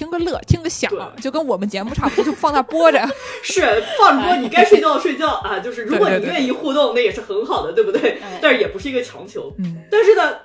[0.00, 0.90] 听个乐，听个响，
[1.20, 3.06] 就跟我们节目差不多，就放那播着。
[3.44, 3.60] 是
[3.98, 5.58] 放着播，你该睡觉睡觉啊。
[5.58, 8.18] 就是如果你愿意互动，那也是很好的，对不对？
[8.40, 9.54] 但是也不是一个强求。
[9.58, 10.38] 嗯，但是呢，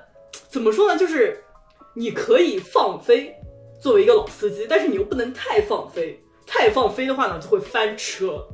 [0.50, 1.00] 怎么说呢？
[1.00, 1.42] 就是
[1.94, 3.34] 你可以放飞，
[3.82, 6.22] 作为一个老司机，但是你又不能太放飞。
[6.46, 8.46] 太放飞的话呢，就会翻车。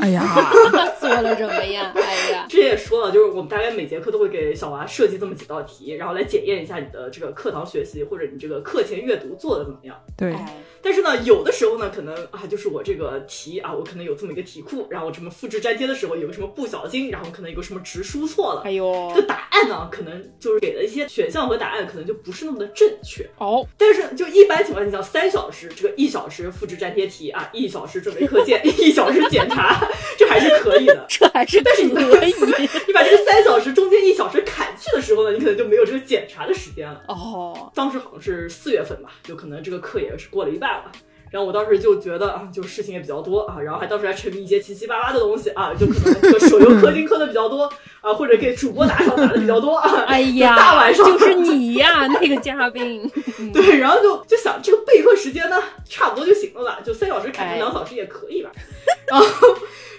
[0.00, 0.22] 哎呀，
[0.98, 1.92] 做了什么呀？
[1.96, 9.96] 哎呀，之前也说了，就是我们大概每节课都会给小娃设计这么几道题，然后来检验一下你的这个课堂学习或者你这个课前阅读做的怎么样。
[10.16, 10.34] 对，
[10.82, 23.28] 但是呢，有的时候呢，可能啊，就是我这个题啊，我可能有这么一个题库，然后我这么复制粘贴的时候有个什么不小心，然后可能有个什么值输错了，哎呦，这个答案呢，可能就是给的一些选项和答案可能就不是那么的正确。
[23.38, 29.88] 哦，但是就一般情况下，像三小时这个一小时复制粘贴题啊，一小时准备课件，一小时检查
[30.18, 32.32] 这还是可以的，这还是但是你可以。
[32.86, 37.02] 你把这个三小时中间一小时砍去的时候呢，你可能就没有这个检查的时间了。
[37.08, 40.92] 哦，当时好像是四月份吧，就可能这个课也是过了一半了。
[41.30, 47.64] 然后我当时就觉得啊，就事情也比较多啊，然后还当时还沉迷一些七七八八的东西啊，就可能这个手游氪金氪的比较多
[48.02, 50.04] 啊，或者给主播打赏打的比较多啊。
[50.06, 53.10] 哎呀，大晚上就是你呀， 那个嘉宾。
[53.50, 55.56] 对，然后就就想这个备课时间呢，
[55.88, 58.50] 差不多就行了吧，就三小时砍成哎两小时也可以吧。
[59.08, 59.26] 然后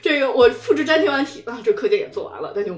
[0.04, 2.72] 这个我复制粘贴完题啊，这课件也做完了，但就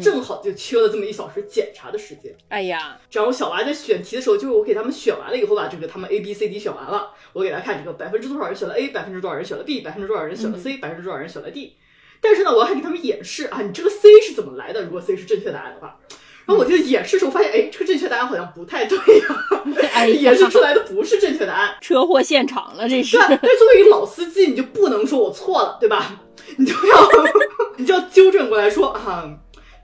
[0.00, 2.34] 正好就缺了这么一小时检查的时间。
[2.48, 11.74] 哎呀，然后小娃在选题的时候，就是我给他们选完了以后吧，这个他们 A B C D 选完了，我给他看这个百分之多少人选了 A，百分之多少人选了 B，百分之多少人选了 C，百分之多少人选了 D。
[12.20, 14.84] 但是呢，我还给他们演示啊，你这个 C 是怎么来的？
[14.84, 15.98] 如果 C 是正确答案的话。
[16.44, 21.76] 然后我就演示的时候发现，哎，这个正确答案好像不太对 呀、哎演示出来的不是正确答案。
[21.80, 26.20] 车祸现场了，这是但作为一个老司机，你就不能说我错了，对吧？
[26.56, 27.08] 你就要
[27.78, 29.38] 你就要纠正过来说啊，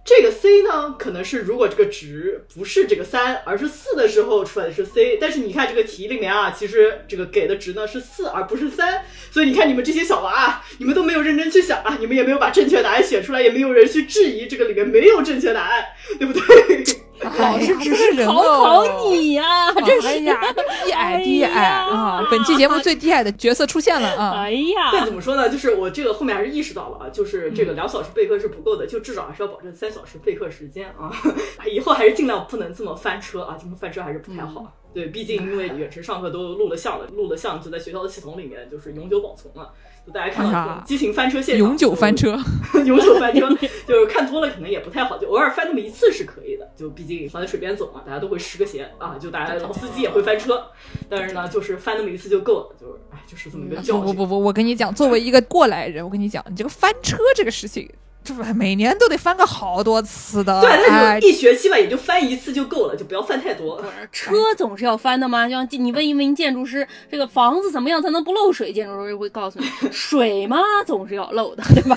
[0.09, 5.18] 这个 C 呢，可能是如果这个值不是这个三，而是四的时候出来的是 C。
[5.20, 9.05] 但是你看这个题里面啊，其实这个给的值呢是四，而不是三。
[9.30, 15.85] 所以你看你们这些小娃啊，你们都没有认真去想啊，你们也没有把正确答案写出来，也没有人去质疑这个里面没有正确答案，
[16.18, 16.85] 对不对？
[17.39, 22.27] 老师只是考哦考你 呀，真是低矮低矮啊！
[22.31, 24.32] 本期节目最低矮的角色出现了啊！
[24.43, 25.49] 哎呀，但怎么说呢？
[25.49, 31.12] 就是我这个后面还是意识到了啊，就是这个两小时备课是不够的，就至少还是要保证三小时备课时间啊。
[31.70, 34.73] 以后还是尽量不能这么翻车啊，这么翻车还是不太好。
[34.95, 39.70] 对，毕竟因为远程上课都录了像了，录了像就在学校的系统里面就是永久保存了。
[40.09, 42.39] 就大家看到这种激情翻车现场，永久翻车，
[42.86, 43.47] 永久翻车，
[43.86, 46.66] 就是看多了可能也不太好，就偶尔翻那么一次是可以的。
[46.74, 50.64] 就毕竟放在水边走嘛，大家都会湿个鞋啊，就大家老司机也会翻车，
[51.10, 54.06] 但是呢，就是翻那么一次就够了，就是哎，就是这么一个教训。
[54.06, 57.86] 不不不不，我跟你讲，作为一个过来人，我跟你讲，你这个翻车这个事情。
[58.29, 63.83] 就 是每年都得翻个好多次的，对，那就一学期吧，也就翻一次就够了，就不要翻太多。
[64.13, 68.73] 车总是要翻的嘛，像你问一问建筑师，这个房子怎么样才能不漏水？
[68.73, 71.97] 建筑师会告诉你， 水嘛总是要漏的，对吧？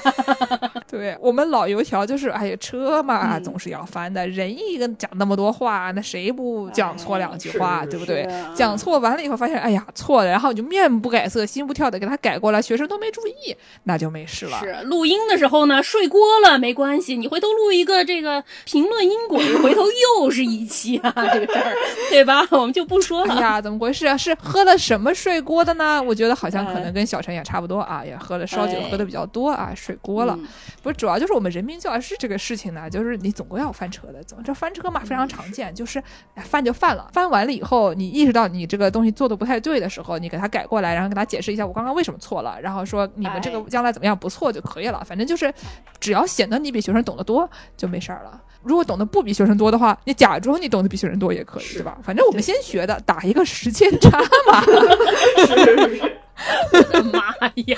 [0.89, 8.53] 对我们老油条就是，哎呀，车嘛、嗯总是要翻的，人一个讲那么多话，那谁不讲错两句话，哎对不对啊？
[8.55, 14.59] 讲错完了以后发现，哎呀，错了，然后你就面不改色心不跳的给他改过来，学生都没注意，那就没事了。
[14.59, 19.81] 是录音的时候呢，睡锅了没关系，你回头录一个这个评论音轨，回头
[20.19, 21.73] 又是一期啊，这个事儿，
[22.11, 22.45] 对吧？
[22.51, 23.33] 我们就不说了。
[23.33, 24.15] 哎呀，怎么回事啊？
[24.15, 25.99] 是喝了什么睡锅的呢？
[26.03, 30.35] 我觉得好像可能跟小陈也差不多啊，也喝了烧酒哎喝的比较多啊，睡锅了。
[30.39, 30.47] 嗯
[30.83, 34.23] 不是，主要就是我们人民教师这个事情呢，就是你总归要翻车的。
[34.23, 35.99] 怎么这翻车嘛，非常常见，就是
[36.35, 45.03] 哎翻就翻了，翻完了以后，你意识到你这个东西做的不太对的时候，你给他改过来，然后给他解释一下我刚刚为什么错了，然后说你们这个哎将来怎么样不错就可以了。
[45.05, 45.53] 反正就是
[45.99, 48.41] 只要显得你比学生懂得多就没事儿了。
[48.63, 51.97] 如果懂得不比学生多的话，你假装你懂得比学生多也可以，对吧？
[52.03, 54.63] 反正我们先学的，打一个时间差嘛。
[56.73, 57.19] 我的妈
[57.67, 57.77] 呀！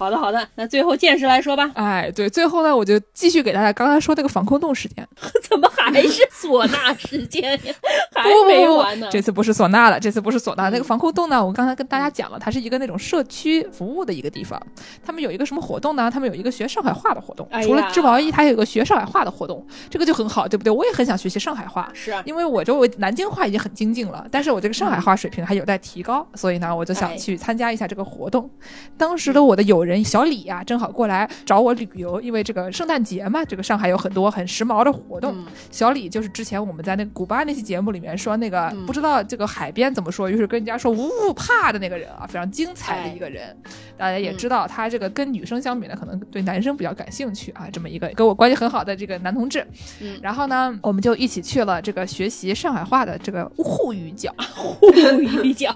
[0.00, 1.70] 好的好的，那最后见识来说吧。
[1.74, 5.06] 哎，对，最后呢，我就继续给大家刚才说那个防空洞事件。
[5.46, 7.74] 怎么还是唢呐时间呀？
[8.16, 9.06] 还不没完呢。
[9.12, 10.70] 这次不是唢呐了，这次不是唢呐。
[10.72, 14.58] 那个防空洞呢，我刚才跟大家讲了，它是一个那种社区服务的一个地方。
[15.04, 16.10] 他们有一个什么活动呢？
[16.10, 17.46] 他们有一个学上海话的活动。
[17.50, 20.72] 哎除了织毛衣，它还有一个学上海话的活动，这个就很好，对不对？
[20.72, 28.48] 我也很想学习上海话，是啊，因为我周围南京话已经很精进了，但是我这个上海话水平还有待提高，所以呢，我就想哎去参加一下这个活动。
[28.96, 35.34] 当时的我的友人小李啊，正好过来找我旅游，因为这个圣诞节嘛，这个上海有很多很时髦的活动。
[35.36, 43.56] 嗯小李就是之前我们在那个古巴那期节目里面说那个、嗯不知道这个海边怎么说，于是跟人家说呜呜怕的那个人啊，非常精彩的一个人。
[43.96, 49.64] 大家也知道，他这个跟女生相比呢，可能对男生比较感兴趣啊，这么一个跟我关系很好的这个男同志。
[50.00, 54.90] 嗯然后呢，我们就一起去了这个学习上海话的这个沪语角， 沪
[55.20, 55.70] 语角，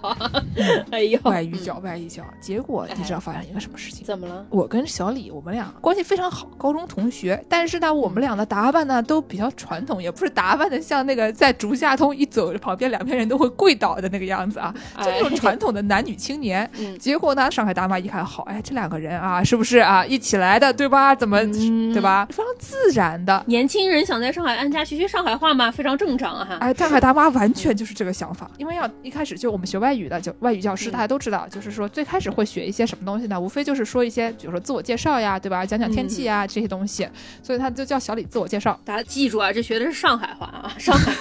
[0.91, 2.25] 哎呦，外语角，外语角。
[2.41, 4.04] 结果你知道发生一个什么事情？
[4.05, 4.45] 怎么了？
[4.51, 7.43] 我跟小李，我们俩关系非常好，高中同学。
[7.49, 16.71] 但是呢，我们俩的打扮呢都比较传统，也不是打扮的像那个在竹下通一走，旁边两边人都会跪倒的那个样子啊，就那种传统的男女青年。
[16.79, 21.15] 嗯结果呢，上海大妈一看，好，哎，这两个人啊，是不是啊一起来的，对吧？
[21.15, 21.41] 怎么，
[21.93, 22.27] 对吧？
[22.31, 23.43] 非常自然的。
[23.47, 26.57] 年轻人想在上海安家学学上海话嘛，非常正常啊哈。
[26.61, 33.41] 哎，上海大妈完全就是这个想法，因为要一开始就我们学外语的，就外语教师，大家都知道，就是说最开始会学一些什么东西呢？
[33.41, 35.65] 无非就是说一些，比如说自我介绍呀，对吧？
[35.65, 37.09] 讲讲天气呀、这些东西，
[37.45, 38.77] 所以他就叫小李自我介绍。
[38.85, 41.13] 大家记住啊，这学的是上海话啊，上海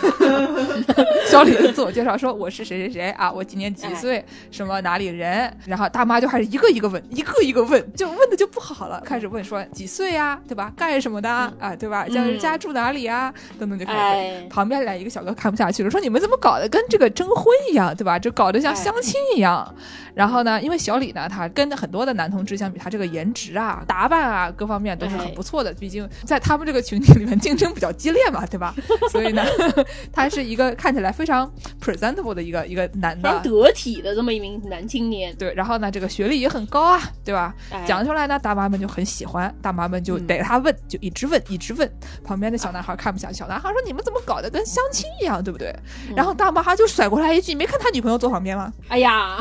[1.30, 10.74] 小李的自我介绍说我是谁谁谁啊，我今年几岁，什么哪里人，然后大妈就开始一个一个问，一个一个问，就问的就不好了，开始问说几岁呀，对吧？
[10.76, 12.08] 干什么的啊，对吧？
[12.08, 14.08] 家家住哪里啊，等等就开始问。
[14.08, 18.18] 哎旁边来一个小哥看不下去了，说你们怎么搞得跟这个征婚一样，对吧？
[18.18, 19.76] 就搞得像相亲一样。
[20.16, 25.74] 然后呢，因为小李呢，他跟很多的男同志相比，他这个颜值啊、打扮啊各方面都是很不错的。
[25.74, 28.74] 毕竟在他们这个群体里面竞争比较激烈嘛，对吧？
[29.12, 29.44] 所以呢，
[30.14, 35.36] 他是一个看起来非常 presentable 的一个一个男的非常，得体的这么一名男青年。
[35.36, 37.54] 对，然后呢，这个学历也很高啊，对吧？
[37.72, 41.90] 哎讲出来呢，大妈们就很喜欢，大妈们就逮他问，就一直问，一直问。
[42.24, 45.76] 旁边的小男孩看不下去，小男孩说：“你们怎么搞得跟相亲一样，对不对？”
[46.16, 49.38] 然后大妈就甩过来一句：“没看他女朋友坐旁边吗？”哎呀，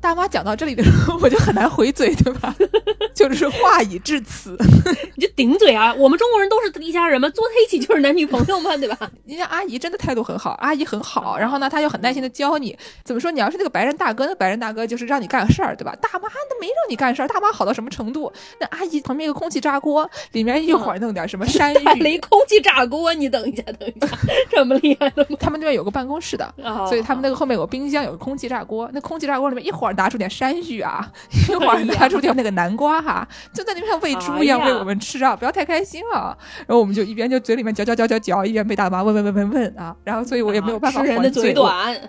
[0.00, 2.54] 大妈讲到这里的时候，我就很难回嘴，对吧？
[3.14, 4.56] 就是话已至此，
[5.16, 5.92] 你就顶嘴啊！
[5.94, 8.96] 我们中国人都是一家人嘛，坐在一起就是男女朋友嘛，对吧？
[9.26, 13.30] 人家阿姨真的态度很好，阿姨很好，然后呢，她又很耐心的教你怎么说。
[13.30, 15.94] 你要是那个白人大哥，那白人大哥就是让你干事儿，对吧？
[16.00, 18.32] 大妈那没让你干事儿，大妈好到什么程度？
[18.60, 24.06] 那阿姨旁边一个空气炸锅，里面一会儿弄点什么山芋，空气炸锅，你等一下，等一下，
[24.50, 25.36] 这么厉害的吗？
[25.40, 28.88] 他们那边有个办公室的，哦所以他们那个后面有个冰箱，有个空气炸锅。
[28.92, 31.06] 那空气炸锅里面一会儿拿出点山芋啊，
[31.50, 36.36] 一会儿拿出点那个南瓜哈、就在那边像喂猪一样喂我们吃啊，不要太开心啊。
[36.66, 39.94] 然后我们就一边就嘴里面嚼嚼嚼嚼嚼，一边被大妈问问问问问啊。
[40.04, 41.54] 然后所以我也没有办法吃人的还嘴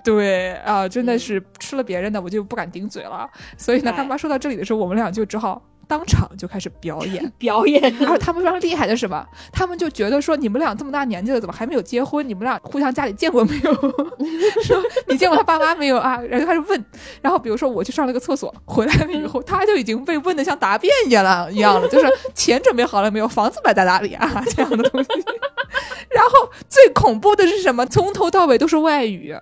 [0.04, 3.30] 对啊，真的是吃了别人的，我就不敢顶嘴了。
[3.58, 5.62] 所以呢，哎大妈说到这里的时候，我们俩就只好。
[5.90, 7.82] 当场就开始表 演，表演。
[8.00, 9.26] 然后他们非常厉害的是什么？
[9.52, 12.28] 他们就觉得说，你们俩这么大年纪了，怎么还没有结婚？
[12.30, 13.74] 你们俩互相家里见过没有？
[14.64, 16.22] 说你见过他爸妈没有啊？
[16.22, 16.86] 然后就开始问。
[17.24, 23.28] 然后比如说我去上了个厕所，回来了以后，他就已经被问的像答辩一样了，一样了，就是钱准备好了没有？
[23.28, 24.44] 房子买在哪里啊？
[24.56, 25.10] 这样的东西。
[26.10, 27.86] 然后最恐怖的是什么？
[27.86, 29.36] 从头到尾都是外语，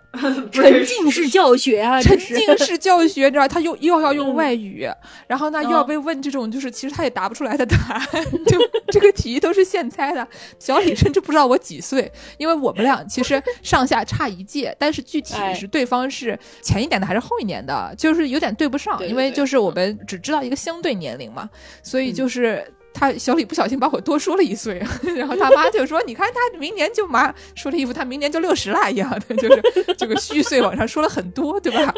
[0.51, 4.87] 沉浸式教学啊，沉浸式教学，你知道，他又又要用外语，
[5.27, 8.05] 然后呢又要被问这种就是其实他也答不出来的答案，
[8.45, 8.59] 就
[8.91, 10.27] 这个题都是现猜的。
[10.59, 21.49] 小李甚至不知道我几岁，因为我们俩其实上下差一届，但是具体哎是对方是前一年的还是后一年的，就是有点对不上，因为就是我们只知道一个相对年龄嘛，
[21.81, 22.71] 所以就是。
[22.97, 24.81] 他小李不小心把我多说了一岁，
[25.15, 29.61] 然后他妈就说：“你看他明年就马说了衣服他明年就六十了一样的，就是
[29.95, 31.93] 这个虚岁往上说了很多，对吧？”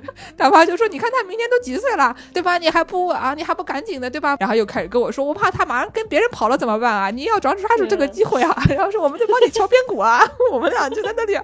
[0.36, 2.58] 大妈就说：“你看他明年都几岁了，对吧？
[2.58, 7.10] 你还不啊，你还不赶紧的，对吧？”然后又开始跟我说：“我怕他马上跟别人跑了怎么办啊？
[7.10, 10.22] 你要抓抓住这个机会啊！”然后说：“我们就帮你敲边鼓啊！”
[10.52, 11.38] 我们俩就在那里，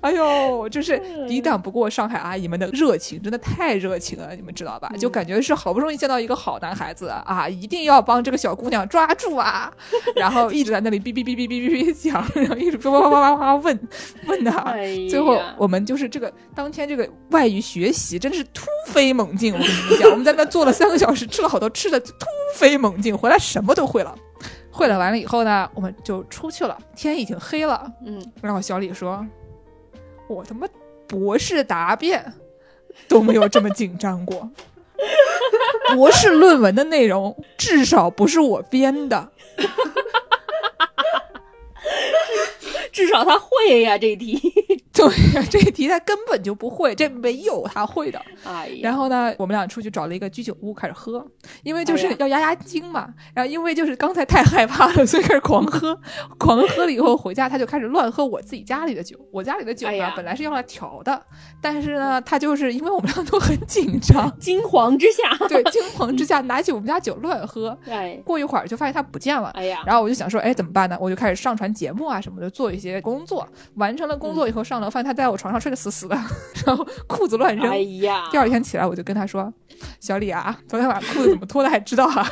[0.00, 4.90] 哎呦，就是抵挡不过上海阿姨们的热情，真的太热情了，你们知道吧？
[4.98, 9.72] 就感觉是好不容易见到一个好男孩子啊，一定要帮这个小姑娘抓住啊！
[10.14, 13.88] 然后一直在那里哔哔哔哔哔哔哔讲，然后一直叭叭叭叭叭问
[14.26, 14.74] 问他，
[15.08, 24.14] 最后我们就是这个当天这个外语学习真的是突飞猛进，我跟你们讲，我们在那坐了三个小时，吃了好多吃的，突飞猛进，回来什么都会了。
[24.70, 27.90] 会了完了以后呢，我们就出去了，天已经黑了。
[28.04, 29.24] 嗯，然后小李说
[30.28, 30.66] ：“我他妈
[31.06, 32.30] 博士答辩
[33.08, 34.50] 都没有这么紧张过，
[35.94, 39.30] 博士论文的内容至少不是我编的。
[42.92, 44.40] ”至少他会呀这题。
[44.94, 48.20] 对呀，这一题他根本就不会， 这没有他会的。
[48.44, 51.26] 哎，然后呢，我们俩出去找了一个居酒屋开始喝，
[51.64, 53.12] 因为就是要压压惊嘛。
[53.34, 55.98] 然后因为就是刚才太害怕了，所以开始狂喝，
[56.38, 59.18] 狂喝了以后回家他就开始乱喝我自己家里的酒。
[59.32, 61.20] 我家里的酒呢，哎本来是用来调的，
[61.60, 67.76] 但是呢，他就是因为我们俩都很紧张， 惊慌之下，对惊慌之下拿起我们家酒乱喝。
[67.88, 70.96] 哎，过一会儿就发现他不见了，哎呀然后我就想说，哎，怎么办呢？
[71.00, 73.46] 我就开始上传节目啊什么的，做一些工作。
[73.74, 76.14] 完成了工作以后上楼，发现他在我床上睡得死死的，
[76.66, 77.70] 然后裤子乱扔。
[77.70, 79.52] 哎呀第二天起来我就跟他说
[79.98, 82.28] ：“小李啊，昨天晚上裤子怎么脱的还知道啊？”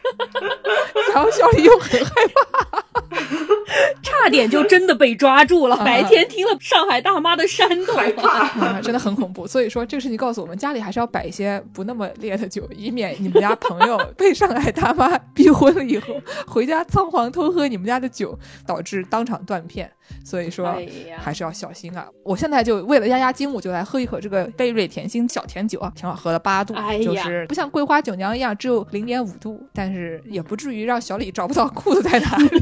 [1.12, 2.78] 然后小李又很害怕，
[4.02, 5.76] 差差点就真的被抓住了。
[5.78, 8.28] 白天听了上海大妈的煽动，害怕，
[8.60, 9.46] 啊，真的很恐怖。
[9.46, 16.14] 所以说，这个事情告诉我们，家里还是要摆一些不那么烈的酒，以免你们家朋友 被上海大妈逼婚了以后，
[16.46, 19.90] 回家仓皇偷喝你们家的酒，导致当场断片。
[20.24, 20.74] 所以说
[21.18, 22.06] 还是要小心啊！
[22.24, 32.48] 我现在就为了压压惊，我就来喝一口这个贝瑞甜心小甜酒啊，挺好喝的，八度，哎就是不像桂花酒酿一样只有零点五度，但是也不至于让小李找不到裤子在哪里。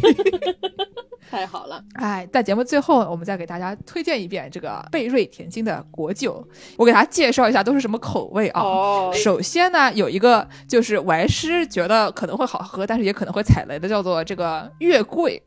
[1.30, 1.84] 太好了。
[1.92, 6.42] 哎，在节目最后，我们再给大家推荐一遍这个贝瑞甜心的果酒。
[6.78, 8.62] 我给大家介绍一下都是什么口味啊。
[8.62, 15.42] 哦首先呢，有一个就是我还是觉得可能会好喝，但是也可能会踩雷的，叫做这个月桂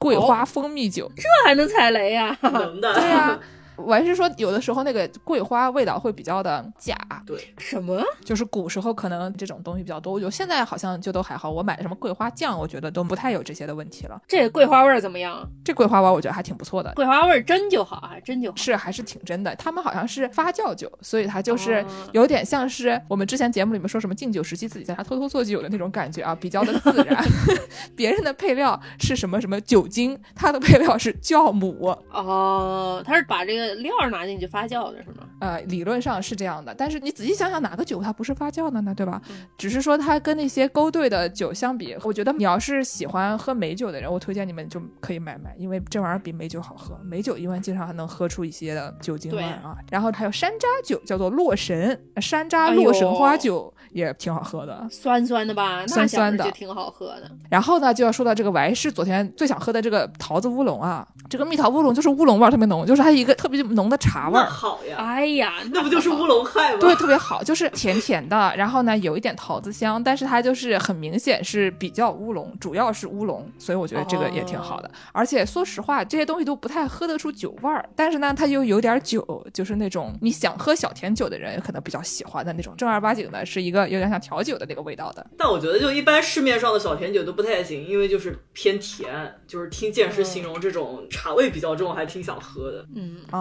[0.00, 1.10] 桂花蜂蜜酒。
[1.14, 2.92] 这还能踩雷呀、 能的。
[2.94, 3.38] 对呀、
[3.86, 6.96] 我还是说有的时候那个桂花味道会比较的假，
[7.26, 8.02] 对，什么？
[8.24, 11.50] 就是古时候可能这种东西比较多，我觉得现在好像就都还好。
[11.50, 14.20] 我买的什么桂花酱，我觉得都不太有这些的问题了。
[14.28, 15.48] 这桂花味儿怎么样？
[15.64, 18.56] 这桂花味儿我觉得还挺不错的，桂花味儿真就好啊，真就好。
[18.56, 19.54] 是还是挺真的。
[19.56, 27.24] 他们好像是发酵酒，所以它就是哦有点像是我们之前节目里面说什么敬酒时期自己在家偷偷做酒的那种感觉啊，比较的自然。
[27.96, 31.96] 别人的配料是什么什么酒精，它的配料是酵母。
[32.10, 35.26] 哦，他是把这个料儿拿进去发酵的是吗？
[35.40, 38.94] 呃，理论上是这样的，但是你仔细想想，哪个酒它不是发酵的呢？
[38.94, 39.20] 对吧？
[39.30, 46.98] 嗯只是说它跟那些勾兑的酒相比，我觉得你要是喜欢喝美酒的人，我推荐你们就可以买买，因为这玩意儿比美酒好喝。
[47.04, 49.76] 美酒因为经常还能喝出一些的酒精味啊。
[49.90, 54.86] 然后还有山楂酒，叫做洛神，山楂洛神花酒也挺好喝的。
[54.90, 55.86] 酸酸的吧？
[55.86, 57.30] 酸酸的就挺好喝的。
[57.50, 64.46] 然后呢，就要说到这个我还是昨天最想喝的这个桃子乌龙啊，这个蜜桃乌龙就是乌龙味儿特别浓，就是它一个特别浓的茶味儿。
[64.46, 66.78] 好呀，哎呀，那不就是乌龙派吗？
[66.80, 74.88] 对，特别好，就是甜甜的，然后呢有一点桃子香，但是它就是很明显是比较乌龙，主要是乌龙，所以我觉得这个也挺好的。
[74.88, 85.26] 哦而且说实话，这些东西都不太喝得出酒味儿，但是呢，它又有点酒，就是那种你想喝小甜酒的人可能比较喜欢的那种正儿八经的，是一个有点像调酒的那个味道的。
[85.36, 92.86] 但我觉得就一般市面上的小甜酒都不太行，因为就是偏甜，就是听剑师形容这种茶味比较重，还挺想喝的。
[92.94, 93.39] 嗯啊、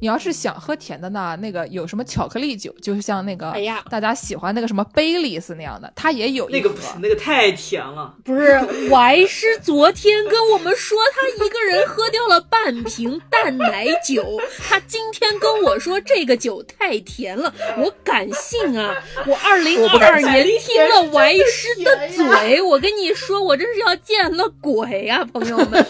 [0.00, 8.14] 你要是想喝甜的呢，那个有什么巧克力酒，就是像那个哎呀大家喜欢那个什么贝利斯那样的，它也有一盒那个不行，那个太甜了。
[8.24, 8.58] 不是，
[8.90, 18.94] 怀师昨天跟我们说他一个人喝掉了半瓶淡奶酒，他今天跟我说这个酒太甜了， 我敢信啊！
[19.26, 25.84] 我二零二二年听了怀师的嘴，我跟你说，我真是要见了鬼啊，朋友们！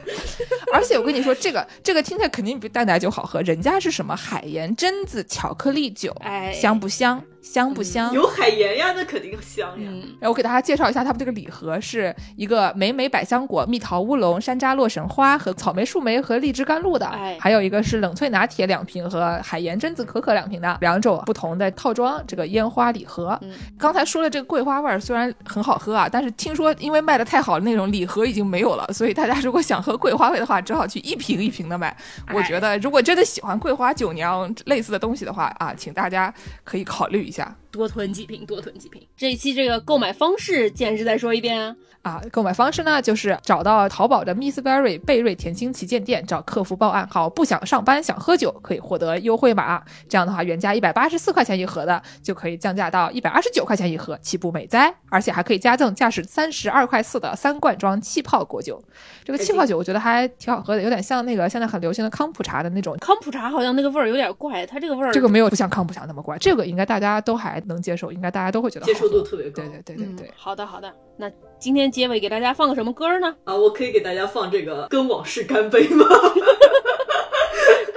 [0.72, 7.22] 而且我跟你说，这个这个听起来肯定比淡奶酒好喝，人家是什么海盐榛子巧克力酒，哎香不香？
[7.42, 8.12] 香不香？
[8.12, 9.90] 有海盐呀，那肯定香呀。
[10.20, 23.38] 然后我给大家介绍一下，他们这个礼盒是一个美美百香果、蜜桃乌龙、山楂洛神花和草莓树莓和荔枝甘露的，哎还有一个是冷萃拿铁两瓶和海盐榛子可可两瓶的两种不同的套装这个烟花礼盒。
[23.42, 31.96] 嗯刚才说的这个桂花味儿虽然很好喝啊，但是听说因为卖的太好，那种礼盒已经没有了，所以大家如果想喝桂花味的话，只好去一瓶一瓶的买。
[32.34, 36.32] 我觉得如果真的喜欢桂花酒酿类似的东西的话啊，请大家
[36.64, 37.56] 可以考虑一下。
[37.70, 39.02] 多囤几瓶，多囤几瓶。
[39.16, 41.76] 这一期这个购买方式，简直再说一遍啊。
[42.02, 49.82] 啊，购买方式呢，就是找到淘宝的 Miss Berry 贝瑞甜心旗舰店，找客服报暗号“不想上班想喝酒”，可以获得优惠码。
[50.08, 54.94] 这样的话，原价一百八十四块钱一盒的，就可以降价到一百二十九块钱一盒，岂不美哉？
[55.10, 58.82] 而且还可以加赠价值三十二块四的三罐装气泡果酒。
[59.22, 62.96] 这个气泡酒我觉得还挺好喝的，有点像那个现在很流行的康普茶的那种。
[62.98, 69.62] 康普茶好像那个味儿有点怪，它这个味儿这个没有不像康普茶那么怪，这个应该大家都还能接受，应该大家都会觉得接受度特别高。
[69.62, 70.26] 对对对对对。
[70.26, 73.34] 嗯好的好的，那今天结尾给大家放个什么歌呢？
[73.44, 76.06] 啊，我可以给大家放这个《跟往事干杯》吗？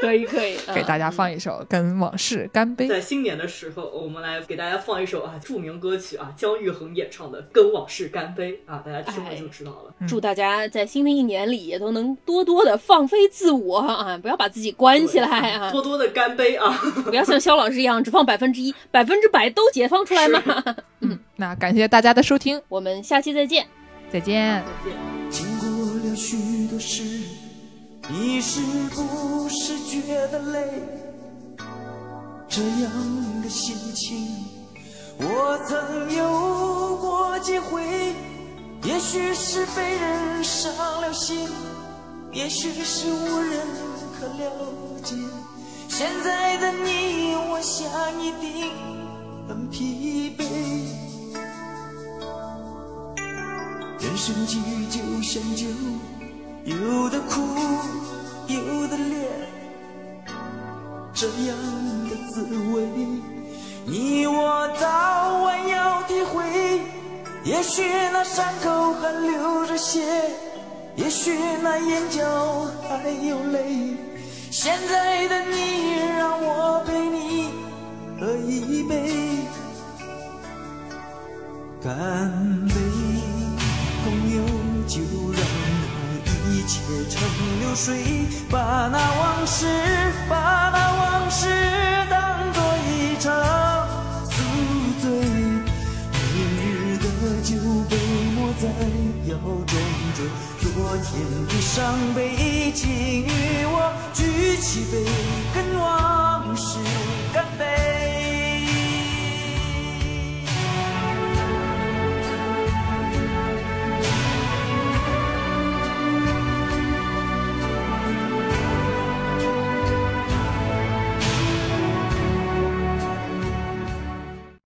[0.04, 2.86] 可以可以，嗯给大家放一首《跟往事干杯》。
[2.90, 9.94] 在新年的时候，我们来给大家放一首啊著名歌曲啊，姜育恒演唱的《跟往事干杯》啊，大家听了就知道了。
[10.06, 16.78] 祝大家在新的一年里也都能多多的放飞自我啊，不要把自己关起来啊，多多的干杯啊！
[17.06, 20.42] 不要像肖老师一样只放百分之一，百分之百都解放出来嘛。
[21.00, 23.66] 嗯，那感谢大家的收听，我们下期再见，
[24.12, 24.62] 再见。
[24.84, 25.00] 再见。
[25.30, 25.70] 经过
[26.10, 27.04] 了许多事，
[28.10, 30.84] 你是不是觉得累？
[32.50, 32.92] 这样
[33.42, 34.46] 的心情，
[35.18, 37.82] 我曾有过几回。
[38.84, 41.48] 也许是被人伤了心，
[42.34, 43.66] 也许是无人
[44.20, 44.52] 可了
[45.02, 45.16] 解。
[45.88, 47.90] 现在的你，我想
[48.22, 48.70] 一定
[49.48, 50.44] 很疲惫。
[54.00, 55.66] 人生际遇就像酒，
[56.66, 57.42] 有的苦，
[58.48, 59.28] 有的烈，
[61.14, 61.58] 这样
[62.10, 62.88] 的滋味，
[63.86, 66.82] 你我早晚要体会。
[67.44, 67.84] 也许
[68.14, 70.02] 那伤口还流着血，
[70.96, 73.98] 也许那眼角还有泪。
[74.50, 77.50] 现在的你，让我陪你
[78.18, 79.12] 喝一杯，
[81.84, 82.74] 干杯，
[86.64, 86.80] 一切
[87.10, 87.20] 成
[87.60, 89.68] 流水，把那往事，
[90.30, 91.46] 把那往事
[92.10, 93.30] 当作一场
[94.32, 94.38] 宿
[95.02, 95.12] 醉。
[96.24, 97.04] 明日的
[97.44, 97.58] 酒
[97.90, 97.98] 杯
[98.34, 98.70] 莫再
[99.28, 99.36] 摇
[99.68, 99.76] 装
[100.16, 100.24] 着
[100.62, 101.12] 昨天
[101.50, 105.04] 的伤悲，请与我举起杯，
[105.54, 106.80] 跟往事
[107.34, 107.93] 干杯